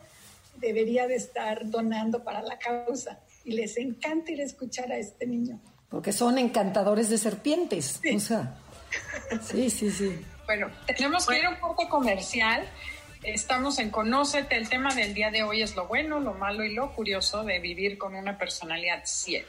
debería 0.58 1.08
de 1.08 1.16
estar 1.16 1.70
donando 1.70 2.24
para 2.24 2.42
la 2.42 2.60
causa. 2.60 3.20
Y 3.46 3.54
les 3.54 3.78
encanta 3.78 4.32
ir 4.32 4.42
a 4.42 4.44
escuchar 4.44 4.92
a 4.92 4.98
este 4.98 5.26
niño. 5.26 5.60
Porque 5.90 6.12
son 6.12 6.38
encantadores 6.38 7.10
de 7.10 7.18
serpientes. 7.18 8.00
Sí. 8.02 8.16
O 8.16 8.20
sea, 8.20 8.56
sí, 9.42 9.70
sí, 9.70 9.92
sí. 9.92 10.16
Bueno, 10.56 10.70
tenemos 10.86 11.26
que 11.26 11.40
ir 11.40 11.46
a 11.48 11.50
un 11.50 11.56
corte 11.56 11.90
comercial. 11.90 12.64
Estamos 13.24 13.80
en 13.80 13.90
Conócete. 13.90 14.56
El 14.56 14.70
tema 14.70 14.94
del 14.94 15.16
día 15.16 15.32
de 15.32 15.42
hoy 15.42 15.64
es 15.64 15.76
lo 15.76 15.88
bueno, 15.88 16.20
lo 16.20 16.36
malo 16.36 16.64
y 16.64 16.76
lo 16.76 16.94
curioso 16.94 17.44
de 17.44 17.58
vivir 17.58 17.98
con 17.98 18.14
una 18.14 18.38
personalidad 18.38 19.02
7. 19.04 19.48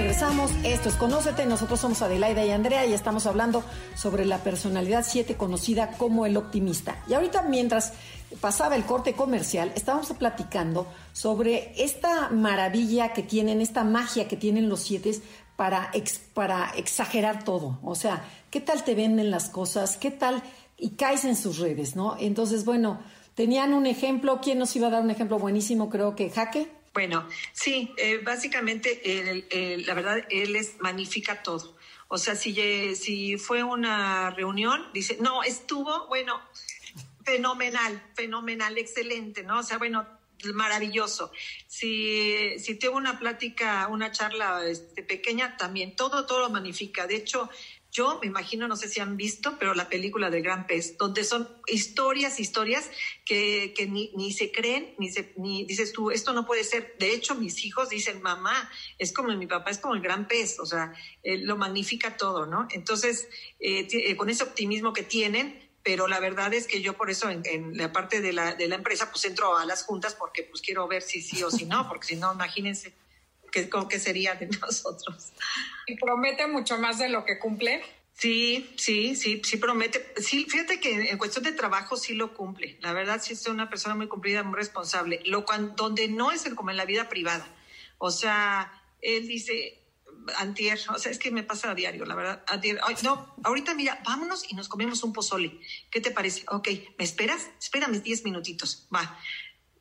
Regresamos. 0.00 0.50
Esto 0.64 0.88
es 0.88 0.94
Conócete. 0.94 1.44
Nosotros 1.44 1.78
somos 1.78 2.00
Adelaida 2.00 2.42
y 2.42 2.50
Andrea 2.50 2.86
y 2.86 2.94
estamos 2.94 3.26
hablando 3.26 3.62
sobre 3.94 4.24
la 4.24 4.38
personalidad 4.38 5.04
7 5.06 5.36
conocida 5.36 5.90
como 5.98 6.24
el 6.24 6.38
optimista. 6.38 7.04
Y 7.06 7.12
ahorita 7.12 7.42
mientras 7.42 7.92
pasaba 8.40 8.76
el 8.76 8.84
corte 8.84 9.12
comercial, 9.12 9.72
estábamos 9.74 10.10
platicando 10.14 10.86
sobre 11.12 11.74
esta 11.76 12.30
maravilla 12.30 13.12
que 13.12 13.22
tienen, 13.22 13.60
esta 13.60 13.84
magia 13.84 14.26
que 14.26 14.38
tienen 14.38 14.70
los 14.70 14.80
7 14.80 15.20
para, 15.56 15.90
para 16.32 16.70
exagerar 16.76 17.44
todo. 17.44 17.78
O 17.82 17.94
sea, 17.94 18.24
¿qué 18.50 18.62
tal 18.62 18.84
te 18.84 18.94
venden 18.94 19.30
las 19.30 19.50
cosas? 19.50 19.98
¿Qué 19.98 20.10
tal? 20.10 20.42
Y 20.78 20.90
caes 20.92 21.26
en 21.26 21.36
sus 21.36 21.58
redes, 21.58 21.94
¿no? 21.94 22.16
Entonces, 22.18 22.64
bueno, 22.64 23.00
tenían 23.34 23.74
un 23.74 23.84
ejemplo. 23.84 24.40
¿Quién 24.40 24.60
nos 24.60 24.74
iba 24.76 24.86
a 24.86 24.90
dar 24.90 25.02
un 25.02 25.10
ejemplo 25.10 25.38
buenísimo? 25.38 25.90
Creo 25.90 26.16
que 26.16 26.30
Jaque. 26.30 26.79
Bueno, 26.92 27.28
sí, 27.52 27.94
eh, 27.96 28.18
básicamente, 28.18 29.00
el- 29.50 29.86
la 29.86 29.94
verdad, 29.94 30.26
él 30.28 30.56
es, 30.56 30.80
magnifica 30.80 31.42
todo. 31.42 31.76
O 32.08 32.18
sea, 32.18 32.34
si, 32.34 32.96
si 32.96 33.36
fue 33.38 33.62
una 33.62 34.30
reunión, 34.30 34.84
dice, 34.92 35.16
no, 35.20 35.44
estuvo, 35.44 36.08
bueno, 36.08 36.40
fenomenal, 37.24 38.02
fenomenal, 38.16 38.76
excelente, 38.78 39.44
¿no? 39.44 39.60
O 39.60 39.62
sea, 39.62 39.78
bueno, 39.78 40.04
maravilloso. 40.54 41.30
Si, 41.68 42.58
si 42.58 42.74
tuvo 42.74 42.96
una 42.96 43.20
plática, 43.20 43.86
una 43.88 44.10
charla 44.10 44.64
este, 44.66 45.04
pequeña, 45.04 45.56
también 45.56 45.94
todo, 45.94 46.26
todo 46.26 46.40
lo 46.40 46.50
magnifica. 46.50 47.06
De 47.06 47.16
hecho, 47.16 47.48
yo 47.90 48.18
me 48.20 48.28
imagino, 48.28 48.68
no 48.68 48.76
sé 48.76 48.88
si 48.88 49.00
han 49.00 49.16
visto, 49.16 49.56
pero 49.58 49.74
la 49.74 49.88
película 49.88 50.30
del 50.30 50.42
Gran 50.42 50.66
Pez, 50.66 50.96
donde 50.96 51.24
son 51.24 51.48
historias, 51.66 52.38
historias 52.38 52.88
que, 53.24 53.74
que 53.76 53.86
ni, 53.86 54.12
ni 54.16 54.32
se 54.32 54.52
creen, 54.52 54.94
ni, 54.98 55.10
se, 55.10 55.32
ni 55.36 55.64
dices 55.64 55.92
tú, 55.92 56.10
esto 56.10 56.32
no 56.32 56.46
puede 56.46 56.62
ser. 56.62 56.94
De 56.98 57.12
hecho, 57.12 57.34
mis 57.34 57.64
hijos 57.64 57.88
dicen, 57.88 58.22
mamá, 58.22 58.70
es 58.98 59.12
como 59.12 59.36
mi 59.36 59.46
papá, 59.46 59.70
es 59.70 59.78
como 59.78 59.94
el 59.94 60.02
Gran 60.02 60.28
Pez, 60.28 60.60
o 60.60 60.66
sea, 60.66 60.92
él 61.22 61.46
lo 61.46 61.56
magnifica 61.56 62.16
todo, 62.16 62.46
¿no? 62.46 62.68
Entonces, 62.70 63.28
eh, 63.58 63.88
eh, 63.90 64.16
con 64.16 64.30
ese 64.30 64.44
optimismo 64.44 64.92
que 64.92 65.02
tienen, 65.02 65.68
pero 65.82 66.06
la 66.06 66.20
verdad 66.20 66.54
es 66.54 66.66
que 66.68 66.82
yo 66.82 66.96
por 66.96 67.10
eso 67.10 67.28
en, 67.28 67.42
en 67.44 67.76
la 67.76 67.90
parte 67.90 68.20
de 68.20 68.32
la, 68.32 68.54
de 68.54 68.68
la 68.68 68.76
empresa 68.76 69.10
pues 69.10 69.24
entro 69.24 69.56
a 69.56 69.64
las 69.64 69.82
juntas 69.82 70.14
porque 70.14 70.42
pues 70.42 70.60
quiero 70.60 70.86
ver 70.86 71.02
si 71.02 71.22
sí 71.22 71.42
o 71.42 71.50
si 71.50 71.64
no, 71.64 71.88
porque 71.88 72.06
si 72.06 72.16
no, 72.16 72.32
imagínense 72.32 72.92
qué, 73.50 73.68
cómo 73.68 73.88
que 73.88 73.98
sería 73.98 74.34
de 74.34 74.46
nosotros. 74.60 75.32
Y 75.86 75.96
promete 75.96 76.46
mucho 76.46 76.78
más 76.78 76.98
de 76.98 77.08
lo 77.08 77.24
que 77.24 77.38
cumple. 77.38 77.82
Sí, 78.14 78.70
sí, 78.76 79.16
sí, 79.16 79.40
sí 79.44 79.56
promete. 79.56 80.12
Sí, 80.18 80.46
fíjate 80.48 80.78
que 80.78 81.10
en 81.10 81.16
cuestión 81.16 81.42
de 81.44 81.52
trabajo 81.52 81.96
sí 81.96 82.14
lo 82.14 82.34
cumple. 82.34 82.76
La 82.80 82.92
verdad 82.92 83.20
sí 83.22 83.32
es 83.32 83.46
una 83.46 83.70
persona 83.70 83.94
muy 83.94 84.08
cumplida, 84.08 84.42
muy 84.42 84.56
responsable. 84.56 85.22
Lo 85.24 85.44
cual, 85.46 85.74
donde 85.74 86.06
no 86.08 86.30
es 86.30 86.44
el- 86.44 86.54
como 86.54 86.70
en 86.70 86.76
la 86.76 86.84
vida 86.84 87.08
privada. 87.08 87.46
O 87.98 88.10
sea, 88.10 88.70
él 89.00 89.26
dice, 89.26 89.78
antier, 90.36 90.78
o 90.94 90.98
sea, 90.98 91.10
es 91.10 91.18
que 91.18 91.30
me 91.30 91.42
pasa 91.44 91.70
a 91.70 91.74
diario, 91.74 92.04
la 92.04 92.14
verdad. 92.14 92.44
Antier, 92.48 92.78
ay, 92.82 92.94
no, 93.02 93.34
ahorita 93.42 93.74
mira, 93.74 94.00
vámonos 94.04 94.44
y 94.50 94.54
nos 94.54 94.68
comemos 94.68 95.02
un 95.02 95.14
pozole. 95.14 95.58
¿Qué 95.90 96.02
te 96.02 96.10
parece? 96.10 96.44
Ok, 96.48 96.68
¿me 96.98 97.04
esperas? 97.04 97.48
Espérame 97.58 98.02
10 98.02 98.22
minutitos. 98.24 98.86
Va. 98.94 99.18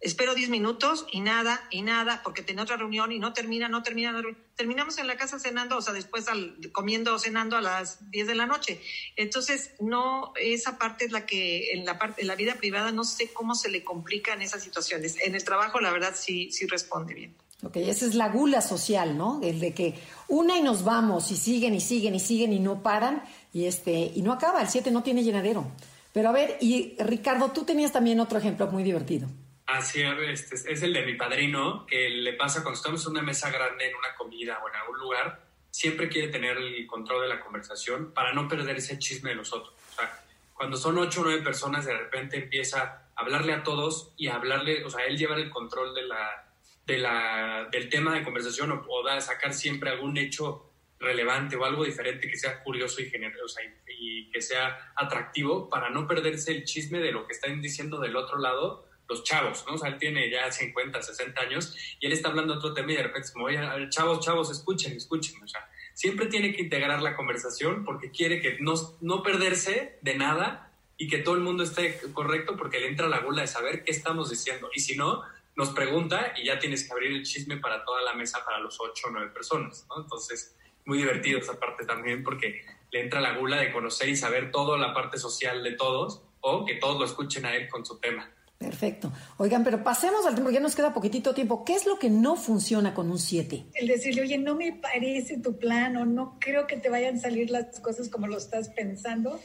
Espero 0.02 0.34
10 0.34 0.50
minutos 0.50 1.06
y 1.12 1.20
nada, 1.20 1.62
y 1.70 1.82
nada, 1.82 2.22
porque 2.24 2.42
tenía 2.42 2.64
otra 2.64 2.78
reunión 2.78 3.12
y 3.12 3.20
no 3.20 3.34
termina, 3.34 3.68
no 3.68 3.84
termina. 3.84 4.14
Terminamos 4.56 4.98
en 4.98 5.08
la 5.08 5.18
casa 5.18 5.40
cenando, 5.40 5.76
o 5.76 5.82
sea, 5.82 5.94
después 5.94 6.30
al, 6.30 6.56
comiendo 6.72 7.14
o 7.14 7.20
cenando 7.20 7.58
a 7.58 7.62
las 7.62 8.10
10 8.10 8.28
de 8.28 8.36
la 8.36 8.46
noche. 8.46 8.80
Entonces, 9.18 9.72
no, 9.82 10.32
esa 10.42 10.78
parte 10.78 11.04
es 11.04 11.12
la 11.12 11.26
que 11.26 11.74
en 11.74 11.86
la 11.86 12.00
parte, 12.00 12.22
en 12.22 12.28
la 12.28 12.36
vida 12.36 12.56
privada 12.56 12.94
no 12.94 13.04
sé 13.04 13.34
cómo 13.34 13.56
se 13.56 13.70
le 13.70 13.84
complican 13.84 14.42
esas 14.42 14.64
situaciones. 14.64 15.18
En 15.22 15.36
el 15.36 15.44
trabajo, 15.44 15.82
la 15.82 15.92
verdad, 15.92 16.16
sí, 16.18 16.50
sí 16.52 16.66
responde 16.66 17.14
bien. 17.14 17.36
Ok, 17.62 17.76
esa 17.76 18.06
es 18.06 18.16
la 18.16 18.30
gula 18.30 18.62
social, 18.62 19.18
¿no? 19.18 19.42
El 19.44 19.60
de 19.60 19.74
que 19.74 19.96
una 20.30 20.58
y 20.58 20.62
nos 20.62 20.86
vamos 20.86 21.30
y 21.30 21.36
siguen 21.36 21.74
y 21.74 21.82
siguen 21.82 22.16
y 22.16 22.22
siguen 22.22 22.54
y 22.54 22.60
no 22.60 22.82
paran 22.82 23.24
y 23.52 23.66
este 23.66 24.14
y 24.16 24.22
no 24.22 24.32
acaba, 24.32 24.62
el 24.62 24.70
7 24.70 24.92
no 24.92 25.04
tiene 25.04 25.24
llenadero. 25.24 25.70
Pero 26.14 26.30
a 26.30 26.32
ver, 26.32 26.58
y 26.62 26.96
Ricardo, 27.00 27.52
tú 27.52 27.66
tenías 27.66 27.92
también 27.92 28.22
otro 28.22 28.40
ejemplo 28.40 28.68
muy 28.68 28.84
divertido. 28.84 29.28
Así 29.72 30.02
este, 30.02 30.56
es- 30.72 30.82
el 30.84 30.94
de 30.94 31.06
mi 31.06 31.14
padrino, 31.16 31.86
que 31.86 32.10
le 32.10 32.34
pasa 32.34 32.62
cuando 32.64 32.78
estamos 32.78 33.06
en 33.06 33.12
una 33.12 33.22
mesa 33.22 33.50
grande, 33.52 33.88
en 33.90 33.96
una 33.96 34.16
comida 34.16 34.60
o 34.64 34.70
en 34.70 34.76
algún 34.76 34.98
lugar, 35.00 35.46
siempre 35.70 36.10
quiere 36.10 36.30
tener 36.30 36.58
el 36.58 36.88
control 36.88 37.22
de 37.24 37.28
la 37.28 37.40
conversación 37.40 38.12
para 38.14 38.34
no 38.34 38.48
perder 38.48 38.78
ese 38.78 38.98
chisme 38.98 39.30
de 39.30 39.36
los 39.36 39.54
otros. 39.54 39.74
O 39.92 39.96
sea, 39.96 40.24
cuando 40.54 40.76
son 40.76 40.98
ocho 40.98 41.22
o 41.22 41.24
nueve 41.26 41.42
personas, 41.44 41.86
de 41.86 41.96
repente 41.96 42.38
empieza 42.38 42.82
a 43.16 43.22
hablarle 43.22 43.54
a 43.54 43.64
todos 43.64 44.14
y 44.18 44.28
a 44.28 44.36
hablarle, 44.36 44.84
o 44.84 44.90
sea, 44.90 45.06
él 45.06 45.18
lleva 45.18 45.36
el 45.36 45.50
control 45.52 45.94
de 45.94 46.04
la, 46.04 46.52
de 46.86 46.98
la, 46.98 47.68
del 47.72 47.90
tema 47.90 48.16
de 48.16 48.24
conversación 48.24 48.72
o, 48.72 48.86
o 48.90 49.22
sacar 49.22 49.54
siempre 49.54 49.92
algún 49.92 50.18
hecho 50.18 50.66
relevante 51.00 51.56
o 51.56 51.64
algo 51.64 51.86
diferente 51.86 52.28
que 52.30 52.38
sea 52.38 52.62
curioso 52.64 53.02
y, 53.02 53.10
gener- 53.10 53.40
o 53.44 53.48
sea, 53.48 53.64
y, 53.64 54.26
y 54.26 54.32
que 54.32 54.42
sea 54.42 54.92
atractivo 54.96 55.70
para 55.70 55.90
no 55.92 56.08
perderse 56.08 56.52
el 56.52 56.64
chisme 56.66 57.00
de 57.00 57.12
lo 57.12 57.26
que 57.28 57.34
están 57.34 57.62
diciendo 57.62 58.00
del 58.00 58.16
otro 58.18 58.38
lado 58.40 58.89
los 59.10 59.24
chavos, 59.24 59.66
¿no? 59.68 59.74
O 59.74 59.78
sea, 59.78 59.90
él 59.90 59.98
tiene 59.98 60.30
ya 60.30 60.52
50, 60.52 61.02
60 61.02 61.42
años 61.42 61.76
y 62.00 62.06
él 62.06 62.14
está 62.14 62.30
hablando 62.30 62.54
otro 62.54 62.74
tema 62.74 62.92
y 62.92 62.96
de 62.96 63.04
repente 63.04 63.28
es 63.28 63.32
como, 63.32 63.46
oye, 63.46 63.60
chavos, 63.90 64.24
chavos, 64.24 64.52
escuchen, 64.52 64.96
escuchen. 64.96 65.42
O 65.44 65.48
sea, 65.48 65.68
siempre 65.94 66.28
tiene 66.28 66.54
que 66.54 66.62
integrar 66.62 67.02
la 67.02 67.16
conversación 67.16 67.84
porque 67.84 68.12
quiere 68.12 68.40
que 68.40 68.58
no, 68.60 68.76
no 69.02 69.24
perderse 69.24 69.98
de 70.02 70.16
nada 70.16 70.72
y 70.98 71.08
que 71.08 71.18
todo 71.18 71.36
el 71.36 71.42
mundo 71.42 71.64
esté 71.64 72.00
correcto 72.14 72.56
porque 72.56 72.80
le 72.80 72.88
entra 72.88 73.08
la 73.08 73.20
gula 73.20 73.42
de 73.42 73.48
saber 73.48 73.84
qué 73.84 73.92
estamos 73.92 74.30
diciendo. 74.30 74.70
Y 74.76 74.82
si 74.82 74.96
no, 74.96 75.24
nos 75.56 75.70
pregunta 75.72 76.34
y 76.38 76.46
ya 76.46 76.60
tienes 76.60 76.86
que 76.86 76.94
abrir 76.94 77.12
el 77.12 77.24
chisme 77.24 77.58
para 77.58 77.84
toda 77.84 78.02
la 78.04 78.14
mesa, 78.14 78.46
para 78.46 78.60
los 78.60 78.80
ocho 78.80 79.08
o 79.08 79.12
nueve 79.12 79.32
personas, 79.32 79.86
¿no? 79.90 80.04
Entonces, 80.04 80.56
muy 80.86 81.00
divertido 81.00 81.40
esa 81.40 81.60
parte 81.60 81.86
también 81.86 82.24
porque 82.24 82.64
le 82.92 83.02
entra 83.02 83.22
la 83.22 83.38
gula 83.38 83.58
de 83.58 83.72
conocer 83.72 84.10
y 84.10 84.16
saber 84.16 84.52
toda 84.52 84.78
la 84.78 84.94
parte 84.94 85.18
social 85.18 85.64
de 85.64 85.74
todos 85.74 86.22
o 86.42 86.66
que 86.66 86.76
todos 86.76 87.00
lo 87.00 87.06
escuchen 87.06 87.46
a 87.46 87.56
él 87.56 87.68
con 87.68 87.86
su 87.86 88.00
tema. 88.00 88.32
Perfecto. 88.60 89.12
Oigan, 89.38 89.64
pero 89.64 89.82
pasemos 89.86 90.26
al 90.26 90.34
tiempo, 90.36 90.52
ya 90.52 90.60
nos 90.60 90.76
queda 90.76 90.94
poquitito 90.94 91.34
tiempo. 91.34 91.64
¿Qué 91.64 91.76
es 91.76 91.86
lo 91.86 91.98
que 91.98 92.10
no 92.10 92.36
funciona 92.36 92.94
con 92.94 93.10
un 93.10 93.18
7? 93.18 93.68
El 93.74 93.88
decirle, 93.88 94.22
oye, 94.24 94.38
no 94.38 94.54
me 94.54 94.74
parece 94.74 95.38
tu 95.38 95.58
plan 95.58 95.96
o 95.96 96.06
no 96.06 96.38
creo 96.42 96.68
que 96.68 96.76
te 96.76 96.90
vayan 96.90 97.16
a 97.16 97.20
salir 97.22 97.50
las 97.50 97.80
cosas 97.80 98.10
como 98.10 98.28
lo 98.28 98.38
estás 98.38 98.68
pensando, 98.70 99.40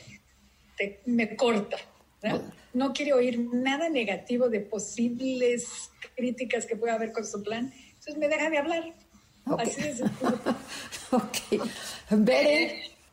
te- 0.76 1.00
me 1.06 1.36
corta. 1.36 1.76
¿no? 2.24 2.42
No 2.72 2.92
quiere 2.92 3.12
oír 3.12 3.38
nada 3.52 3.88
negativo 3.88 4.48
de 4.48 4.60
posibles 4.60 5.68
críticas 6.16 6.66
que 6.66 6.74
pueda 6.74 6.94
haber 6.94 7.12
con 7.12 7.24
su 7.24 7.40
plan, 7.42 7.72
entonces 7.88 8.16
me 8.18 8.26
deja 8.28 8.50
de 8.50 8.58
hablar. 8.58 8.94
Ok. 9.46 9.60
Así 9.60 9.80
es. 9.82 10.00
ok. 11.12 11.62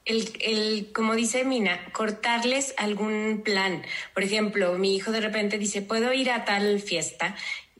El, 0.03 0.33
el, 0.41 0.91
como 0.93 1.15
dice 1.15 1.43
Mina, 1.43 1.79
cortarles 1.93 2.73
algún 2.77 3.41
plan. 3.43 3.83
Por 4.13 4.23
ejemplo, 4.23 4.77
mi 4.77 4.95
hijo 4.95 5.11
de 5.11 5.21
repente 5.21 5.57
dice, 5.57 5.81
¿puedo 5.81 6.11
ir 6.13 6.31
a 6.31 6.43
tal 6.45 6.79
fiesta 6.79 7.35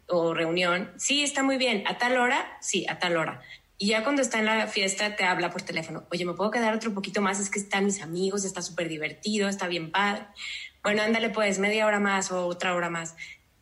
o 0.07 0.34
reunión? 0.34 0.91
Sí, 0.97 1.24
está 1.24 1.41
muy 1.41 1.57
bien. 1.57 1.84
¿A 1.88 1.97
tal 1.97 2.17
hora? 2.17 2.57
Sí, 2.61 2.86
a 2.88 2.99
tal 2.99 3.17
hora. 3.17 3.41
Y 3.82 3.88
ya 3.88 4.03
cuando 4.03 4.22
está 4.22 4.38
en 4.38 4.45
la 4.45 4.67
fiesta 4.67 5.15
te 5.15 5.24
habla 5.24 5.49
por 5.49 5.63
teléfono. 5.63 6.05
Oye, 6.11 6.24
¿me 6.24 6.34
puedo 6.34 6.51
quedar 6.51 6.76
otro 6.76 6.93
poquito 6.93 7.19
más? 7.19 7.39
Es 7.39 7.49
que 7.49 7.57
están 7.57 7.86
mis 7.86 8.03
amigos, 8.03 8.45
está 8.45 8.61
súper 8.61 8.88
divertido, 8.88 9.49
está 9.49 9.67
bien 9.67 9.89
padre. 9.89 10.28
Bueno, 10.84 11.01
ándale 11.01 11.32
pues, 11.32 11.57
media 11.57 11.88
hora 11.88 11.99
más 11.99 12.32
o 12.32 12.45
otra 12.45 12.76
hora 12.76 12.91
más. 12.91 13.15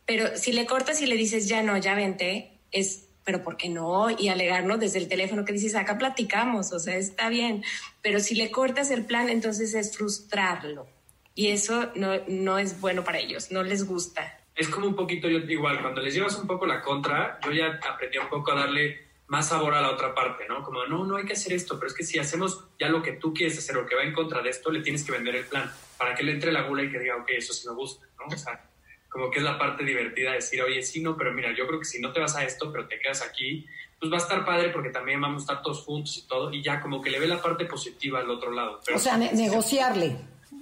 Pero 0.04 0.36
si 0.36 0.52
le 0.52 0.66
cortas 0.66 1.00
y 1.00 1.06
le 1.06 1.16
dices, 1.16 1.48
ya 1.48 1.62
no, 1.62 1.78
ya 1.78 1.94
vente, 1.94 2.58
es, 2.70 3.08
pero 3.24 3.42
¿por 3.42 3.56
qué 3.56 3.70
no? 3.70 4.10
Y 4.10 4.28
alegarlo 4.28 4.76
desde 4.76 4.98
el 4.98 5.08
teléfono 5.08 5.46
que 5.46 5.54
dices, 5.54 5.74
acá 5.74 5.96
platicamos, 5.96 6.70
o 6.72 6.78
sea, 6.78 6.96
está 6.96 7.30
bien. 7.30 7.64
Pero 8.02 8.20
si 8.20 8.34
le 8.34 8.50
cortas 8.50 8.90
el 8.90 9.04
plan, 9.04 9.28
entonces 9.28 9.74
es 9.74 9.96
frustrarlo. 9.96 10.86
Y 11.34 11.48
eso 11.48 11.90
no, 11.94 12.12
no 12.28 12.58
es 12.58 12.80
bueno 12.80 13.04
para 13.04 13.18
ellos, 13.18 13.50
no 13.50 13.62
les 13.62 13.86
gusta. 13.86 14.40
Es 14.54 14.68
como 14.68 14.86
un 14.86 14.96
poquito, 14.96 15.28
yo 15.28 15.38
igual, 15.38 15.80
cuando 15.80 16.00
les 16.02 16.14
llevas 16.14 16.36
un 16.36 16.46
poco 16.46 16.66
la 16.66 16.82
contra, 16.82 17.38
yo 17.44 17.52
ya 17.52 17.80
aprendí 17.88 18.18
un 18.18 18.28
poco 18.28 18.52
a 18.52 18.56
darle 18.56 19.08
más 19.28 19.48
sabor 19.48 19.74
a 19.74 19.80
la 19.80 19.90
otra 19.92 20.12
parte, 20.12 20.46
¿no? 20.48 20.62
Como, 20.62 20.84
no, 20.86 21.06
no 21.06 21.16
hay 21.16 21.24
que 21.24 21.34
hacer 21.34 21.52
esto, 21.52 21.78
pero 21.78 21.86
es 21.86 21.94
que 21.94 22.02
si 22.02 22.18
hacemos 22.18 22.64
ya 22.78 22.88
lo 22.88 23.00
que 23.00 23.12
tú 23.12 23.32
quieres 23.32 23.56
hacer 23.56 23.76
o 23.76 23.86
que 23.86 23.94
va 23.94 24.02
en 24.02 24.12
contra 24.12 24.42
de 24.42 24.50
esto, 24.50 24.72
le 24.72 24.82
tienes 24.82 25.04
que 25.04 25.12
vender 25.12 25.36
el 25.36 25.44
plan 25.44 25.70
para 25.96 26.14
que 26.14 26.24
le 26.24 26.32
entre 26.32 26.50
la 26.50 26.62
gula 26.62 26.82
y 26.82 26.90
que 26.90 26.98
diga, 26.98 27.16
ok, 27.16 27.30
eso 27.30 27.52
sí 27.52 27.68
me 27.68 27.74
gusta, 27.74 28.06
¿no? 28.18 28.26
O 28.26 28.36
sea, 28.36 28.69
como 29.10 29.30
que 29.30 29.38
es 29.40 29.44
la 29.44 29.58
parte 29.58 29.84
divertida 29.84 30.30
de 30.30 30.36
decir, 30.36 30.62
oye, 30.62 30.82
sí, 30.82 31.02
no, 31.02 31.16
pero 31.16 31.32
mira, 31.32 31.52
yo 31.54 31.66
creo 31.66 31.78
que 31.80 31.84
si 31.84 32.00
no 32.00 32.12
te 32.12 32.20
vas 32.20 32.36
a 32.36 32.44
esto, 32.44 32.70
pero 32.72 32.86
te 32.86 32.98
quedas 32.98 33.20
aquí, 33.22 33.66
pues 33.98 34.10
va 34.10 34.16
a 34.16 34.20
estar 34.20 34.44
padre 34.46 34.70
porque 34.70 34.88
también 34.90 35.20
vamos 35.20 35.42
a 35.42 35.44
estar 35.52 35.62
todos 35.62 35.80
juntos 35.84 36.16
y 36.16 36.22
todo, 36.22 36.52
y 36.52 36.62
ya 36.62 36.80
como 36.80 37.02
que 37.02 37.10
le 37.10 37.18
ve 37.18 37.26
la 37.26 37.42
parte 37.42 37.66
positiva 37.66 38.20
al 38.20 38.30
otro 38.30 38.50
lado. 38.52 38.80
Pero 38.86 38.96
o 38.96 39.00
sea, 39.00 39.16
ne- 39.18 39.32
negociarle. 39.32 40.16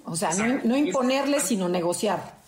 O 0.05 0.17
sea, 0.17 0.33
no, 0.33 0.61
no 0.65 0.77
imponerle, 0.77 1.39
sino 1.41 1.69
negociar. 1.69 2.39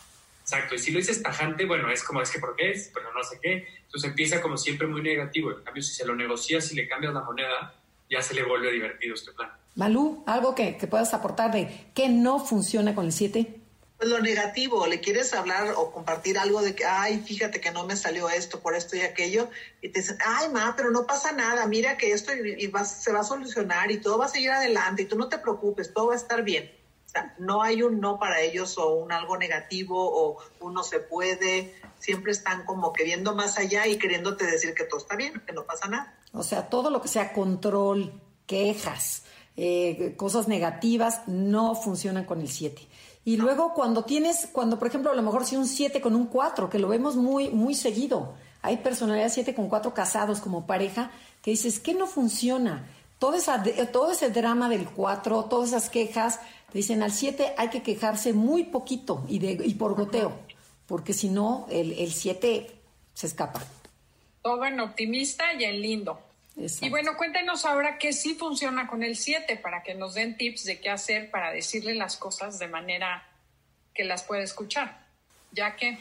Exacto, 0.42 0.74
y 0.74 0.78
si 0.78 0.90
lo 0.90 0.98
dices 0.98 1.22
tajante, 1.22 1.64
bueno, 1.66 1.90
es 1.90 2.02
como, 2.02 2.22
es 2.22 2.30
que 2.30 2.40
¿por 2.40 2.56
qué 2.56 2.70
es? 2.72 2.90
Pero 2.92 3.12
no 3.12 3.22
sé 3.22 3.38
qué. 3.40 3.68
Entonces 3.84 4.10
empieza 4.10 4.40
como 4.40 4.56
siempre 4.56 4.86
muy 4.86 5.02
negativo. 5.02 5.52
En 5.52 5.62
cambio, 5.62 5.82
si 5.82 5.92
se 5.94 6.06
lo 6.06 6.16
negocias 6.16 6.72
y 6.72 6.76
le 6.76 6.88
cambias 6.88 7.12
la 7.14 7.20
moneda, 7.20 7.74
ya 8.10 8.22
se 8.22 8.34
le 8.34 8.42
vuelve 8.42 8.72
divertido 8.72 9.14
este 9.14 9.30
plan. 9.32 9.50
Malú, 9.76 10.24
algo 10.26 10.54
que, 10.54 10.76
que 10.76 10.86
puedas 10.88 11.14
aportar 11.14 11.52
de 11.52 11.86
qué 11.94 12.08
no 12.08 12.40
funciona 12.44 12.94
con 12.94 13.04
el 13.06 13.12
7. 13.12 13.59
Pues 14.00 14.08
lo 14.08 14.18
negativo, 14.20 14.86
le 14.86 14.98
quieres 15.00 15.34
hablar 15.34 15.74
o 15.76 15.92
compartir 15.92 16.38
algo 16.38 16.62
de 16.62 16.74
que, 16.74 16.86
ay, 16.86 17.18
fíjate 17.20 17.60
que 17.60 17.70
no 17.70 17.84
me 17.84 17.96
salió 17.96 18.30
esto, 18.30 18.60
por 18.60 18.74
esto 18.74 18.96
y 18.96 19.02
aquello, 19.02 19.50
y 19.82 19.90
te 19.90 20.00
dicen, 20.00 20.16
ay, 20.24 20.48
ma, 20.48 20.72
pero 20.74 20.90
no 20.90 21.04
pasa 21.06 21.32
nada, 21.32 21.66
mira 21.66 21.98
que 21.98 22.12
esto 22.12 22.32
y, 22.34 22.66
vas- 22.68 23.02
se 23.02 23.12
va 23.12 23.20
a 23.20 23.24
solucionar 23.24 23.90
y 23.90 23.98
todo 24.00 24.16
va 24.16 24.24
a 24.24 24.28
seguir 24.28 24.52
adelante 24.52 25.02
y 25.02 25.04
tú 25.04 25.18
no 25.18 25.28
te 25.28 25.36
preocupes, 25.36 25.92
todo 25.92 26.06
va 26.06 26.14
a 26.14 26.16
estar 26.16 26.42
bien. 26.42 26.72
O 27.06 27.10
sea, 27.10 27.34
no 27.38 27.60
hay 27.60 27.82
un 27.82 28.00
no 28.00 28.18
para 28.18 28.40
ellos 28.40 28.78
o 28.78 28.94
un 28.94 29.12
algo 29.12 29.36
negativo 29.36 29.96
o 30.00 30.38
un 30.60 30.72
no 30.72 30.82
se 30.82 31.00
puede, 31.00 31.74
siempre 31.98 32.32
están 32.32 32.64
como 32.64 32.94
queriendo 32.94 33.34
más 33.34 33.58
allá 33.58 33.86
y 33.86 33.98
queriéndote 33.98 34.46
decir 34.46 34.72
que 34.72 34.84
todo 34.84 35.00
está 35.00 35.14
bien, 35.14 35.42
que 35.46 35.52
no 35.52 35.66
pasa 35.66 35.88
nada. 35.88 36.18
O 36.32 36.42
sea, 36.42 36.70
todo 36.70 36.88
lo 36.88 37.02
que 37.02 37.08
sea 37.08 37.34
control, 37.34 38.18
quejas, 38.46 39.24
eh, 39.58 40.14
cosas 40.16 40.48
negativas, 40.48 41.20
no 41.26 41.74
funcionan 41.74 42.24
con 42.24 42.40
el 42.40 42.48
7. 42.48 42.86
Y 43.24 43.36
luego 43.36 43.74
cuando 43.74 44.04
tienes, 44.04 44.48
cuando 44.52 44.78
por 44.78 44.88
ejemplo 44.88 45.10
a 45.10 45.14
lo 45.14 45.22
mejor 45.22 45.44
si 45.44 45.56
un 45.56 45.66
7 45.66 46.00
con 46.00 46.14
un 46.14 46.26
4, 46.26 46.70
que 46.70 46.78
lo 46.78 46.88
vemos 46.88 47.16
muy, 47.16 47.50
muy 47.50 47.74
seguido, 47.74 48.34
hay 48.62 48.78
personalidad 48.78 49.30
7 49.30 49.54
con 49.54 49.68
4 49.68 49.92
casados 49.92 50.40
como 50.40 50.66
pareja, 50.66 51.10
que 51.42 51.50
dices, 51.50 51.80
que 51.80 51.94
no 51.94 52.06
funciona? 52.06 52.86
Todo, 53.18 53.34
esa, 53.34 53.62
todo 53.92 54.12
ese 54.12 54.30
drama 54.30 54.68
del 54.68 54.88
4, 54.88 55.44
todas 55.44 55.70
esas 55.70 55.90
quejas, 55.90 56.40
te 56.72 56.78
dicen 56.78 57.02
al 57.02 57.12
7 57.12 57.54
hay 57.58 57.68
que 57.68 57.82
quejarse 57.82 58.32
muy 58.32 58.64
poquito 58.64 59.24
y, 59.28 59.38
de, 59.38 59.60
y 59.64 59.74
por 59.74 59.94
goteo, 59.94 60.32
porque 60.86 61.12
si 61.12 61.28
no, 61.28 61.66
el 61.70 62.12
7 62.12 62.70
se 63.12 63.26
escapa. 63.26 63.62
Todo 64.42 64.64
en 64.64 64.80
optimista 64.80 65.52
y 65.58 65.64
en 65.64 65.82
lindo. 65.82 66.18
Exacto. 66.56 66.86
Y 66.86 66.90
bueno, 66.90 67.16
cuéntenos 67.16 67.64
ahora 67.64 67.98
qué 67.98 68.12
sí 68.12 68.34
funciona 68.34 68.86
con 68.86 69.02
el 69.02 69.16
7 69.16 69.56
para 69.56 69.82
que 69.82 69.94
nos 69.94 70.14
den 70.14 70.36
tips 70.36 70.64
de 70.64 70.80
qué 70.80 70.90
hacer 70.90 71.30
para 71.30 71.52
decirle 71.52 71.94
las 71.94 72.16
cosas 72.16 72.58
de 72.58 72.68
manera 72.68 73.26
que 73.94 74.04
las 74.04 74.22
pueda 74.22 74.42
escuchar. 74.42 75.06
Ya 75.52 75.76
que 75.76 75.98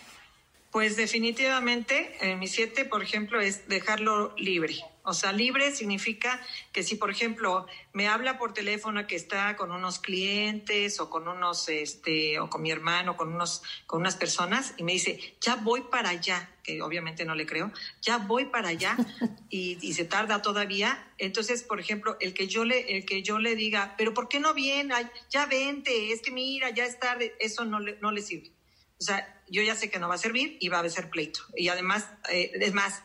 Pues 0.72 0.96
definitivamente, 0.96 2.16
eh, 2.22 2.36
mi 2.36 2.48
siete, 2.48 2.86
por 2.86 3.02
ejemplo, 3.02 3.42
es 3.42 3.68
dejarlo 3.68 4.36
libre. 4.38 4.76
O 5.10 5.14
sea, 5.14 5.32
libre 5.32 5.74
significa 5.74 6.40
que 6.72 6.84
si, 6.84 6.96
por 6.96 7.10
ejemplo, 7.10 7.66
me 7.94 8.08
habla 8.08 8.38
por 8.38 8.54
teléfono 8.54 9.08
que 9.08 9.16
está 9.16 9.56
con 9.56 9.72
unos 9.72 9.98
clientes 9.98 11.00
o 11.00 11.10
con 11.10 11.28
unos, 11.28 11.68
este, 11.68 12.40
o 12.40 12.48
con 12.48 12.62
mi 12.62 12.70
hermano, 12.70 13.18
con 13.18 13.34
unos, 13.34 13.64
con 13.88 14.02
unas 14.02 14.16
personas 14.16 14.76
y 14.78 14.84
me 14.84 14.92
dice, 14.92 15.36
ya 15.42 15.56
voy 15.56 15.82
para 15.82 16.10
allá, 16.10 16.52
que 16.62 16.84
obviamente 16.84 17.26
no 17.26 17.34
le 17.34 17.48
creo, 17.48 17.72
ya 18.04 18.20
voy 18.20 18.46
para 18.46 18.70
allá 18.70 18.96
y, 19.50 19.80
y 19.82 19.94
se 19.94 20.06
tarda 20.06 20.44
todavía. 20.44 21.12
Entonces, 21.18 21.64
por 21.64 21.80
ejemplo, 21.80 22.16
el 22.20 22.36
que 22.36 22.46
yo 22.46 22.64
le, 22.64 22.96
el 22.96 23.04
que 23.04 23.24
yo 23.24 23.40
le 23.40 23.56
diga, 23.56 23.96
pero 23.98 24.14
¿por 24.14 24.30
qué 24.30 24.40
no 24.40 24.54
viene? 24.54 24.94
Ay, 24.94 25.08
ya 25.32 25.48
vente, 25.48 26.12
es 26.14 26.22
que 26.22 26.30
mira, 26.30 26.70
ya 26.70 26.86
es 26.86 27.00
tarde, 27.00 27.36
eso 27.40 27.66
no 27.66 27.80
le, 27.80 27.98
no 28.00 28.12
le 28.12 28.22
sirve. 28.22 28.52
O 29.00 29.04
sea, 29.04 29.42
yo 29.50 29.64
ya 29.64 29.76
sé 29.76 29.90
que 29.90 29.98
no 29.98 30.10
va 30.10 30.16
a 30.16 30.20
servir 30.20 30.58
y 30.60 30.68
va 30.68 30.80
a 30.80 30.90
ser 30.90 31.10
pleito. 31.10 31.40
Y 31.56 31.70
además, 31.70 32.08
eh, 32.30 32.52
es 32.54 32.74
más, 32.74 33.02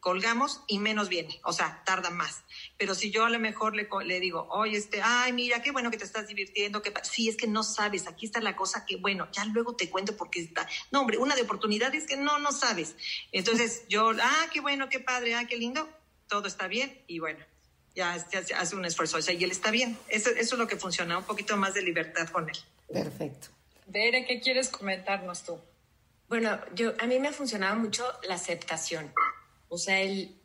colgamos 0.00 0.62
y 0.66 0.78
menos 0.78 1.08
viene, 1.08 1.40
o 1.44 1.52
sea, 1.52 1.82
tarda 1.84 2.10
más. 2.10 2.44
Pero 2.76 2.94
si 2.94 3.10
yo 3.10 3.24
a 3.24 3.30
lo 3.30 3.38
mejor 3.38 3.74
le, 3.74 3.88
le 4.04 4.20
digo, 4.20 4.46
oye, 4.50 4.76
este, 4.76 5.00
ay, 5.02 5.32
mira, 5.32 5.62
qué 5.62 5.70
bueno 5.70 5.90
que 5.90 5.98
te 5.98 6.04
estás 6.04 6.28
divirtiendo, 6.28 6.82
que 6.82 6.90
pa-". 6.90 7.04
sí, 7.04 7.28
es 7.28 7.36
que 7.36 7.46
no 7.46 7.62
sabes, 7.62 8.06
aquí 8.06 8.26
está 8.26 8.40
la 8.40 8.56
cosa 8.56 8.86
que, 8.86 8.96
bueno, 8.96 9.28
ya 9.32 9.44
luego 9.46 9.74
te 9.74 9.90
cuento 9.90 10.16
porque 10.16 10.40
está, 10.40 10.68
no, 10.90 11.00
hombre, 11.00 11.18
una 11.18 11.34
de 11.34 11.42
oportunidades 11.42 12.06
que 12.06 12.16
no, 12.16 12.38
no 12.38 12.52
sabes. 12.52 12.94
Entonces 13.32 13.84
yo, 13.88 14.12
ah, 14.20 14.46
qué 14.52 14.60
bueno, 14.60 14.88
qué 14.88 15.00
padre, 15.00 15.34
ah, 15.34 15.46
qué 15.46 15.56
lindo, 15.56 15.88
todo 16.28 16.46
está 16.46 16.68
bien 16.68 17.02
y 17.06 17.18
bueno, 17.18 17.44
ya, 17.94 18.16
ya 18.30 18.60
hace 18.60 18.76
un 18.76 18.84
esfuerzo, 18.84 19.16
o 19.16 19.22
sea, 19.22 19.34
y 19.34 19.42
él 19.42 19.50
está 19.50 19.70
bien. 19.70 19.98
Eso, 20.08 20.30
eso 20.30 20.54
es 20.54 20.58
lo 20.58 20.68
que 20.68 20.76
funciona, 20.76 21.18
un 21.18 21.24
poquito 21.24 21.56
más 21.56 21.74
de 21.74 21.82
libertad 21.82 22.28
con 22.28 22.48
él. 22.48 22.56
Perfecto. 22.92 23.48
Bere, 23.86 24.24
¿qué 24.26 24.40
quieres 24.40 24.68
comentarnos 24.68 25.44
tú? 25.44 25.58
Bueno, 26.28 26.60
yo 26.74 26.92
a 26.98 27.06
mí 27.06 27.18
me 27.18 27.28
ha 27.28 27.32
funcionado 27.32 27.76
mucho 27.76 28.04
la 28.22 28.34
aceptación. 28.34 29.12
O 29.68 29.78
sea, 29.78 30.00
el 30.00 30.38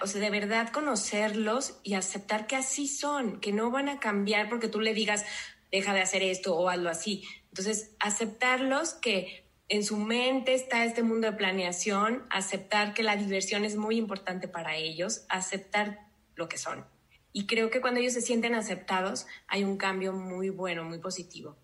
o 0.00 0.06
sea, 0.06 0.20
de 0.20 0.30
verdad 0.30 0.68
conocerlos 0.70 1.78
y 1.82 1.94
aceptar 1.94 2.46
que 2.46 2.56
así 2.56 2.86
son, 2.86 3.40
que 3.40 3.52
no 3.52 3.70
van 3.70 3.88
a 3.88 3.98
cambiar 3.98 4.48
porque 4.48 4.68
tú 4.68 4.80
le 4.80 4.94
digas, 4.94 5.24
deja 5.72 5.92
de 5.92 6.02
hacer 6.02 6.22
esto 6.22 6.56
o 6.56 6.68
hazlo 6.68 6.88
así. 6.88 7.24
Entonces, 7.48 7.90
aceptarlos 7.98 8.94
que 8.94 9.44
en 9.68 9.82
su 9.82 9.96
mente 9.96 10.54
está 10.54 10.84
este 10.84 11.02
mundo 11.02 11.28
de 11.30 11.36
planeación, 11.36 12.24
aceptar 12.30 12.94
que 12.94 13.02
la 13.02 13.16
diversión 13.16 13.64
es 13.64 13.76
muy 13.76 13.96
importante 13.96 14.46
para 14.46 14.76
ellos, 14.76 15.24
aceptar 15.28 16.06
lo 16.36 16.48
que 16.48 16.58
son. 16.58 16.84
Y 17.32 17.46
creo 17.46 17.70
que 17.70 17.80
cuando 17.80 18.00
ellos 18.00 18.12
se 18.12 18.22
sienten 18.22 18.54
aceptados, 18.54 19.26
hay 19.48 19.64
un 19.64 19.76
cambio 19.76 20.12
muy 20.12 20.50
bueno, 20.50 20.84
muy 20.84 20.98
positivo. 20.98 21.56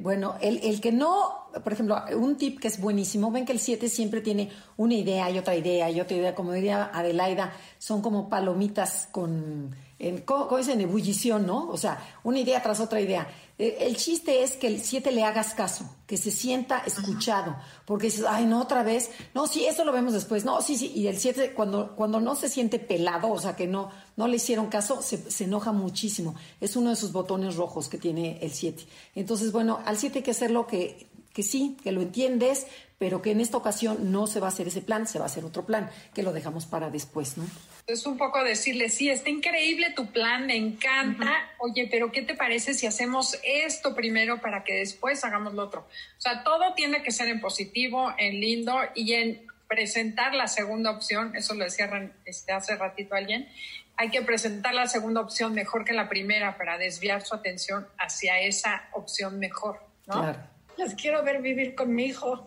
Bueno, 0.00 0.36
el, 0.40 0.58
el 0.62 0.80
que 0.80 0.92
no, 0.92 1.48
por 1.62 1.72
ejemplo, 1.72 2.02
un 2.16 2.36
tip 2.36 2.60
que 2.60 2.68
es 2.68 2.80
buenísimo, 2.80 3.30
ven 3.30 3.44
que 3.44 3.52
el 3.52 3.60
7 3.60 3.88
siempre 3.88 4.20
tiene 4.20 4.50
una 4.76 4.94
idea 4.94 5.30
y 5.30 5.38
otra 5.38 5.54
idea 5.54 5.90
y 5.90 6.00
otra 6.00 6.16
idea, 6.16 6.34
como 6.34 6.52
diría 6.52 6.90
Adelaida, 6.92 7.52
son 7.78 8.00
como 8.02 8.28
palomitas 8.28 9.08
con, 9.12 9.74
en, 9.98 10.22
¿cómo, 10.22 10.46
cómo 10.48 10.58
dicen? 10.58 10.80
Ebullición, 10.80 11.46
¿no? 11.46 11.68
O 11.68 11.76
sea, 11.76 11.98
una 12.24 12.38
idea 12.38 12.62
tras 12.62 12.80
otra 12.80 13.00
idea. 13.00 13.26
Eh, 13.58 13.78
El 13.80 13.96
chiste 13.96 14.42
es 14.42 14.52
que 14.52 14.66
el 14.66 14.82
7 14.82 15.12
le 15.12 15.24
hagas 15.24 15.54
caso, 15.54 15.88
que 16.06 16.16
se 16.16 16.30
sienta 16.30 16.82
escuchado, 16.86 17.56
porque 17.86 18.06
dices, 18.06 18.24
ay, 18.28 18.44
no, 18.44 18.60
otra 18.60 18.82
vez, 18.82 19.10
no, 19.34 19.46
sí, 19.46 19.64
eso 19.64 19.84
lo 19.84 19.92
vemos 19.92 20.12
después, 20.12 20.44
no, 20.44 20.60
sí, 20.60 20.76
sí, 20.76 20.92
y 20.94 21.06
el 21.06 21.18
7 21.18 21.52
cuando, 21.54 21.96
cuando 21.96 22.20
no 22.20 22.34
se 22.34 22.48
siente 22.48 22.78
pelado, 22.78 23.30
o 23.30 23.38
sea, 23.38 23.56
que 23.56 23.66
no, 23.66 23.90
no 24.16 24.28
le 24.28 24.36
hicieron 24.36 24.66
caso, 24.66 25.00
se, 25.00 25.30
se 25.30 25.44
enoja 25.44 25.72
muchísimo. 25.72 26.34
Es 26.60 26.76
uno 26.76 26.90
de 26.90 26.94
esos 26.94 27.12
botones 27.12 27.56
rojos 27.56 27.88
que 27.88 27.98
tiene 27.98 28.38
el 28.42 28.52
7. 28.52 28.84
Entonces, 29.14 29.52
bueno, 29.52 29.80
al 29.84 29.96
7 29.96 30.18
hay 30.18 30.24
que 30.24 30.30
hacerlo 30.32 30.66
que, 30.66 31.08
que 31.36 31.42
sí, 31.42 31.76
que 31.84 31.92
lo 31.92 32.00
entiendes, 32.00 32.66
pero 32.96 33.20
que 33.20 33.30
en 33.30 33.42
esta 33.42 33.58
ocasión 33.58 34.10
no 34.10 34.26
se 34.26 34.40
va 34.40 34.46
a 34.46 34.48
hacer 34.48 34.68
ese 34.68 34.80
plan, 34.80 35.06
se 35.06 35.18
va 35.18 35.26
a 35.26 35.26
hacer 35.26 35.44
otro 35.44 35.66
plan, 35.66 35.90
que 36.14 36.22
lo 36.22 36.32
dejamos 36.32 36.64
para 36.64 36.88
después, 36.88 37.36
¿no? 37.36 37.44
Es 37.86 38.06
un 38.06 38.16
poco 38.16 38.42
decirle, 38.42 38.88
sí, 38.88 39.10
está 39.10 39.28
increíble 39.28 39.92
tu 39.94 40.06
plan, 40.06 40.46
me 40.46 40.56
encanta. 40.56 41.30
Oye, 41.58 41.88
pero 41.90 42.10
¿qué 42.10 42.22
te 42.22 42.32
parece 42.32 42.72
si 42.72 42.86
hacemos 42.86 43.38
esto 43.44 43.94
primero 43.94 44.40
para 44.40 44.64
que 44.64 44.76
después 44.76 45.22
hagamos 45.24 45.52
lo 45.52 45.64
otro? 45.64 45.80
O 45.80 46.20
sea, 46.20 46.42
todo 46.42 46.72
tiene 46.72 47.02
que 47.02 47.10
ser 47.10 47.28
en 47.28 47.42
positivo, 47.42 48.14
en 48.16 48.40
lindo 48.40 48.78
y 48.94 49.12
en 49.12 49.46
presentar 49.68 50.34
la 50.34 50.48
segunda 50.48 50.90
opción. 50.90 51.36
Eso 51.36 51.52
lo 51.52 51.64
decía 51.64 52.10
este, 52.24 52.52
hace 52.52 52.76
ratito 52.76 53.14
alguien. 53.14 53.46
Hay 53.98 54.08
que 54.08 54.22
presentar 54.22 54.72
la 54.72 54.86
segunda 54.86 55.20
opción 55.20 55.52
mejor 55.52 55.84
que 55.84 55.92
la 55.92 56.08
primera 56.08 56.56
para 56.56 56.78
desviar 56.78 57.20
su 57.20 57.34
atención 57.34 57.86
hacia 57.98 58.40
esa 58.40 58.88
opción 58.94 59.38
mejor, 59.38 59.82
¿no? 60.06 60.14
Claro. 60.14 60.55
Las 60.76 60.94
quiero 60.94 61.22
ver 61.24 61.40
vivir 61.40 61.74
con 61.74 61.94
mi 61.94 62.04
hijo. 62.06 62.46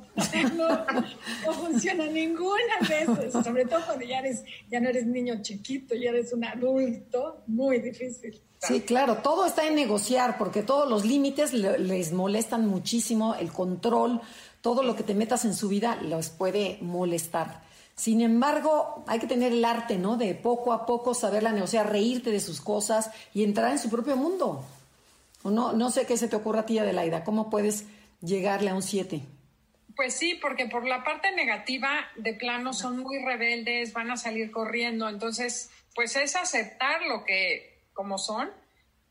No, 0.55 1.53
funciona 1.53 2.05
ninguna 2.05 2.75
vez, 2.87 3.07
sobre 3.43 3.65
todo 3.65 3.79
cuando 3.85 4.05
ya 4.05 4.19
eres, 4.19 4.43
ya 4.69 4.79
no 4.79 4.89
eres 4.89 5.05
niño 5.07 5.41
chiquito, 5.41 5.95
ya 5.95 6.09
eres 6.09 6.31
un 6.33 6.43
adulto, 6.45 7.41
muy 7.47 7.79
difícil. 7.79 8.39
Sí, 8.59 8.81
claro, 8.81 9.17
todo 9.23 9.45
está 9.45 9.65
en 9.65 9.75
negociar, 9.75 10.37
porque 10.37 10.61
todos 10.63 10.89
los 10.89 11.05
límites 11.05 11.53
le- 11.53 11.79
les 11.79 12.11
molestan 12.11 12.67
muchísimo, 12.67 13.33
el 13.35 13.51
control, 13.51 14.19
todo 14.61 14.83
lo 14.83 14.95
que 14.95 15.03
te 15.03 15.15
metas 15.15 15.45
en 15.45 15.53
su 15.55 15.69
vida 15.69 15.95
los 16.01 16.29
puede 16.29 16.77
molestar. 16.81 17.61
Sin 17.95 18.21
embargo, 18.21 19.03
hay 19.07 19.19
que 19.19 19.27
tener 19.27 19.53
el 19.53 19.63
arte, 19.65 19.97
¿no? 19.97 20.17
De 20.17 20.35
poco 20.35 20.73
a 20.73 20.85
poco 20.85 21.13
saberla 21.13 21.51
negociar, 21.51 21.89
reírte 21.91 22.31
de 22.31 22.39
sus 22.41 22.61
cosas 22.61 23.09
y 23.33 23.43
entrar 23.43 23.71
en 23.71 23.79
su 23.79 23.89
propio 23.89 24.15
mundo. 24.17 24.63
No, 25.43 25.71
no 25.73 25.89
sé 25.89 26.05
qué 26.05 26.17
se 26.17 26.27
te 26.27 26.35
ocurra 26.35 26.61
a 26.61 26.65
ti, 26.65 26.77
Adelaida, 26.79 27.23
¿cómo 27.23 27.49
puedes 27.49 27.85
llegarle 28.21 28.69
a 28.69 28.75
un 28.75 28.81
7? 28.81 29.21
Pues 29.95 30.13
sí, 30.13 30.39
porque 30.41 30.65
por 30.65 30.87
la 30.87 31.03
parte 31.03 31.31
negativa, 31.31 32.07
de 32.15 32.33
plano 32.33 32.73
son 32.73 32.99
muy 32.99 33.19
rebeldes, 33.23 33.91
van 33.93 34.11
a 34.11 34.17
salir 34.17 34.51
corriendo. 34.51 35.09
Entonces, 35.09 35.69
pues 35.93 36.15
es 36.15 36.35
aceptar 36.35 37.01
lo 37.03 37.25
que, 37.25 37.81
como 37.93 38.17
son. 38.17 38.49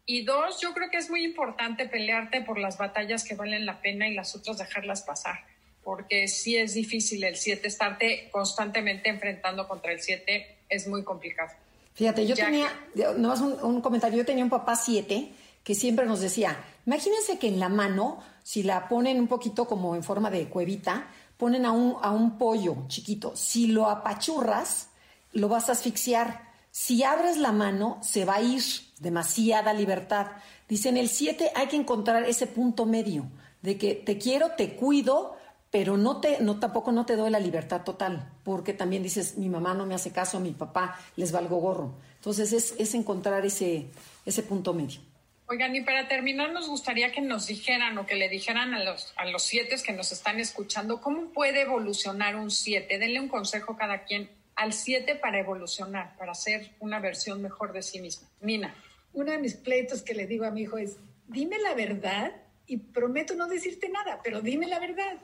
Y 0.07 0.25
dos, 0.25 0.61
yo 0.63 0.73
creo 0.73 0.91
que 0.91 0.97
es 0.97 1.11
muy 1.11 1.25
importante 1.25 1.87
pelearte 1.87 2.41
por 2.41 2.59
las 2.59 2.79
batallas 2.79 3.25
que 3.25 3.35
valen 3.35 3.67
la 3.67 3.83
pena 3.83 4.09
y 4.09 4.15
las 4.15 4.35
otras 4.35 4.57
dejarlas 4.57 5.03
pasar. 5.03 5.45
Porque 5.85 6.29
sí 6.29 6.57
es 6.57 6.73
difícil 6.73 7.23
el 7.25 7.37
7, 7.37 7.69
estarte 7.69 8.31
constantemente 8.31 9.11
enfrentando 9.11 9.69
contra 9.69 9.93
el 9.93 10.01
7 10.01 10.57
es 10.69 10.89
muy 10.89 11.05
complicado. 11.05 11.51
Fíjate, 11.95 12.27
yo 12.27 12.35
Ya 12.35 12.47
tenía, 12.47 12.69
nomás 13.17 13.41
un, 13.41 13.61
un 13.63 13.81
comentario, 13.83 14.19
yo 14.19 14.25
tenía 14.25 14.45
un 14.45 14.51
papá 14.51 14.77
7 14.77 15.33
que 15.65 15.75
siempre 15.75 16.07
nos 16.07 16.21
decía, 16.21 16.65
imagínense 16.87 17.39
que 17.39 17.49
en 17.49 17.61
la 17.61 17.69
mano, 17.69 18.23
si 18.49 18.63
la 18.63 18.89
ponen 18.89 19.21
un 19.21 19.29
poquito 19.29 19.67
como 19.67 19.95
en 19.95 20.03
forma 20.03 20.31
de 20.31 20.49
cuevita, 20.49 21.09
ponen 21.37 21.67
a 21.67 21.73
un, 21.73 21.97
a 22.01 22.13
un 22.13 22.39
pollo 22.39 22.87
chiquito, 22.89 23.37
si 23.37 23.67
lo 23.67 23.91
apachurras, 23.91 24.89
lo 25.35 25.51
vas 25.51 25.69
a 25.69 25.73
asfixiar. 25.73 26.49
Si 26.71 27.03
abres 27.03 27.37
la 27.37 27.53
mano, 27.53 27.99
se 28.01 28.25
va 28.25 28.37
a 28.37 28.41
ir 28.41 28.63
demasiada 29.01 29.75
libertad. 29.75 30.29
Dicen, 30.67 30.97
el 30.97 31.11
7 31.11 31.53
hay 31.55 31.67
que 31.67 31.77
encontrar 31.77 32.25
ese 32.25 32.47
punto 32.47 32.87
medio, 32.87 33.27
de 33.61 33.77
que 33.77 33.95
te 33.95 34.17
quiero, 34.17 34.53
te 34.53 34.77
cuido, 34.77 35.37
pero 35.71 35.99
no 35.99 36.19
te, 36.19 36.41
no 36.41 36.59
tampoco 36.59 36.91
no 36.91 37.05
te 37.05 37.17
doy 37.17 37.29
la 37.29 37.41
libertad 37.41 37.83
total, 37.85 38.33
porque 38.45 38.73
también 38.73 39.03
dices, 39.03 39.37
mi 39.37 39.51
mamá 39.51 39.75
no 39.75 39.85
me 39.85 39.95
hace 39.95 40.11
caso, 40.11 40.41
mi 40.41 40.53
papá 40.53 40.99
les 41.17 41.33
valgo 41.33 41.59
gorro. 41.59 41.97
Entonces 42.15 42.55
es, 42.55 42.75
es 42.79 42.95
encontrar 42.95 43.45
ese, 43.45 43.91
ese 44.25 44.43
punto 44.43 44.73
medio. 44.73 45.03
Oigan, 45.51 45.75
y 45.75 45.81
para 45.81 46.09
terminar, 46.09 46.53
nos 46.53 46.69
gustaría 46.69 47.11
que 47.11 47.23
nos 47.23 47.47
dijeran 47.47 47.97
o 47.97 48.07
que 48.07 48.17
le 48.17 48.29
dijeran 48.29 48.75
a 48.75 48.85
los, 48.85 49.15
a 49.17 49.25
los 49.25 49.43
siete 49.43 49.77
que 49.83 49.93
nos 49.93 50.13
están 50.13 50.39
escuchando, 50.41 51.01
¿cómo 51.01 51.31
puede 51.31 51.63
evolucionar 51.63 52.37
un 52.37 52.51
siete? 52.51 52.99
Denle 52.99 53.19
un 53.19 53.29
consejo 53.29 53.77
cada 53.77 54.05
quien 54.05 54.31
al 54.57 54.75
siete 54.75 55.15
para 55.15 55.39
evolucionar, 55.39 56.15
para 56.19 56.35
ser 56.35 56.73
una 56.81 57.01
versión 57.01 57.41
mejor 57.41 57.73
de 57.73 57.83
sí 57.83 58.01
misma. 58.01 58.29
Mina. 58.41 58.75
Uno 59.15 59.33
de 59.33 59.39
mis 59.39 59.55
pleitos 59.55 60.03
que 60.03 60.13
le 60.15 60.27
digo 60.27 60.45
a 60.45 60.51
mi 60.51 60.63
hijo 60.63 60.77
es, 60.77 60.99
dime 61.29 61.59
la 61.59 61.75
verdad 61.75 62.33
y 62.67 62.77
prometo 62.77 63.35
no 63.35 63.49
decirte 63.49 63.89
nada, 63.89 64.21
pero 64.23 64.43
dime 64.43 64.67
la 64.67 64.79
verdad. 64.79 65.17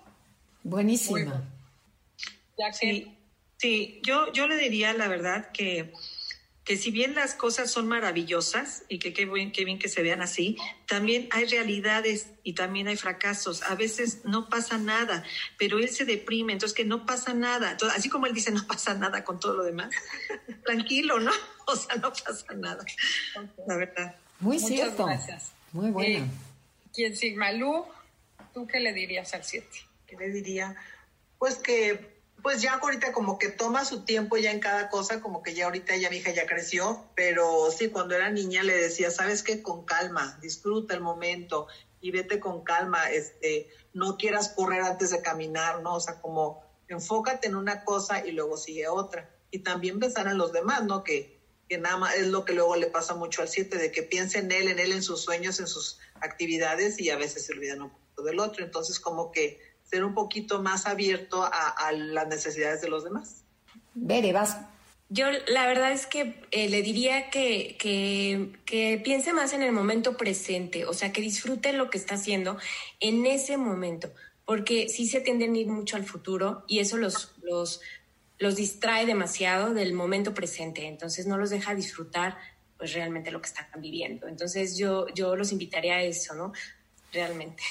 Buenísima. 0.62 1.43
Sí, 2.72 3.14
sí, 3.59 4.01
yo, 4.03 4.33
yo 4.33 4.47
le 4.47 4.57
diría 4.57 4.95
la 4.95 5.09
verdad 5.09 5.51
que, 5.53 5.93
que 6.65 6.79
si 6.79 6.91
bien 6.91 7.15
las 7.15 7.35
cosas 7.35 7.71
son 7.71 7.87
maravillosas 7.87 8.85
y 8.89 8.99
que 8.99 9.12
qué 9.12 9.27
bien, 9.27 9.53
qué 9.53 9.65
bien 9.65 9.79
que 9.79 9.89
se 9.89 10.03
vean 10.03 10.23
así, 10.23 10.57
también 10.87 11.29
hay 11.31 11.45
realidades 11.45 12.29
y 12.43 12.55
también 12.55 12.89
hay 12.89 12.97
fracasos. 12.97 13.62
A 13.65 13.75
veces 13.75 14.25
no 14.25 14.49
pasa 14.49 14.79
nada, 14.79 15.25
pero 15.59 15.79
él 15.79 15.91
se 15.91 16.07
deprime, 16.07 16.55
entonces 16.55 16.75
que 16.75 16.85
no 16.85 17.05
pasa 17.05 17.35
nada. 17.35 17.73
Entonces, 17.73 17.99
así 17.99 18.09
como 18.09 18.27
él 18.27 18.33
dice, 18.33 18.51
no 18.51 18.67
pasa 18.67 18.95
nada 18.95 19.25
con 19.25 19.39
todo 19.39 19.55
lo 19.55 19.62
demás, 19.65 19.91
tranquilo, 20.65 21.21
¿no? 21.21 21.33
O 21.67 21.77
sea, 21.77 21.97
no 21.97 22.12
pasa 22.12 22.53
nada, 22.55 22.85
la 23.67 23.77
verdad. 23.79 24.17
Muy 24.39 24.57
Muchas 24.59 24.69
cierto. 24.69 25.07
gracias. 25.07 25.53
Muy 25.73 25.91
buena. 25.91 26.19
Eh, 26.19 26.29
¿Quién 26.93 27.17
Sigma 27.17 27.53
Lu? 27.53 27.87
¿Tú 28.53 28.67
qué 28.67 28.81
le 28.81 28.93
dirías 28.93 29.33
al 29.33 29.45
siete? 29.45 29.79
¿Qué 30.07 30.15
le 30.15 30.29
diría? 30.29 30.77
Pues 31.39 31.57
que, 31.57 32.14
pues 32.45 32.61
ya 32.61 32.75
ahorita 32.75 33.13
como 33.13 33.39
que 33.39 33.49
toma 33.49 33.87
su 33.87 34.05
tiempo 34.05 34.37
ya 34.37 34.51
en 34.53 34.61
cada 34.61 34.91
cosa, 34.91 35.23
como 35.23 35.43
que 35.43 35.55
ya 35.55 35.65
ahorita 35.65 35.97
ya 35.97 36.11
mi 36.11 36.19
hija 36.19 36.31
ya 36.31 36.45
creció, 36.45 37.07
pero 37.15 37.71
sí, 37.71 37.89
cuando 37.89 38.15
era 38.15 38.29
niña 38.29 38.63
le 38.63 38.77
decía, 38.77 39.11
¿sabes 39.11 39.43
qué? 39.43 39.63
Con 39.63 39.87
calma, 39.87 40.39
disfruta 40.43 40.93
el 40.93 41.01
momento 41.01 41.69
y 42.03 42.11
vete 42.11 42.41
con 42.41 42.63
calma, 42.63 43.11
este, 43.11 43.71
no 43.95 44.19
quieras 44.19 44.51
correr 44.51 44.83
antes 44.83 45.09
de 45.09 45.23
caminar, 45.23 45.81
¿no? 45.81 45.95
O 45.95 46.01
sea, 46.01 46.21
como 46.21 46.63
enfócate 46.89 47.49
en 47.49 47.55
una 47.55 47.83
cosa 47.83 48.27
y 48.27 48.33
luego 48.33 48.59
sigue 48.59 48.89
otra. 48.89 49.35
Y 49.51 49.61
también 49.61 49.99
pensar 49.99 50.27
en 50.27 50.37
los 50.37 50.53
demás, 50.53 50.85
¿no? 50.85 51.03
Que, 51.03 51.41
que 51.67 51.79
nada 51.79 51.97
más 51.97 52.15
es 52.17 52.27
lo 52.27 52.45
que 52.45 52.53
luego 52.53 52.77
le 52.77 52.89
pasa 52.89 53.15
mucho 53.15 53.41
al 53.41 53.49
siete, 53.49 53.79
de 53.79 53.91
que 53.91 54.03
piensa 54.03 54.39
en 54.39 54.53
él, 54.53 54.69
en 54.69 54.79
él, 54.79 54.93
en 54.93 55.03
sus 55.03 55.23
sueños, 55.23 55.61
en 55.61 55.67
sus 55.67 55.99
actividades 56.21 57.01
y 57.01 57.09
a 57.09 57.17
veces 57.17 57.47
se 57.47 57.55
olvidan 57.55 57.81
un 57.81 57.89
poquito 57.89 58.23
del 58.23 58.39
otro. 58.39 58.63
Entonces, 58.63 59.01
como 59.01 59.33
que 59.33 59.74
ser 59.85 60.05
un 60.05 60.14
poquito 60.14 60.62
más 60.62 60.87
abierto 60.87 61.43
a, 61.43 61.68
a 61.68 61.93
las 61.93 62.28
necesidades 62.28 62.80
de 62.80 62.89
los 62.89 63.05
demás. 63.05 63.45
Bere, 63.95 64.32
vas. 64.32 64.59
Yo 65.11 65.26
la 65.49 65.66
verdad 65.66 65.93
es 65.93 66.07
que 66.07 66.43
eh, 66.51 66.68
le 66.68 66.82
diría 66.82 67.30
que, 67.30 67.76
que, 67.78 68.59
que 68.64 69.01
piense 69.05 69.32
más 69.32 69.53
en 69.53 69.62
el 69.62 69.70
momento 69.70 70.16
presente, 70.16 70.87
o 70.87 70.95
sea, 70.95 71.12
que 71.12 71.20
disfrute 71.20 71.72
lo 71.72 71.91
que 71.91 71.99
está 71.99 72.14
haciendo 72.14 72.59
en 73.01 73.26
ese 73.26 73.57
momento, 73.57 74.12
porque 74.45 74.89
sí 74.89 75.07
se 75.07 75.20
tienden 75.20 75.55
a 75.55 75.59
ir 75.59 75.68
mucho 75.68 75.97
al 75.97 76.05
futuro 76.05 76.64
y 76.66 76.80
eso 76.80 76.97
los, 76.97 77.35
los, 77.43 77.80
los 78.39 78.57
distrae 78.57 79.07
demasiado 79.07 79.74
del 79.74 79.93
momento 79.93 80.32
presente, 80.35 80.87
entonces 80.87 81.26
no 81.26 81.37
los 81.37 81.51
deja 81.51 81.74
disfrutar 81.74 82.37
pues 82.78 82.93
realmente 82.95 83.30
lo 83.30 83.41
que 83.41 83.49
están 83.49 83.66
viviendo. 83.76 84.26
Entonces 84.26 84.76
yo, 84.76 85.07
yo 85.14 85.37
los 85.37 85.53
invitaría 85.53 85.97
a 85.97 86.03
eso, 86.03 86.35
¿no? 86.35 86.53
Realmente. 87.12 87.62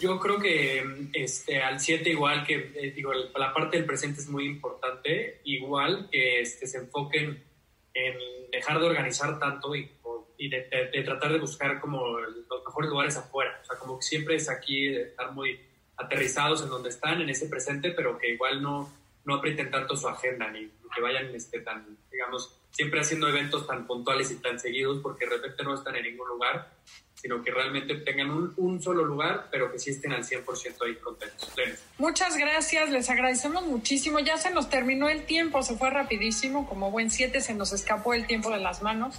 Yo 0.00 0.18
creo 0.18 0.38
que 0.38 1.10
este, 1.12 1.62
al 1.62 1.78
7 1.78 2.08
igual 2.08 2.46
que, 2.46 2.72
eh, 2.74 2.92
digo, 2.96 3.12
la 3.36 3.52
parte 3.52 3.76
del 3.76 3.84
presente 3.84 4.22
es 4.22 4.28
muy 4.30 4.46
importante, 4.46 5.42
igual 5.44 6.08
que 6.10 6.40
este, 6.40 6.66
se 6.66 6.78
enfoquen 6.78 7.44
en 7.92 8.14
dejar 8.50 8.80
de 8.80 8.86
organizar 8.86 9.38
tanto 9.38 9.74
y, 9.76 9.90
de, 10.38 11.02
tratar 11.04 11.32
de 11.32 11.38
buscar 11.38 11.78
como 11.80 12.18
los 12.18 12.64
mejores 12.64 12.90
lugares 12.90 13.16
afuera. 13.18 13.60
O 13.62 13.64
sea, 13.66 13.78
como 13.78 13.98
que 13.98 14.06
siempre 14.06 14.36
es 14.36 14.48
aquí 14.48 14.88
estar 14.88 15.32
muy 15.32 15.60
aterrizados 15.98 16.62
en 16.62 16.70
donde 16.70 16.88
están, 16.88 17.20
en 17.20 17.28
ese 17.28 17.46
presente, 17.50 17.90
pero 17.90 18.16
que 18.16 18.30
igual 18.30 18.62
no, 18.62 18.90
no 19.26 19.34
aprieten 19.34 19.70
tanto 19.70 19.96
su 19.96 20.08
agenda, 20.08 20.50
ni 20.50 20.70
que 20.94 21.00
vayan 21.02 21.34
este, 21.34 21.60
tan, 21.60 21.98
digamos, 22.10 22.58
siempre 22.70 23.00
haciendo 23.00 23.28
eventos 23.28 23.66
tan 23.66 23.86
puntuales 23.86 24.30
y 24.30 24.36
tan 24.36 24.58
seguidos, 24.58 25.00
porque 25.02 25.26
de 25.26 25.36
repente 25.36 25.62
no 25.62 25.74
están 25.74 25.94
en 25.96 26.04
ningún 26.04 26.28
lugar, 26.28 26.72
sino 27.20 27.42
que 27.42 27.50
realmente 27.50 27.94
tengan 27.96 28.30
un, 28.30 28.54
un 28.56 28.82
solo 28.82 29.04
lugar, 29.04 29.48
pero 29.50 29.70
que 29.70 29.78
sí 29.78 29.90
estén 29.90 30.12
al 30.12 30.24
100% 30.24 30.86
ahí 30.86 30.94
contentos, 30.96 31.50
plenos. 31.54 31.78
Muchas 31.98 32.36
gracias, 32.36 32.88
les 32.90 33.10
agradecemos 33.10 33.66
muchísimo. 33.66 34.20
Ya 34.20 34.38
se 34.38 34.50
nos 34.50 34.70
terminó 34.70 35.08
el 35.08 35.24
tiempo, 35.26 35.62
se 35.62 35.76
fue 35.76 35.90
rapidísimo, 35.90 36.66
como 36.68 36.90
buen 36.90 37.10
siete 37.10 37.40
se 37.40 37.52
nos 37.54 37.72
escapó 37.72 38.14
el 38.14 38.26
tiempo 38.26 38.50
de 38.50 38.58
las 38.58 38.82
manos 38.82 39.18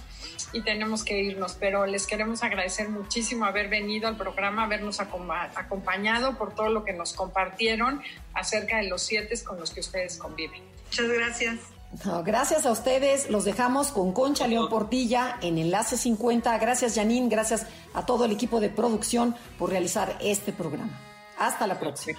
y 0.52 0.62
tenemos 0.62 1.04
que 1.04 1.20
irnos, 1.20 1.54
pero 1.58 1.86
les 1.86 2.06
queremos 2.06 2.42
agradecer 2.42 2.88
muchísimo 2.88 3.44
haber 3.44 3.68
venido 3.68 4.08
al 4.08 4.16
programa, 4.16 4.64
habernos 4.64 4.98
acompa- 5.00 5.50
acompañado 5.54 6.36
por 6.36 6.54
todo 6.54 6.68
lo 6.70 6.84
que 6.84 6.92
nos 6.92 7.12
compartieron 7.12 8.02
acerca 8.34 8.78
de 8.78 8.88
los 8.88 9.02
siete 9.02 9.34
con 9.44 9.58
los 9.60 9.70
que 9.70 9.80
ustedes 9.80 10.16
conviven. 10.16 10.60
Muchas 10.86 11.08
gracias. 11.08 11.56
No, 12.04 12.22
gracias 12.22 12.64
a 12.64 12.72
ustedes. 12.72 13.30
Los 13.30 13.44
dejamos 13.44 13.88
con 13.88 14.12
Concha 14.12 14.46
León 14.46 14.68
Portilla 14.68 15.36
en 15.42 15.58
Enlace 15.58 15.96
50. 15.96 16.56
Gracias, 16.58 16.94
Janine. 16.94 17.28
Gracias 17.28 17.66
a 17.92 18.06
todo 18.06 18.24
el 18.24 18.32
equipo 18.32 18.60
de 18.60 18.70
producción 18.70 19.36
por 19.58 19.70
realizar 19.70 20.16
este 20.20 20.52
programa. 20.52 20.98
Hasta 21.38 21.66
la 21.66 21.78
próxima. 21.78 22.18